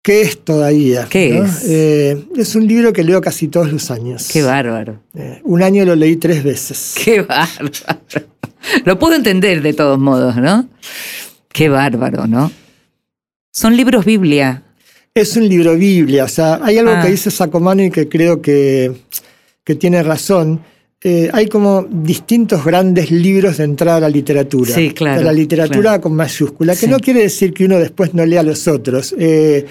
¿Qué 0.02 0.20
es 0.20 0.38
todavía? 0.44 1.06
¿Qué 1.10 1.38
es? 1.38 1.64
Eh, 1.64 2.26
es 2.36 2.54
un 2.54 2.68
libro 2.68 2.92
que 2.92 3.02
leo 3.02 3.20
casi 3.20 3.48
todos 3.48 3.72
los 3.72 3.90
años. 3.90 4.28
Qué 4.32 4.42
bárbaro. 4.42 5.00
Eh, 5.14 5.40
un 5.42 5.64
año 5.64 5.84
lo 5.84 5.96
leí 5.96 6.16
tres 6.16 6.44
veces. 6.44 6.94
Qué 7.04 7.22
bárbaro. 7.22 7.72
Lo 8.84 8.98
puedo 9.00 9.16
entender 9.16 9.62
de 9.62 9.72
todos 9.72 9.98
modos, 9.98 10.36
¿no? 10.36 10.68
Qué 11.48 11.68
bárbaro, 11.68 12.28
¿no? 12.28 12.52
Son 13.50 13.76
libros 13.76 14.04
Biblia. 14.04 14.62
Es 15.16 15.34
un 15.34 15.48
libro 15.48 15.74
Biblia, 15.78 16.24
o 16.24 16.28
sea, 16.28 16.60
hay 16.62 16.76
algo 16.76 16.92
que 16.92 17.08
ah. 17.08 17.10
dice 17.10 17.30
Sacomano 17.30 17.82
y 17.82 17.90
que 17.90 18.06
creo 18.06 18.42
que, 18.42 18.92
que 19.64 19.74
tiene 19.74 20.02
razón. 20.02 20.60
Eh, 21.02 21.30
hay 21.32 21.46
como 21.46 21.86
distintos 21.88 22.62
grandes 22.62 23.10
libros 23.10 23.56
de 23.56 23.64
entrada 23.64 23.96
a 23.96 24.00
la 24.00 24.08
literatura. 24.10 24.74
Sí, 24.74 24.90
claro. 24.90 25.22
la 25.22 25.32
literatura 25.32 26.02
con 26.02 26.14
mayúscula, 26.14 26.76
que 26.76 26.86
no 26.86 26.98
quiere 26.98 27.22
decir 27.22 27.54
que 27.54 27.64
uno 27.64 27.78
después 27.78 28.12
no 28.12 28.26
lea 28.26 28.42
los 28.42 28.68
otros. 28.68 29.14
Eh, 29.18 29.64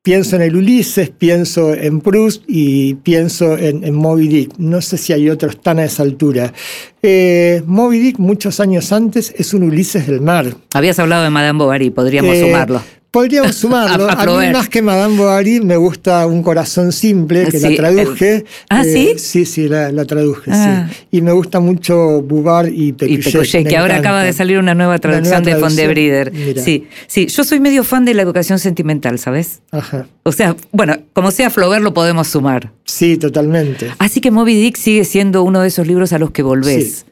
pienso 0.00 0.36
en 0.36 0.42
el 0.42 0.56
Ulises, 0.56 1.10
pienso 1.10 1.74
en 1.74 2.00
Proust 2.00 2.44
y 2.48 2.94
pienso 2.94 3.58
en, 3.58 3.94
Moby 3.94 4.28
Dick. 4.28 4.54
No 4.56 4.80
sé 4.80 4.96
si 4.96 5.12
hay 5.12 5.28
otros 5.28 5.60
tan 5.60 5.78
a 5.78 5.84
esa 5.84 6.04
altura. 6.04 6.54
Eh, 7.02 7.62
Moby 7.66 7.98
Dick, 7.98 8.18
muchos 8.18 8.60
años 8.60 8.92
antes, 8.92 9.34
es 9.36 9.52
un 9.52 9.64
Ulises 9.64 10.06
del 10.06 10.22
mar. 10.22 10.56
Habías 10.72 10.98
hablado 10.98 11.22
de 11.24 11.28
Madame 11.28 11.58
Bovary, 11.58 11.90
podríamos 11.90 12.34
sumarlo. 12.38 12.80
Podríamos 13.10 13.54
sumarlo. 13.56 14.08
a, 14.08 14.24
mí 14.24 14.52
más 14.52 14.68
que 14.68 14.82
Madame 14.82 15.16
Bovary 15.16 15.60
me 15.60 15.76
gusta 15.76 16.26
Un 16.26 16.42
corazón 16.42 16.92
simple, 16.92 17.46
que 17.48 17.58
la 17.58 17.74
traduje. 17.74 18.44
¿Ah, 18.68 18.84
sí? 18.84 19.14
Sí, 19.18 19.44
sí, 19.44 19.68
la, 19.68 20.04
traduje, 20.04 20.50
sí. 20.50 20.50
Ah. 20.56 20.88
Y 21.10 21.20
me 21.20 21.32
gusta 21.32 21.60
mucho 21.60 22.22
Bubar 22.22 22.68
y 22.68 22.92
Pecuchet. 22.92 23.66
que 23.66 23.76
ahora 23.76 23.96
acaba 23.96 24.22
de 24.22 24.32
salir 24.32 24.58
una 24.58 24.74
nueva 24.74 24.98
traducción 24.98 25.42
de 25.42 25.56
Fondebrider. 25.56 26.32
Sí, 26.56 26.86
sí, 27.06 27.26
yo 27.26 27.44
soy 27.44 27.60
medio 27.60 27.84
fan 27.84 28.04
de 28.04 28.14
la 28.14 28.22
educación 28.22 28.58
sentimental, 28.58 29.18
¿sabes? 29.18 29.62
Ajá. 29.70 30.06
O 30.22 30.32
sea, 30.32 30.56
bueno, 30.72 30.96
como 31.12 31.30
sea 31.30 31.50
Flaubert 31.50 31.82
lo 31.82 31.94
podemos 31.94 32.28
sumar. 32.28 32.72
Sí, 32.84 33.16
totalmente. 33.16 33.90
Así 33.98 34.20
que 34.20 34.30
Moby 34.30 34.54
Dick 34.54 34.76
sigue 34.76 35.04
siendo 35.04 35.42
uno 35.42 35.60
de 35.60 35.68
esos 35.68 35.86
libros 35.86 36.12
a 36.12 36.18
los 36.18 36.30
que 36.30 36.42
volvés. 36.42 37.06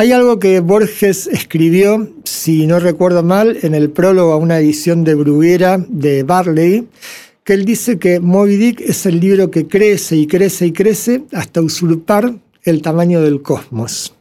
Hay 0.00 0.12
algo 0.12 0.38
que 0.38 0.60
Borges 0.60 1.26
escribió, 1.26 2.08
si 2.22 2.68
no 2.68 2.78
recuerdo 2.78 3.24
mal, 3.24 3.58
en 3.62 3.74
el 3.74 3.90
prólogo 3.90 4.32
a 4.32 4.36
una 4.36 4.60
edición 4.60 5.02
de 5.02 5.16
Bruguera 5.16 5.84
de 5.88 6.22
Barley, 6.22 6.86
que 7.42 7.54
él 7.54 7.64
dice 7.64 7.98
que 7.98 8.20
Moby 8.20 8.58
Dick 8.58 8.80
es 8.80 9.06
el 9.06 9.18
libro 9.18 9.50
que 9.50 9.66
crece 9.66 10.14
y 10.14 10.28
crece 10.28 10.66
y 10.66 10.72
crece 10.72 11.24
hasta 11.32 11.60
usurpar 11.60 12.32
el 12.62 12.80
tamaño 12.80 13.20
del 13.22 13.42
cosmos. 13.42 14.14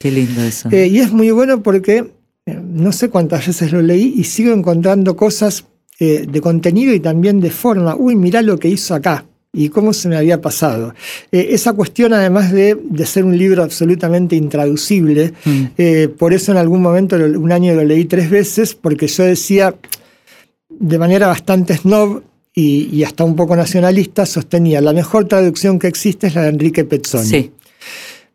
Qué 0.00 0.10
lindo 0.10 0.42
eso. 0.42 0.68
Eh, 0.72 0.88
y 0.88 0.98
es 0.98 1.12
muy 1.12 1.30
bueno 1.30 1.62
porque 1.62 1.98
eh, 2.44 2.60
no 2.60 2.90
sé 2.90 3.08
cuántas 3.08 3.46
veces 3.46 3.70
lo 3.70 3.80
leí 3.80 4.14
y 4.16 4.24
sigo 4.24 4.52
encontrando 4.52 5.14
cosas 5.14 5.66
eh, 6.00 6.26
de 6.28 6.40
contenido 6.40 6.92
y 6.92 6.98
también 6.98 7.38
de 7.38 7.52
forma. 7.52 7.94
Uy, 7.94 8.16
mirá 8.16 8.42
lo 8.42 8.58
que 8.58 8.70
hizo 8.70 8.92
acá 8.92 9.24
y 9.52 9.68
cómo 9.68 9.92
se 9.92 10.08
me 10.08 10.16
había 10.16 10.40
pasado. 10.40 10.94
Eh, 11.30 11.48
esa 11.50 11.74
cuestión, 11.74 12.14
además 12.14 12.52
de, 12.52 12.78
ser 13.04 13.24
un 13.24 13.36
libro 13.36 13.62
absolutamente 13.62 14.34
intraducible, 14.34 15.34
mm. 15.44 15.64
eh, 15.76 16.08
por 16.08 16.32
eso 16.32 16.52
en 16.52 16.58
algún 16.58 16.80
momento, 16.80 17.16
un 17.16 17.52
año 17.52 17.74
lo 17.74 17.84
leí 17.84 18.06
tres 18.06 18.30
veces, 18.30 18.74
porque 18.74 19.06
yo 19.06 19.24
decía, 19.24 19.74
de 20.70 20.98
manera 20.98 21.26
bastante 21.26 21.76
snob 21.76 22.22
y, 22.54 22.88
y 22.92 23.04
hasta 23.04 23.24
un 23.24 23.36
poco 23.36 23.54
nacionalista, 23.54 24.24
sostenía, 24.24 24.80
la 24.80 24.92
mejor 24.92 25.26
traducción 25.26 25.78
que 25.78 25.86
existe 25.86 26.28
es 26.28 26.34
la 26.34 26.42
de 26.42 26.48
Enrique 26.48 26.84
Pezzoni. 26.84 27.28
Sí. 27.28 27.52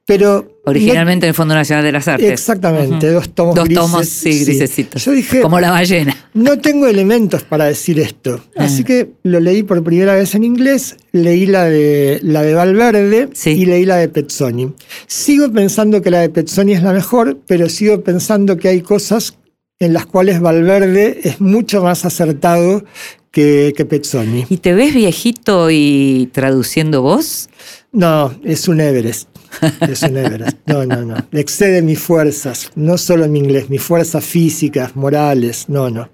Pero 0.08 0.62
Originalmente 0.64 1.26
en 1.26 1.30
el 1.30 1.34
Fondo 1.34 1.54
Nacional 1.54 1.84
de 1.84 1.92
las 1.92 2.08
Artes. 2.08 2.32
Exactamente, 2.32 3.12
dos 3.12 3.30
tomos 3.30 3.56
Dos 3.56 3.68
tomos, 3.68 4.08
sí, 4.08 4.46
grisecitos. 4.46 5.04
Yo 5.04 5.12
dije, 5.12 5.42
como 5.42 5.60
la 5.60 5.72
ballena. 5.72 6.16
No 6.34 6.58
tengo 6.60 6.88
elementos 6.88 7.44
para 7.44 7.66
decir 7.66 8.00
esto. 8.00 8.42
Ah. 8.56 8.64
Así 8.64 8.86
que 8.86 9.10
lo 9.24 9.42
leí 9.42 9.64
por 9.64 9.84
primera 9.84 10.16
vez 10.16 10.34
en 10.34 10.46
inglés, 10.46 10.96
leí 11.12 11.46
la 11.46 11.66
de, 11.66 12.22
la 12.24 12.42
de 12.42 12.54
Valverde 12.54 13.30
y 13.46 13.66
leí 13.66 13.84
la 13.84 13.98
de 13.98 14.08
Pezzoni. 14.08 14.72
Sigo 15.08 15.52
pensando 15.52 16.02
que 16.02 16.10
la 16.10 16.20
de 16.20 16.30
Pezzoni 16.30 16.72
es 16.72 16.84
la 16.84 16.94
mejor, 16.94 17.40
pero 17.46 17.68
sigo 17.68 18.02
pensando 18.02 18.56
que 18.56 18.70
hay 18.70 18.82
cosas 18.82 19.38
en 19.78 19.92
las 19.92 20.06
cuales 20.06 20.40
Valverde 20.40 21.20
es 21.24 21.42
mucho 21.42 21.84
más 21.84 22.06
acertado 22.06 22.86
que, 23.32 23.74
que 23.76 23.84
Pezzoni. 23.84 24.46
¿Y 24.50 24.58
te 24.58 24.74
ves 24.74 24.94
viejito 24.94 25.70
y 25.70 26.30
traduciendo 26.32 27.02
vos? 27.02 27.50
No, 27.92 28.34
es 28.46 28.70
un 28.70 28.80
Everest. 28.80 29.37
Es 29.82 30.04
un 30.04 30.18
Everest. 30.18 30.58
No, 30.66 30.86
no, 30.86 31.04
no. 31.04 31.16
Excede 31.32 31.82
mis 31.82 32.00
fuerzas, 32.00 32.72
no 32.76 32.98
solo 32.98 33.28
mi 33.28 33.40
inglés, 33.40 33.70
mis 33.70 33.82
fuerzas 33.82 34.24
físicas, 34.24 34.96
morales, 34.96 35.66
no, 35.68 35.90
no. 35.90 36.10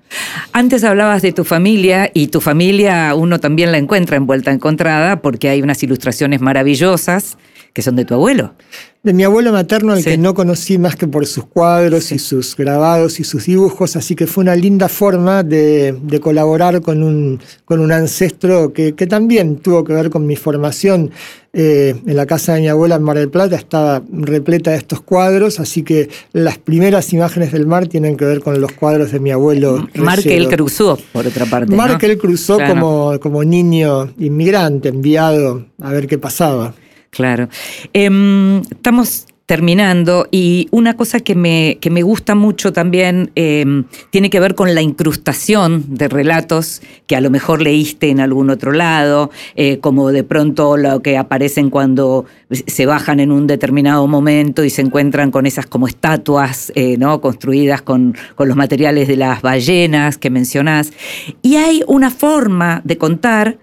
Antes 0.52 0.84
hablabas 0.84 1.22
de 1.22 1.32
tu 1.32 1.44
familia 1.44 2.10
y 2.14 2.28
tu 2.28 2.42
familia 2.42 3.16
uno 3.16 3.40
también 3.40 3.72
la 3.72 3.78
encuentra 3.78 4.18
en 4.18 4.26
Vuelta 4.28 4.52
Encontrada 4.52 5.22
porque 5.22 5.50
hay 5.50 5.62
unas 5.62 5.82
ilustraciones 5.84 6.42
maravillosas 6.42 7.38
que 7.74 7.82
son 7.82 7.96
de 7.96 8.06
tu 8.06 8.14
abuelo. 8.14 8.54
De 9.02 9.14
mi 9.14 9.24
abuelo 9.26 9.52
materno, 9.52 9.92
al 9.92 9.98
Sí. 10.00 10.12
que 10.12 10.18
no 10.18 10.34
conocí 10.34 10.78
más 10.78 10.96
que 10.96 11.08
por 11.08 11.26
sus 11.26 11.44
cuadros 11.46 12.14
y 12.14 12.20
sus 12.20 12.56
grabados 12.56 13.20
y 13.20 13.26
sus 13.26 13.46
dibujos, 13.48 13.98
así 13.98 14.16
que 14.16 14.28
fue 14.28 14.44
una 14.44 14.56
linda 14.56 14.88
forma 14.88 15.44
de, 15.44 15.98
de 16.02 16.20
colaborar 16.22 16.82
con 16.82 17.04
un, 17.04 17.40
con 17.66 17.82
un 17.82 17.92
ancestro 17.92 18.72
que, 18.72 18.94
que 18.96 19.06
también 19.06 19.58
tuvo 19.58 19.84
que 19.84 19.92
ver 19.92 20.10
con 20.10 20.26
mi 20.26 20.38
formación. 20.38 21.12
Eh, 21.56 21.94
en 22.08 22.16
la 22.16 22.26
casa 22.26 22.54
de 22.56 22.62
mi 22.62 22.68
abuela 22.70 22.96
en 22.96 23.04
Mar 23.04 23.18
del 23.18 23.30
Plata 23.30 23.56
estaba 23.58 24.02
repleta 24.12 24.72
de 24.72 24.78
estos 24.78 25.02
cuadros, 25.02 25.60
así 25.60 25.84
que 25.84 26.10
las 26.32 26.58
primeras 26.58 27.12
imágenes 27.14 27.52
del 27.52 27.68
mar 27.68 27.88
tienen 27.88 28.16
que 28.18 28.26
ver 28.26 28.40
con 28.40 28.60
los 28.62 28.72
cuadros 28.72 29.12
de 29.12 29.20
mi 29.20 29.30
abuelo. 29.32 29.88
Markel 29.96 30.24
Reyero. 30.46 30.50
cruzó, 30.50 30.98
por 31.12 31.28
otra 31.28 31.46
parte. 31.46 31.70
¿no? 31.72 31.76
Markel 31.78 32.18
cruzó 32.18 32.56
Claro. 32.58 32.74
como, 32.74 33.20
como 33.20 33.44
niño 33.44 34.14
inmigrante, 34.18 34.90
enviado 34.90 35.66
a 35.82 35.92
ver 35.92 36.08
qué 36.08 36.18
pasaba. 36.18 36.74
Claro. 37.14 37.48
Em, 37.94 38.62
estamos 38.72 39.28
terminando 39.46 40.28
y 40.32 40.68
una 40.72 40.96
cosa 40.96 41.20
que 41.20 41.36
me, 41.36 41.78
que 41.82 41.90
me 41.90 42.02
gusta 42.02 42.34
mucho 42.34 42.72
también 42.72 43.32
em, 43.36 43.84
tiene 44.10 44.30
que 44.30 44.40
ver 44.40 44.56
con 44.56 44.74
la 44.74 44.82
incrustación 44.82 45.84
de 45.90 46.08
relatos 46.08 46.82
que 47.08 47.16
a 47.16 47.22
lo 47.22 47.30
mejor 47.30 47.62
leíste 47.62 48.10
en 48.10 48.20
algún 48.20 48.50
otro 48.50 48.72
lado, 48.72 49.32
eh, 49.56 49.80
como 49.80 50.12
de 50.12 50.24
pronto 50.24 50.78
lo 50.78 51.02
que 51.02 51.18
aparecen 51.18 51.70
cuando 51.70 52.26
se 52.50 52.86
bajan 52.86 53.20
en 53.20 53.32
un 53.32 53.46
determinado 53.46 54.08
momento 54.08 54.64
y 54.64 54.70
se 54.70 54.82
encuentran 54.82 55.30
con 55.30 55.46
esas 55.46 55.68
como 55.68 55.88
estatuas 55.88 56.72
eh, 56.76 56.98
¿no? 56.98 57.20
construidas 57.20 57.82
con, 57.82 58.16
con 58.36 58.48
los 58.48 58.58
materiales 58.58 59.08
de 59.08 59.18
las 59.18 59.42
ballenas 59.42 60.18
que 60.18 60.30
mencionás. 60.30 60.94
Y 61.42 61.58
hay 61.58 61.84
una 61.86 62.10
forma 62.10 62.82
de 62.86 62.98
contar 62.98 63.60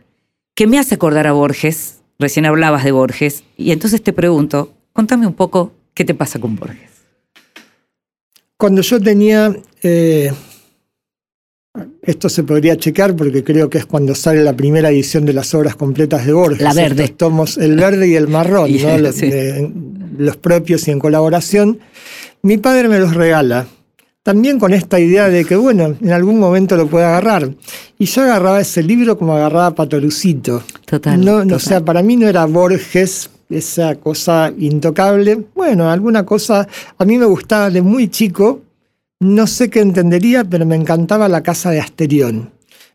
que 0.55 0.67
me 0.67 0.79
hace 0.79 0.97
acordar 0.97 1.27
a 1.27 1.33
Borges. 1.33 2.00
Recién 2.21 2.45
hablabas 2.47 2.85
de 2.85 2.93
Borges. 2.93 3.43
Y 3.57 3.73
entonces 3.73 4.03
te 4.03 4.13
pregunto, 4.13 4.73
contame 4.93 5.27
un 5.27 5.33
poco 5.35 5.73
qué 5.95 6.05
te 6.05 6.15
pasa 6.15 6.39
con 6.39 6.55
Borges. 6.55 6.91
Cuando 8.59 8.83
yo 8.83 9.01
tenía, 9.01 9.57
eh, 9.83 10.31
esto 12.03 12.29
se 12.29 12.43
podría 12.43 12.77
checar 12.77 13.17
porque 13.17 13.43
creo 13.43 13.71
que 13.71 13.79
es 13.79 13.87
cuando 13.87 14.15
sale 14.15 14.43
la 14.45 14.55
primera 14.55 14.91
edición 14.91 15.25
de 15.25 15.33
las 15.33 15.55
obras 15.55 15.77
completas 15.77 16.27
de 16.27 16.35
Borges. 16.35 16.61
La 16.61 16.75
verde. 16.75 17.05
Estos 17.05 17.17
tomos, 17.17 17.57
el 17.57 17.77
verde 17.77 18.09
y 18.09 18.15
el 18.17 18.29
marrón, 18.29 18.71
Y- 18.71 18.79
¿no? 18.83 18.99
los, 18.99 19.15
sí. 19.15 19.27
eh, 19.33 19.73
los 20.19 20.37
propios 20.37 20.87
y 20.89 20.91
en 20.91 20.99
colaboración. 20.99 21.79
Mi 22.43 22.59
padre 22.59 22.89
me 22.89 22.99
los 22.99 23.15
regala. 23.15 23.67
También 24.31 24.61
con 24.61 24.73
esta 24.73 25.01
idea 25.01 25.29
de 25.29 25.45
que, 25.45 25.57
bueno, 25.57 25.97
en 26.01 26.13
algún 26.13 26.39
momento 26.39 26.77
lo 26.77 26.87
puede 26.87 27.05
agarrar. 27.05 27.51
Y 27.99 28.05
yo 28.05 28.23
agarraba 28.23 28.61
ese 28.61 28.81
libro 28.81 29.19
como 29.19 29.35
agarraba 29.35 29.75
Patorucito. 29.75 30.63
Total, 30.85 31.19
No, 31.19 31.39
no, 31.39 31.43
total. 31.43 31.57
O 31.57 31.59
sea, 31.59 31.85
para 31.85 32.01
mí 32.01 32.15
no 32.15 32.29
era 32.29 32.45
Borges 32.45 33.29
esa 33.49 33.97
cosa 33.97 34.53
intocable. 34.57 35.47
Bueno, 35.53 35.91
alguna 35.91 36.25
cosa 36.25 36.69
a 36.97 37.05
mí 37.05 37.19
me 37.19 37.27
gustaba 37.27 37.71
de 37.71 37.83
muy 37.83 38.07
chico. 38.07 38.61
No 39.19 39.49
sé 39.49 39.69
qué 39.69 39.81
entendería, 39.81 40.45
pero 40.45 40.65
me 40.65 40.77
encantaba 40.77 41.29
la 41.29 41.43
casa 41.43 41.73
de 41.73 41.81
Asterión. 41.81 42.53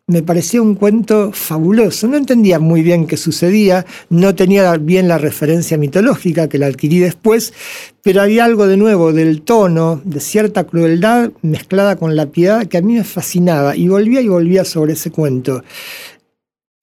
Me 0.08 0.22
parecía 0.22 0.62
un 0.62 0.76
cuento 0.76 1.32
fabuloso. 1.32 2.08
No 2.08 2.16
entendía 2.16 2.60
muy 2.60 2.84
bien 2.84 3.08
qué 3.08 3.18
sucedía, 3.18 3.88
no 4.10 4.36
tenía 4.36 4.78
bien 4.78 5.08
la 5.08 5.18
referencia 5.18 5.80
mitológica 5.80 6.47
que 6.47 6.60
la 6.60 6.68
adquirí 6.68 6.99
después, 6.99 7.53
pero 8.03 8.22
había 8.22 8.45
algo 8.45 8.68
de 8.68 8.78
nuevo 8.78 9.14
del 9.14 9.41
tono, 9.41 9.99
de 10.06 10.20
cierta 10.20 10.66
crueldad 10.66 11.32
mezclada 11.41 11.95
con 11.95 12.16
la 12.16 12.28
piedad 12.28 12.68
que 12.68 12.78
a 12.78 12.84
mí 12.84 12.93
me 12.93 13.03
fascinaba 13.03 13.76
y 13.76 13.88
volvía 13.88 14.22
y 14.22 14.28
volvía 14.28 14.64
sobre 14.64 14.93
ese 14.93 15.10
cuento. 15.10 15.64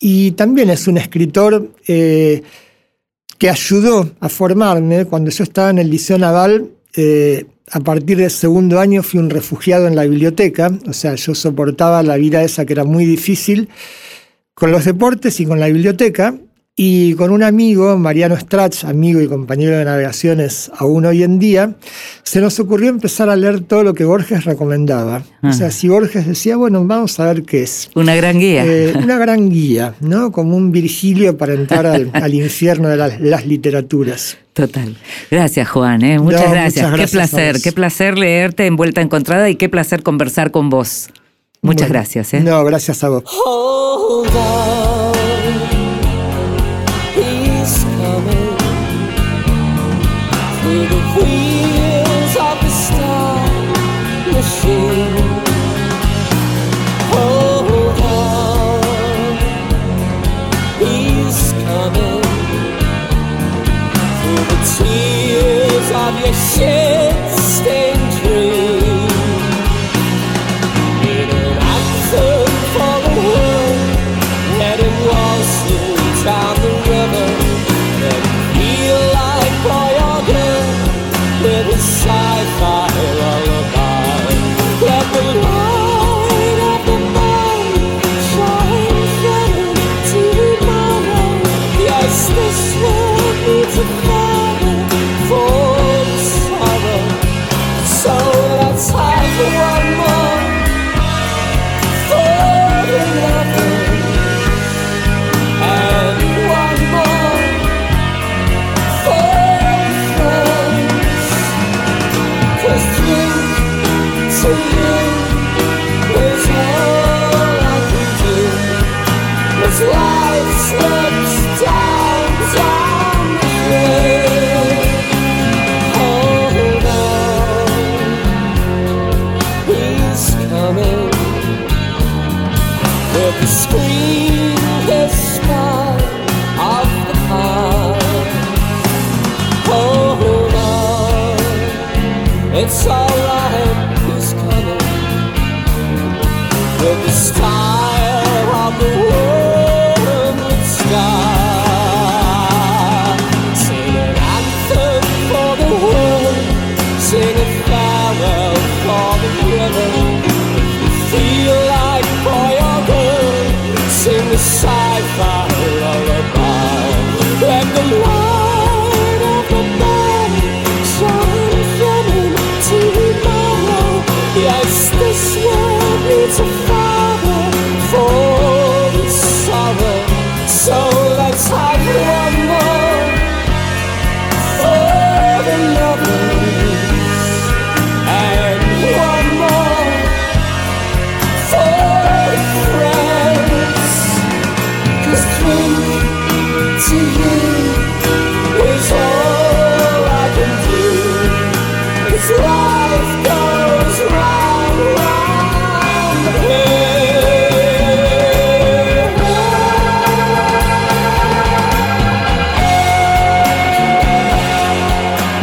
Y 0.01 0.33
también 0.33 0.71
es 0.71 0.89
un 0.89 0.99
escritor 0.99 1.71
eh, 1.87 2.43
que 3.39 3.49
ayudó 3.49 4.11
a 4.19 4.29
formarme. 4.29 5.05
Cuando 5.05 5.31
yo 5.31 5.45
estaba 5.45 5.71
en 5.71 5.79
el 5.79 5.91
Liceo 5.91 6.19
Naval, 6.19 6.71
eh, 6.97 7.47
a 7.71 7.81
partir 7.81 8.17
del 8.19 8.31
segundo 8.31 8.81
año 8.81 9.03
fui 9.03 9.21
un 9.21 9.31
refugiado 9.31 9.87
en 9.87 9.97
la 9.97 10.05
biblioteca, 10.05 10.71
o 10.87 10.93
sea, 10.93 11.15
yo 11.15 11.35
soportaba 11.35 12.03
la 12.03 12.17
vida 12.17 12.43
esa 12.43 12.65
que 12.65 12.73
era 12.73 12.85
muy 12.85 13.05
difícil 13.05 13.69
con 14.55 14.73
los 14.73 14.85
deportes 14.85 15.41
y 15.41 15.47
con 15.47 15.61
la 15.61 15.67
biblioteca. 15.67 16.35
Y 16.75 17.15
con 17.17 17.31
un 17.31 17.43
amigo, 17.43 17.99
Mariano 17.99 18.35
Strach, 18.35 18.85
amigo 18.87 19.21
y 19.21 19.29
compañero 19.29 19.77
de 19.77 19.85
navegaciones 19.85 20.71
aún 20.79 21.05
hoy 21.05 21.23
en 21.23 21.39
día, 21.39 21.75
se 22.23 22.41
nos 22.41 22.59
ocurrió 22.61 22.89
empezar 22.89 23.29
a 23.29 23.37
leer 23.37 23.61
todo 23.61 23.83
lo 23.85 23.93
que 23.93 24.07
Borges 24.07 24.47
recomendaba. 24.47 25.23
O 25.43 25.53
sea, 25.53 25.67
Ah. 25.67 25.71
si 25.71 25.89
Borges 25.89 26.27
decía, 26.27 26.57
bueno, 26.57 26.83
vamos 26.87 27.21
a 27.21 27.27
ver 27.27 27.43
qué 27.43 27.63
es. 27.65 27.91
Una 27.95 28.15
gran 28.15 28.39
guía. 28.39 28.65
Eh, 28.65 28.95
una 29.03 29.19
gran 29.19 29.51
guía, 29.51 29.95
¿no? 30.01 30.33
Como 30.33 30.57
un 30.57 30.73
Virgilio 30.73 31.37
para 31.37 31.53
entrar 31.53 31.85
al, 31.85 32.11
al 32.15 32.33
infierno 32.33 32.89
de 32.89 32.97
las, 32.97 33.21
las 33.21 33.47
literaturas. 33.47 34.39
Total. 34.55 34.97
Gracias, 35.31 35.69
Juan. 35.69 36.03
¿eh? 36.03 36.19
Muchas, 36.19 36.41
No, 36.41 36.47
muchas 36.49 36.53
gracias. 36.75 36.95
Qué 36.95 37.07
placer. 37.09 37.57
Qué 37.63 37.73
placer 37.73 38.17
leerte 38.19 38.65
en 38.65 38.77
Vuelta 38.77 39.03
Encontrada 39.03 39.51
y 39.51 39.57
qué 39.57 39.69
placer 39.69 40.03
conversar 40.03 40.51
con 40.51 40.71
vos. 40.71 41.11
Muchas 41.61 41.89
Bueno, 41.89 41.93
gracias. 42.01 42.33
¿eh? 42.33 42.41
No, 42.41 42.65
gracias 42.65 43.05
a 43.05 43.11
vos. 43.11 43.25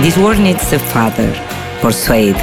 This 0.02 0.18
World 0.18 0.40
Needs 0.40 0.72
a 0.72 0.80
Father, 0.80 1.30
por 1.82 1.94
Suede. 1.94 2.34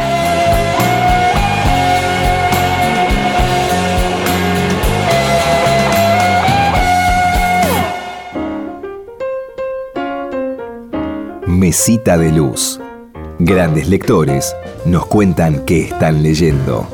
Mesita 11.46 12.18
de 12.18 12.30
Luz. 12.30 12.78
Grandes 13.38 13.88
lectores 13.88 14.54
nos 14.84 15.07
cuentan 15.07 15.64
qué 15.64 15.84
están 15.84 16.22
leyendo. 16.22 16.86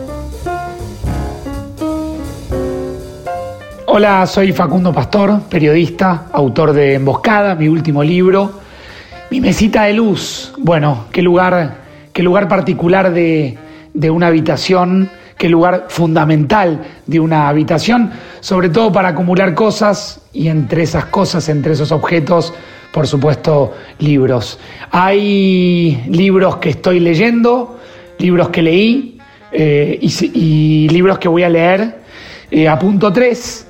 Hola, 3.87 4.25
soy 4.29 4.53
Facundo 4.53 4.93
Pastor, 4.93 5.41
periodista, 5.51 6.27
autor 6.33 6.73
de 6.73 6.95
Emboscada, 6.95 7.57
mi 7.57 7.67
último 7.67 8.05
libro. 8.05 8.62
Mi 9.33 9.41
mesita 9.41 9.85
de 9.85 9.95
luz, 9.95 10.53
bueno, 10.59 11.07
qué 11.11 11.23
lugar, 11.23 11.79
qué 12.13 12.23
lugar 12.23 12.49
particular 12.49 13.15
de, 13.15 13.57
de 13.95 14.11
una 14.11 14.27
habitación, 14.27 15.09
qué 15.39 15.49
lugar 15.49 15.87
fundamental 15.89 16.83
de 17.07 17.19
una 17.19 17.49
habitación, 17.49 18.11
sobre 18.41 18.69
todo 18.69 18.93
para 18.93 19.09
acumular 19.09 19.55
cosas 19.55 20.21
y 20.35 20.49
entre 20.49 20.83
esas 20.83 21.07
cosas, 21.07 21.49
entre 21.49 21.73
esos 21.73 21.93
objetos, 21.93 22.53
por 22.93 23.07
supuesto, 23.07 23.73
libros. 24.01 24.59
Hay 24.91 26.05
libros 26.11 26.57
que 26.57 26.69
estoy 26.69 27.01
leyendo, 27.01 27.81
libros 28.19 28.51
que 28.51 28.61
leí 28.61 29.19
eh, 29.51 29.99
y, 29.99 30.91
libros 30.91 31.19
que 31.19 31.29
voy 31.29 31.45
a 31.45 31.49
leer. 31.49 32.01
Eh, 32.51 32.69
a 32.69 32.79
punto 32.79 33.11
3, 33.11 33.67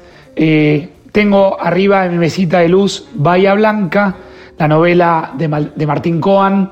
tengo 1.13 1.57
arriba 1.61 2.03
de 2.03 2.09
mi 2.09 2.19
mesita 2.19 2.59
de 2.59 2.69
luz 2.69 3.07
Bahía 3.15 3.55
Blanca, 3.55 4.17
la 4.63 4.69
novela 4.69 5.33
de, 5.37 5.49
Mal- 5.49 5.73
de 5.75 5.87
Martín 5.89 6.21
Coan, 6.21 6.71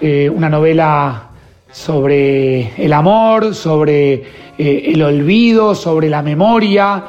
eh, 0.00 0.30
una 0.30 0.48
novela 0.48 1.30
sobre 1.72 2.72
el 2.76 2.92
amor, 2.92 3.52
sobre 3.52 4.12
eh, 4.56 4.92
el 4.94 5.02
olvido, 5.02 5.74
sobre 5.74 6.08
la 6.08 6.22
memoria. 6.22 7.02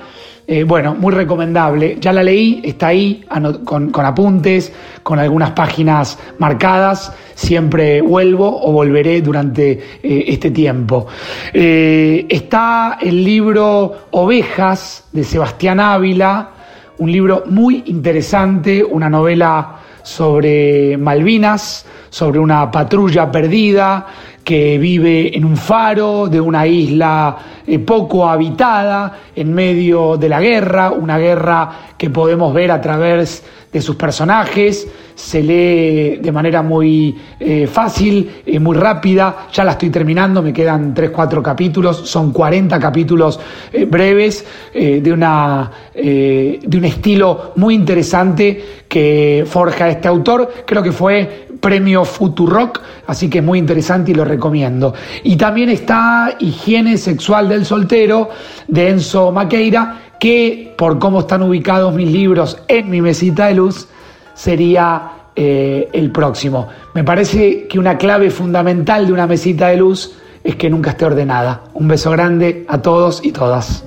Eh, 0.48 0.64
bueno, 0.64 0.96
muy 0.96 1.14
recomendable. 1.14 1.98
Ya 2.02 2.12
la 2.12 2.24
leí, 2.24 2.62
está 2.64 2.88
ahí 2.88 3.24
con, 3.64 3.92
apuntes, 4.04 4.74
con 5.04 5.20
algunas 5.20 5.52
páginas 5.52 6.18
marcadas. 6.40 7.14
Siempre 7.36 8.02
vuelvo 8.02 8.60
o 8.60 8.72
volveré 8.72 9.22
durante 9.22 9.72
eh, 10.02 10.24
este 10.30 10.50
tiempo. 10.50 11.06
Está 11.54 12.98
el 13.00 13.24
libro 13.24 14.08
Ovejas 14.10 15.10
de 15.12 15.24
Sebastián 15.24 15.80
Ávila, 15.80 16.50
un 16.98 17.12
libro 17.12 17.44
muy 17.46 17.84
interesante, 17.86 18.84
una 18.84 19.12
novela 19.12 19.78
sobre 20.04 20.98
Malvinas, 20.98 21.86
sobre 22.10 22.40
una 22.40 22.70
patrulla 22.70 23.32
perdida 23.32 24.06
que 24.44 24.78
vive 24.78 25.36
en 25.36 25.46
un 25.46 25.56
faro 25.56 26.28
de 26.28 26.42
una 26.42 26.68
isla 26.68 27.38
eh, 27.66 27.80
poco 27.80 28.28
habitada 28.28 29.20
en 29.36 29.54
medio 29.54 30.18
de 30.18 30.28
la 30.28 30.42
guerra, 30.42 30.92
una 30.92 31.18
guerra 31.18 31.70
que 31.98 32.10
podemos 32.10 32.54
ver 32.54 32.72
a 32.72 32.82
través 32.82 33.44
de 33.72 33.82
sus 33.82 33.96
personajes, 33.96 34.88
se 35.16 35.42
lee 35.42 36.18
de 36.18 36.32
manera 36.32 36.62
muy 36.62 37.16
eh, 37.40 37.66
fácil, 37.68 38.42
eh, 38.46 38.60
muy 38.60 38.76
rápida, 38.76 39.48
ya 39.52 39.64
la 39.64 39.72
estoy 39.72 39.90
terminando, 39.90 40.42
me 40.42 40.52
quedan 40.52 40.94
3-4 40.94 41.42
capítulos, 41.42 42.10
son 42.10 42.34
40 42.34 42.78
capítulos 42.80 43.40
breves, 43.88 44.46
de, 44.74 45.12
una, 45.12 45.72
de 45.94 46.78
un 46.78 46.86
estilo 46.86 47.54
muy 47.56 47.76
interesante 47.76 48.84
que 48.88 49.44
forja 49.48 49.90
este 49.90 50.08
autor, 50.08 50.52
creo 50.66 50.84
que 50.84 50.92
fue 50.92 51.48
premio 51.64 52.04
Futurock, 52.04 52.82
así 53.08 53.30
que 53.30 53.38
es 53.38 53.44
muy 53.44 53.58
interesante 53.58 54.12
y 54.12 54.14
lo 54.14 54.26
recomiendo. 54.26 54.94
Y 55.24 55.38
también 55.38 55.70
está 55.70 56.36
Higiene 56.38 56.98
Sexual 56.98 57.48
del 57.48 57.66
Soltero 57.66 58.30
de 58.68 58.90
Enzo 58.90 59.32
Maqueira, 59.32 60.02
que 60.20 60.74
por 60.78 61.00
cómo 61.00 61.22
están 61.22 61.42
ubicados 61.42 61.96
mis 61.96 62.12
libros 62.12 62.58
en 62.68 62.90
mi 62.90 63.02
mesita 63.02 63.48
de 63.48 63.56
luz, 63.56 63.88
sería 64.34 65.12
eh, 65.38 65.88
el 65.94 66.12
próximo. 66.12 66.68
Me 66.94 67.06
parece 67.06 67.66
que 67.68 67.80
una 67.80 67.98
clave 67.98 68.30
fundamental 68.30 69.08
de 69.08 69.14
una 69.14 69.26
mesita 69.26 69.70
de 69.70 69.78
luz 69.78 70.18
es 70.44 70.58
que 70.58 70.70
nunca 70.70 70.92
esté 70.92 71.06
ordenada. 71.06 71.64
Un 71.74 71.88
beso 71.88 72.12
grande 72.12 72.66
a 72.68 72.82
todos 72.82 73.24
y 73.24 73.32
todas. 73.32 73.86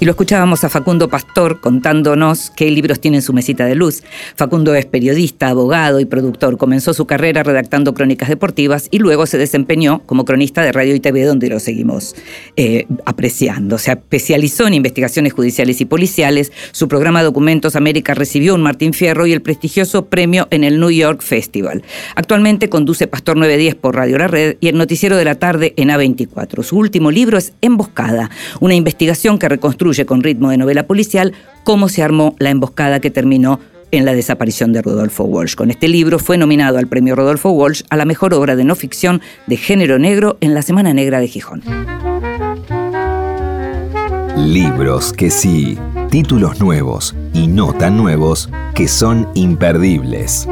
Y 0.00 0.06
lo 0.06 0.12
escuchábamos 0.12 0.64
a 0.64 0.70
Facundo 0.70 1.10
Pastor 1.10 1.60
contándonos 1.60 2.48
qué 2.56 2.70
libros 2.70 3.00
tiene 3.00 3.18
en 3.18 3.22
su 3.22 3.34
mesita 3.34 3.66
de 3.66 3.74
luz. 3.74 4.02
Facundo 4.34 4.74
es 4.74 4.86
periodista, 4.86 5.48
abogado 5.48 6.00
y 6.00 6.06
productor. 6.06 6.56
Comenzó 6.56 6.94
su 6.94 7.04
carrera 7.04 7.42
redactando 7.42 7.92
crónicas 7.92 8.30
deportivas 8.30 8.88
y 8.90 8.98
luego 8.98 9.26
se 9.26 9.36
desempeñó 9.36 10.00
como 10.06 10.24
cronista 10.24 10.62
de 10.62 10.72
radio 10.72 10.94
y 10.94 11.00
TV, 11.00 11.24
donde 11.24 11.50
lo 11.50 11.60
seguimos 11.60 12.16
eh, 12.56 12.86
apreciando. 13.04 13.76
Se 13.76 13.90
especializó 13.90 14.66
en 14.66 14.72
investigaciones 14.72 15.34
judiciales 15.34 15.82
y 15.82 15.84
policiales. 15.84 16.50
Su 16.72 16.88
programa 16.88 17.22
Documentos 17.22 17.76
América 17.76 18.14
recibió 18.14 18.54
un 18.54 18.62
Martín 18.62 18.94
Fierro 18.94 19.26
y 19.26 19.34
el 19.34 19.42
prestigioso 19.42 20.06
premio 20.06 20.48
en 20.50 20.64
el 20.64 20.80
New 20.80 20.92
York 20.92 21.20
Festival. 21.20 21.82
Actualmente 22.14 22.70
conduce 22.70 23.06
Pastor 23.06 23.36
910 23.36 23.74
por 23.74 23.96
Radio 23.96 24.16
La 24.16 24.28
Red 24.28 24.56
y 24.60 24.68
el 24.68 24.78
Noticiero 24.78 25.18
de 25.18 25.26
la 25.26 25.34
Tarde 25.34 25.74
en 25.76 25.90
A24. 25.90 26.62
Su 26.62 26.78
último 26.78 27.10
libro 27.10 27.36
es 27.36 27.52
Emboscada, 27.60 28.30
una 28.60 28.74
investigación 28.74 29.38
que 29.38 29.50
reconstruye 29.50 29.89
con 30.06 30.22
ritmo 30.22 30.50
de 30.50 30.56
novela 30.56 30.86
policial 30.86 31.34
cómo 31.64 31.88
se 31.88 32.02
armó 32.02 32.36
la 32.38 32.50
emboscada 32.50 33.00
que 33.00 33.10
terminó 33.10 33.60
en 33.90 34.04
la 34.04 34.14
desaparición 34.14 34.72
de 34.72 34.82
Rodolfo 34.82 35.24
Walsh. 35.24 35.54
Con 35.54 35.70
este 35.70 35.88
libro 35.88 36.18
fue 36.18 36.38
nominado 36.38 36.78
al 36.78 36.86
premio 36.86 37.16
Rodolfo 37.16 37.50
Walsh 37.50 37.82
a 37.90 37.96
la 37.96 38.04
mejor 38.04 38.34
obra 38.34 38.56
de 38.56 38.64
no 38.64 38.76
ficción 38.76 39.20
de 39.46 39.56
género 39.56 39.98
negro 39.98 40.38
en 40.40 40.54
la 40.54 40.62
Semana 40.62 40.94
Negra 40.94 41.20
de 41.20 41.28
Gijón. 41.28 41.62
Libros 44.36 45.12
que 45.12 45.30
sí, 45.30 45.76
títulos 46.10 46.60
nuevos 46.60 47.14
y 47.34 47.46
no 47.46 47.72
tan 47.72 47.96
nuevos 47.96 48.48
que 48.74 48.88
son 48.88 49.28
imperdibles. 49.34 50.48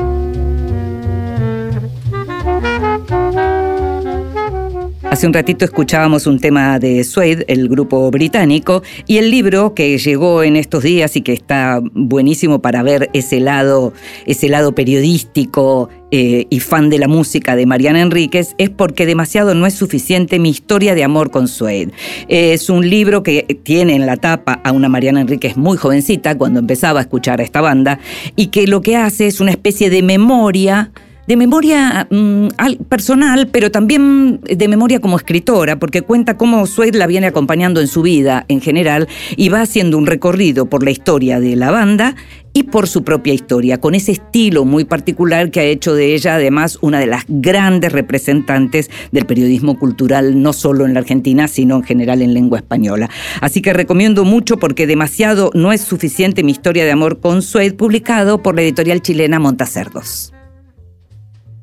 Hace 5.10 5.26
un 5.26 5.32
ratito 5.32 5.64
escuchábamos 5.64 6.26
un 6.26 6.38
tema 6.38 6.78
de 6.78 7.02
Suede, 7.02 7.46
el 7.48 7.70
grupo 7.70 8.10
británico, 8.10 8.82
y 9.06 9.16
el 9.16 9.30
libro 9.30 9.72
que 9.72 9.96
llegó 9.96 10.42
en 10.42 10.54
estos 10.54 10.82
días 10.82 11.16
y 11.16 11.22
que 11.22 11.32
está 11.32 11.80
buenísimo 11.94 12.60
para 12.60 12.82
ver 12.82 13.08
ese 13.14 13.40
lado, 13.40 13.94
ese 14.26 14.50
lado 14.50 14.74
periodístico 14.74 15.88
eh, 16.10 16.46
y 16.50 16.60
fan 16.60 16.90
de 16.90 16.98
la 16.98 17.08
música 17.08 17.56
de 17.56 17.64
Mariana 17.64 18.02
Enríquez 18.02 18.54
es 18.58 18.68
porque 18.68 19.06
demasiado 19.06 19.54
no 19.54 19.66
es 19.66 19.72
suficiente 19.72 20.38
mi 20.38 20.50
historia 20.50 20.94
de 20.94 21.04
amor 21.04 21.30
con 21.30 21.48
Suede. 21.48 21.90
Es 22.28 22.68
un 22.68 22.88
libro 22.88 23.22
que 23.22 23.44
tiene 23.62 23.94
en 23.94 24.04
la 24.04 24.18
tapa 24.18 24.60
a 24.62 24.72
una 24.72 24.90
Mariana 24.90 25.22
Enríquez 25.22 25.56
muy 25.56 25.78
jovencita 25.78 26.36
cuando 26.36 26.60
empezaba 26.60 27.00
a 27.00 27.02
escuchar 27.02 27.40
a 27.40 27.44
esta 27.44 27.62
banda 27.62 27.98
y 28.36 28.48
que 28.48 28.66
lo 28.66 28.82
que 28.82 28.96
hace 28.96 29.26
es 29.26 29.40
una 29.40 29.52
especie 29.52 29.88
de 29.88 30.02
memoria 30.02 30.92
de 31.28 31.36
memoria 31.36 32.08
mm, 32.10 32.48
al- 32.56 32.78
personal, 32.88 33.48
pero 33.52 33.70
también 33.70 34.40
de 34.40 34.66
memoria 34.66 34.98
como 34.98 35.18
escritora, 35.18 35.78
porque 35.78 36.00
cuenta 36.00 36.38
cómo 36.38 36.66
Suede 36.66 36.96
la 36.98 37.06
viene 37.06 37.26
acompañando 37.26 37.82
en 37.82 37.86
su 37.86 38.00
vida 38.00 38.46
en 38.48 38.62
general 38.62 39.08
y 39.36 39.50
va 39.50 39.60
haciendo 39.60 39.98
un 39.98 40.06
recorrido 40.06 40.66
por 40.70 40.82
la 40.82 40.90
historia 40.90 41.38
de 41.38 41.54
la 41.54 41.70
banda 41.70 42.16
y 42.54 42.62
por 42.62 42.88
su 42.88 43.04
propia 43.04 43.34
historia, 43.34 43.78
con 43.78 43.94
ese 43.94 44.12
estilo 44.12 44.64
muy 44.64 44.86
particular 44.86 45.50
que 45.50 45.60
ha 45.60 45.64
hecho 45.64 45.94
de 45.94 46.14
ella 46.14 46.36
además 46.36 46.78
una 46.80 46.98
de 46.98 47.06
las 47.06 47.24
grandes 47.28 47.92
representantes 47.92 48.90
del 49.12 49.26
periodismo 49.26 49.78
cultural, 49.78 50.40
no 50.42 50.54
solo 50.54 50.86
en 50.86 50.94
la 50.94 51.00
Argentina, 51.00 51.46
sino 51.46 51.76
en 51.76 51.82
general 51.82 52.22
en 52.22 52.32
lengua 52.32 52.58
española. 52.60 53.10
Así 53.42 53.60
que 53.60 53.74
recomiendo 53.74 54.24
mucho 54.24 54.56
porque 54.56 54.86
demasiado 54.86 55.50
no 55.52 55.72
es 55.74 55.82
suficiente 55.82 56.42
mi 56.42 56.52
historia 56.52 56.86
de 56.86 56.90
amor 56.92 57.20
con 57.20 57.42
Suede, 57.42 57.74
publicado 57.74 58.42
por 58.42 58.54
la 58.54 58.62
editorial 58.62 59.02
chilena 59.02 59.38
Montacerdos. 59.38 60.32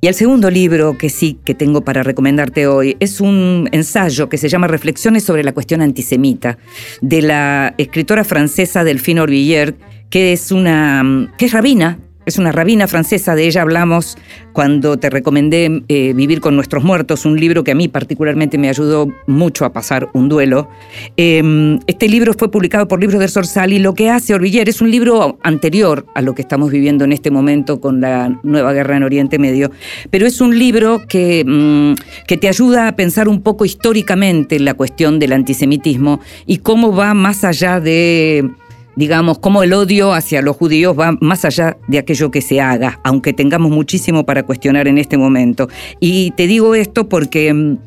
Y 0.05 0.07
el 0.07 0.13
segundo 0.13 0.51
libro 0.51 0.99
que 0.99 1.09
sí 1.09 1.39
que 1.43 1.55
tengo 1.55 1.81
para 1.81 2.03
recomendarte 2.03 2.67
hoy 2.67 2.95
es 2.99 3.21
un 3.21 3.67
ensayo 3.71 4.29
que 4.29 4.37
se 4.37 4.49
llama 4.49 4.67
Reflexiones 4.67 5.23
sobre 5.23 5.43
la 5.43 5.51
cuestión 5.51 5.81
antisemita 5.81 6.59
de 7.01 7.23
la 7.23 7.73
escritora 7.79 8.23
francesa 8.23 8.83
Delphine 8.83 9.21
Orvillier, 9.21 9.73
que 10.11 10.31
es 10.31 10.51
una 10.51 11.33
que 11.39 11.45
es 11.47 11.53
rabina, 11.53 11.97
es 12.25 12.37
una 12.37 12.51
rabina 12.51 12.87
francesa, 12.87 13.35
de 13.35 13.45
ella 13.45 13.61
hablamos 13.61 14.17
cuando 14.53 14.97
te 14.97 15.09
recomendé 15.09 15.83
eh, 15.89 16.13
Vivir 16.13 16.41
con 16.41 16.55
nuestros 16.55 16.83
muertos, 16.83 17.25
un 17.25 17.39
libro 17.39 17.63
que 17.63 17.71
a 17.71 17.75
mí 17.75 17.87
particularmente 17.87 18.57
me 18.57 18.69
ayudó 18.69 19.07
mucho 19.27 19.65
a 19.65 19.73
pasar 19.73 20.09
un 20.13 20.29
duelo. 20.29 20.69
Eh, 21.17 21.77
este 21.87 22.07
libro 22.07 22.33
fue 22.33 22.49
publicado 22.49 22.87
por 22.87 22.99
Libros 22.99 23.19
del 23.19 23.29
Sorsal 23.29 23.73
y 23.73 23.79
lo 23.79 23.93
que 23.93 24.09
hace 24.09 24.33
Orviller 24.33 24.69
es 24.69 24.81
un 24.81 24.91
libro 24.91 25.37
anterior 25.43 26.05
a 26.15 26.21
lo 26.21 26.33
que 26.33 26.41
estamos 26.41 26.71
viviendo 26.71 27.03
en 27.03 27.11
este 27.11 27.31
momento 27.31 27.79
con 27.79 28.01
la 28.01 28.39
nueva 28.43 28.73
guerra 28.73 28.97
en 28.97 29.03
Oriente 29.03 29.39
Medio, 29.39 29.71
pero 30.09 30.25
es 30.25 30.41
un 30.41 30.57
libro 30.57 31.01
que, 31.07 31.43
mm, 31.45 32.25
que 32.27 32.37
te 32.37 32.47
ayuda 32.47 32.87
a 32.87 32.95
pensar 32.95 33.27
un 33.27 33.41
poco 33.41 33.65
históricamente 33.65 34.59
la 34.59 34.73
cuestión 34.73 35.19
del 35.19 35.33
antisemitismo 35.33 36.19
y 36.45 36.57
cómo 36.57 36.95
va 36.95 37.13
más 37.13 37.43
allá 37.43 37.79
de 37.79 38.49
digamos, 38.95 39.39
cómo 39.39 39.63
el 39.63 39.73
odio 39.73 40.13
hacia 40.13 40.41
los 40.41 40.55
judíos 40.55 40.97
va 40.97 41.17
más 41.21 41.45
allá 41.45 41.77
de 41.87 41.97
aquello 41.97 42.31
que 42.31 42.41
se 42.41 42.61
haga, 42.61 42.99
aunque 43.03 43.33
tengamos 43.33 43.71
muchísimo 43.71 44.25
para 44.25 44.43
cuestionar 44.43 44.87
en 44.87 44.97
este 44.97 45.17
momento. 45.17 45.67
Y 45.99 46.31
te 46.31 46.47
digo 46.47 46.75
esto 46.75 47.09
porque 47.09 47.53
mm, 47.53 47.77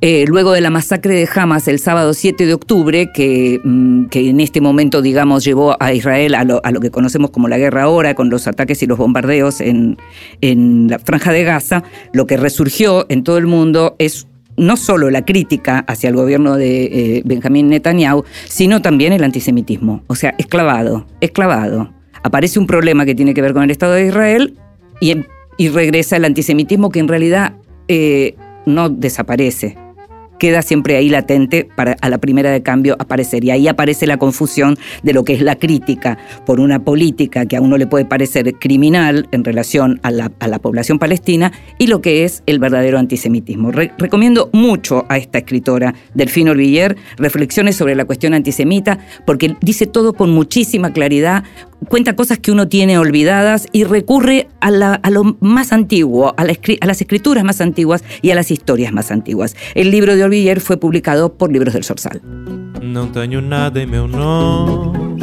eh, 0.00 0.26
luego 0.28 0.52
de 0.52 0.60
la 0.60 0.70
masacre 0.70 1.14
de 1.14 1.28
Hamas 1.34 1.66
el 1.66 1.80
sábado 1.80 2.14
7 2.14 2.46
de 2.46 2.54
octubre, 2.54 3.10
que, 3.12 3.60
mm, 3.64 4.06
que 4.06 4.28
en 4.28 4.38
este 4.38 4.60
momento, 4.60 5.02
digamos, 5.02 5.44
llevó 5.44 5.76
a 5.80 5.92
Israel 5.92 6.36
a 6.36 6.44
lo, 6.44 6.60
a 6.64 6.70
lo 6.70 6.78
que 6.80 6.92
conocemos 6.92 7.30
como 7.30 7.48
la 7.48 7.58
guerra 7.58 7.82
ahora, 7.82 8.14
con 8.14 8.30
los 8.30 8.46
ataques 8.46 8.80
y 8.82 8.86
los 8.86 8.96
bombardeos 8.96 9.60
en, 9.60 9.96
en 10.40 10.86
la 10.88 11.00
franja 11.00 11.32
de 11.32 11.42
Gaza, 11.42 11.82
lo 12.12 12.26
que 12.28 12.36
resurgió 12.36 13.06
en 13.08 13.24
todo 13.24 13.38
el 13.38 13.46
mundo 13.46 13.96
es 13.98 14.28
no 14.58 14.76
solo 14.76 15.10
la 15.10 15.24
crítica 15.24 15.80
hacia 15.86 16.08
el 16.08 16.16
gobierno 16.16 16.56
de 16.56 16.84
eh, 16.84 17.22
Benjamín 17.24 17.68
Netanyahu, 17.68 18.24
sino 18.46 18.82
también 18.82 19.12
el 19.12 19.24
antisemitismo. 19.24 20.02
O 20.06 20.14
sea, 20.14 20.34
es 20.38 20.46
clavado, 20.46 21.06
es 21.20 21.30
clavado. 21.30 21.92
Aparece 22.22 22.58
un 22.58 22.66
problema 22.66 23.04
que 23.06 23.14
tiene 23.14 23.34
que 23.34 23.42
ver 23.42 23.54
con 23.54 23.62
el 23.62 23.70
Estado 23.70 23.94
de 23.94 24.06
Israel 24.06 24.58
y, 25.00 25.14
regresa 25.68 26.16
el 26.16 26.24
antisemitismo 26.24 26.90
que 26.90 27.00
en 27.00 27.08
realidad 27.08 27.54
eh, 27.88 28.34
no 28.66 28.88
desaparece. 28.88 29.76
Queda 30.38 30.62
siempre 30.62 30.96
ahí 30.96 31.08
latente 31.08 31.68
para 31.76 31.96
a 32.00 32.08
la 32.08 32.18
primera 32.18 32.50
de 32.50 32.62
cambio 32.62 32.96
aparecer. 32.98 33.44
Y 33.44 33.50
ahí 33.50 33.68
aparece 33.68 34.06
la 34.06 34.16
confusión 34.16 34.76
de 35.02 35.12
lo 35.12 35.24
que 35.24 35.34
es 35.34 35.42
la 35.42 35.56
crítica 35.56 36.18
por 36.46 36.60
una 36.60 36.78
política 36.84 37.46
que 37.46 37.56
a 37.56 37.60
uno 37.60 37.76
le 37.76 37.86
puede 37.86 38.04
parecer 38.04 38.54
criminal 38.54 39.28
en 39.32 39.44
relación 39.44 40.00
a 40.02 40.10
la, 40.10 40.30
a 40.38 40.48
la 40.48 40.58
población 40.58 40.98
palestina 40.98 41.52
y 41.78 41.88
lo 41.88 42.00
que 42.00 42.24
es 42.24 42.42
el 42.46 42.58
verdadero 42.58 42.98
antisemitismo. 42.98 43.72
Re- 43.72 43.92
recomiendo 43.98 44.48
mucho 44.52 45.04
a 45.08 45.18
esta 45.18 45.38
escritora, 45.38 45.94
Delfino 46.14 46.52
Orviller, 46.52 46.96
reflexiones 47.16 47.76
sobre 47.76 47.94
la 47.94 48.04
cuestión 48.04 48.34
antisemita, 48.34 48.98
porque 49.26 49.56
dice 49.60 49.86
todo 49.86 50.12
con 50.12 50.30
muchísima 50.30 50.92
claridad, 50.92 51.44
cuenta 51.88 52.16
cosas 52.16 52.38
que 52.38 52.50
uno 52.50 52.68
tiene 52.68 52.98
olvidadas 52.98 53.66
y 53.72 53.84
recurre 53.84 54.48
a, 54.60 54.70
lo 54.70 55.36
más 55.40 55.72
antiguo, 55.72 56.34
a, 56.36 56.44
las 56.44 57.00
escrituras 57.00 57.44
más 57.44 57.60
antiguas 57.60 58.04
y 58.22 58.30
a 58.30 58.34
las 58.34 58.50
historias 58.50 58.92
más 58.92 59.10
antiguas. 59.10 59.54
El 59.74 59.90
libro 59.90 60.16
de 60.16 60.24
Orviller 60.24 60.60
fue 60.60 60.76
publicado 60.76 61.34
por 61.34 61.52
Libros 61.52 61.74
del 61.74 61.84
Sorsal. 61.84 62.20
Não 62.82 63.08
tenho 63.08 63.40
nada 63.40 63.80
em 63.82 63.86
meu 63.86 64.06
nome, 64.06 65.18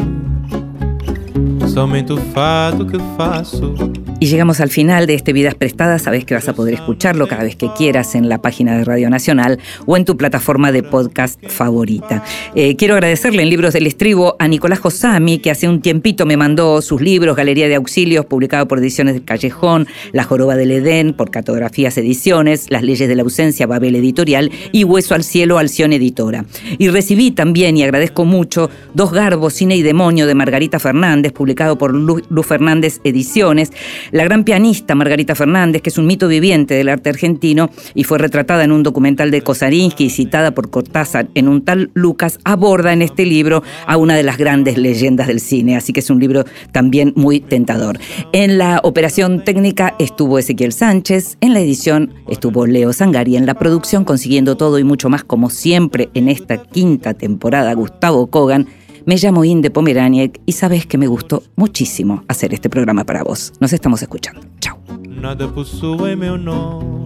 somente 1.74 2.12
o 2.12 2.18
fado 2.18 2.86
que 2.86 2.98
faço. 3.18 3.74
Y 4.18 4.28
llegamos 4.28 4.62
al 4.62 4.70
final 4.70 5.08
de 5.08 5.14
este 5.14 5.34
Vidas 5.34 5.56
Prestadas. 5.56 6.04
Sabes 6.04 6.24
que 6.24 6.34
vas 6.34 6.48
a 6.48 6.54
poder 6.54 6.74
escucharlo 6.74 7.28
cada 7.28 7.44
vez 7.44 7.58
que 7.58 7.70
quieras 7.78 8.16
en 8.16 8.30
la 8.30 8.42
página 8.42 8.78
de 8.78 8.86
Radio 8.86 9.10
Nacional 9.10 9.60
o 9.86 9.98
en 9.98 10.06
tu 10.06 10.16
plataforma 10.16 10.72
de 10.72 10.84
podcast 10.84 11.38
favorita. 11.48 12.24
Eh, 12.56 12.78
quiero 12.78 12.94
agradecerle 12.94 13.44
en 13.44 13.50
Libros 13.50 13.74
del 13.74 13.88
Estribo 13.88 14.38
a 14.40 14.48
Nicolás 14.48 14.80
Josami, 14.80 15.40
que 15.40 15.52
hace 15.52 15.68
un 15.68 15.82
tiempito 15.82 16.26
me 16.26 16.38
mandó 16.38 16.82
sus 16.82 17.02
libros, 17.02 17.36
Galería 17.36 17.68
de 17.68 17.76
Auxilios, 17.76 18.26
publicado 18.26 18.70
por 18.70 18.80
Ediciones 18.80 19.16
del 19.16 19.26
Callejón, 19.26 19.86
La 20.14 20.24
Joroba 20.24 20.56
del 20.56 20.72
Edén, 20.72 21.14
por 21.14 21.30
Catografías 21.30 21.98
Ediciones, 21.98 22.68
Las 22.70 22.84
Leyes 22.84 23.10
de 23.10 23.16
la 23.16 23.24
Ausencia, 23.24 23.68
Babel 23.68 23.98
Editorial 23.98 24.50
y 24.72 24.86
Hueso 24.86 25.14
al 25.14 25.26
Cielo, 25.26 25.58
Alción 25.58 25.92
Editora. 25.92 26.46
Y 26.78 26.88
recibí 26.88 27.32
también, 27.32 27.76
y 27.76 27.84
agradezco 27.84 28.24
mucho, 28.24 28.70
Dos 28.94 29.12
Garbos, 29.12 29.56
Cine 29.56 29.76
y 29.76 29.82
Demonio 29.82 30.26
de 30.26 30.36
Margarita 30.36 30.80
Fernández, 30.80 31.34
publicado 31.34 31.78
por 31.78 31.94
Lu, 31.94 32.22
Lu 32.30 32.44
Fernández 32.44 33.02
Ediciones. 33.04 33.74
La 34.12 34.24
gran 34.24 34.44
pianista 34.44 34.96
Margarita 34.96 35.36
Fernández, 35.36 35.82
que 35.82 35.90
es 35.90 35.98
un 35.98 36.08
mito 36.08 36.28
viviente 36.28 36.76
del 36.76 36.90
arte 36.90 37.10
argentino 37.10 37.70
y 37.94 38.04
fue 38.04 38.18
retratada 38.18 38.64
en 38.64 38.72
un 38.72 38.84
documental 38.84 39.32
de 39.32 39.42
Kosarinsky 39.42 40.06
y 40.06 40.10
citada 40.10 40.52
por 40.52 40.70
Cortázar 40.70 41.28
en 41.34 41.48
un 41.48 41.64
tal 41.64 41.92
Lucas, 41.94 42.40
aborda 42.44 42.94
en 42.94 43.02
este 43.02 43.26
libro 43.26 43.64
a 43.88 43.98
una 43.98 44.16
de 44.16 44.24
las 44.24 44.38
grandes 44.38 44.78
leyendas 44.78 45.28
del 45.28 45.40
cine, 45.40 45.76
así 45.76 45.94
que 45.94 46.00
es 46.02 46.10
un 46.10 46.20
libro 46.20 46.46
también 46.72 47.14
muy 47.16 47.40
tentador. 47.40 48.00
En 48.32 48.58
la 48.58 48.80
operación 48.84 49.44
técnica 49.44 49.96
estuvo 50.00 50.40
Ezequiel 50.40 50.74
Sánchez, 50.74 51.38
en 51.42 51.54
la 51.54 51.60
edición 51.60 52.14
estuvo 52.28 52.66
Leo 52.66 52.94
Sangari, 52.94 53.38
en 53.38 53.46
la 53.46 53.56
producción 53.56 54.06
consiguiendo 54.06 54.58
todo 54.58 54.80
y 54.80 54.84
mucho 54.84 55.10
más 55.10 55.24
como 55.24 55.50
siempre 55.50 56.10
en 56.14 56.30
esta 56.30 56.58
quinta 56.58 57.14
temporada 57.14 57.74
Gustavo 57.74 58.28
Kogan. 58.28 58.68
Me 59.08 59.18
llamo 59.18 59.46
Inde 59.46 59.70
Pomeraniec 59.70 60.42
y 60.48 60.54
sabes 60.54 60.88
que 60.88 60.98
me 60.98 61.06
gustó 61.06 61.44
muchísimo 61.56 62.24
hacer 62.28 62.56
este 62.56 62.72
programa 62.72 63.04
para 63.04 63.24
vos. 63.24 63.54
Nos 63.60 63.72
estamos 63.72 64.02
escuchando. 64.02 64.42
Chao. 64.60 64.80
Nada 65.08 65.48
possui 65.48 66.16
meu 66.16 66.40
nome 66.40 67.06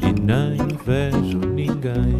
e 0.00 0.20
nem 0.22 0.56
vejo 0.86 1.38
ninguém. 1.38 2.18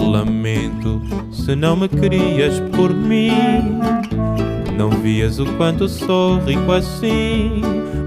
Lamento 0.00 1.02
se 1.30 1.54
não 1.54 1.76
me 1.76 1.90
querias 1.90 2.60
por 2.74 2.94
mim. 2.94 3.30
Não 4.78 4.88
vias 4.88 5.38
o 5.38 5.44
quanto 5.58 5.90
sou 5.90 6.38
rico 6.38 6.72
assim. 6.72 7.60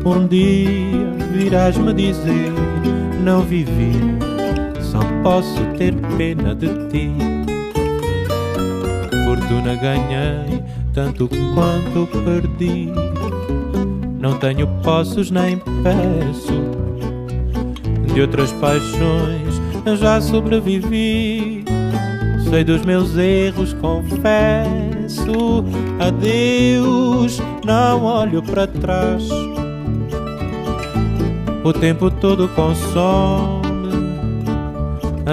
Um 0.03 0.25
dia 0.25 1.11
virás 1.33 1.77
me 1.77 1.93
dizer: 1.93 2.51
Não 3.23 3.43
vivi, 3.43 3.91
posso 5.27 5.61
ter 5.77 5.93
pena 6.17 6.55
de 6.55 6.69
ti. 6.87 7.11
Fortuna 9.25 9.75
ganhei, 9.75 10.63
tanto 10.93 11.27
quanto 11.53 12.07
perdi. 12.23 12.89
Não 14.21 14.39
tenho 14.39 14.65
posses 14.83 15.29
nem 15.29 15.57
peço. 15.83 16.61
De 18.13 18.21
outras 18.21 18.53
paixões 18.53 19.61
eu 19.85 19.97
já 19.97 20.21
sobrevivi. 20.21 21.65
Sei 22.49 22.63
dos 22.63 22.85
meus 22.85 23.17
erros, 23.17 23.73
confesso. 23.73 25.65
Adeus, 25.99 27.41
não 27.65 28.05
olho 28.05 28.41
para 28.41 28.65
trás. 28.65 29.27
O 31.65 31.73
tempo 31.73 32.09
todo 32.09 32.47
consome. 32.55 33.66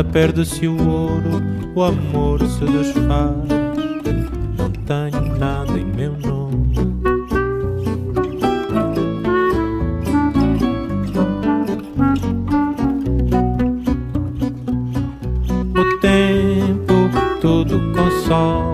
Perde-se 0.02 0.66
o 0.66 0.76
ouro, 0.88 1.42
o 1.74 1.82
amor 1.82 2.40
se 2.40 2.64
desfaz. 2.64 3.34
Não 4.56 4.70
tenho 4.86 5.38
nada 5.38 5.78
em 5.78 5.84
meu 5.84 6.12
nome. 6.18 6.74
O 15.76 15.98
tempo 16.00 16.94
tudo 17.40 17.80
consome. 17.92 18.73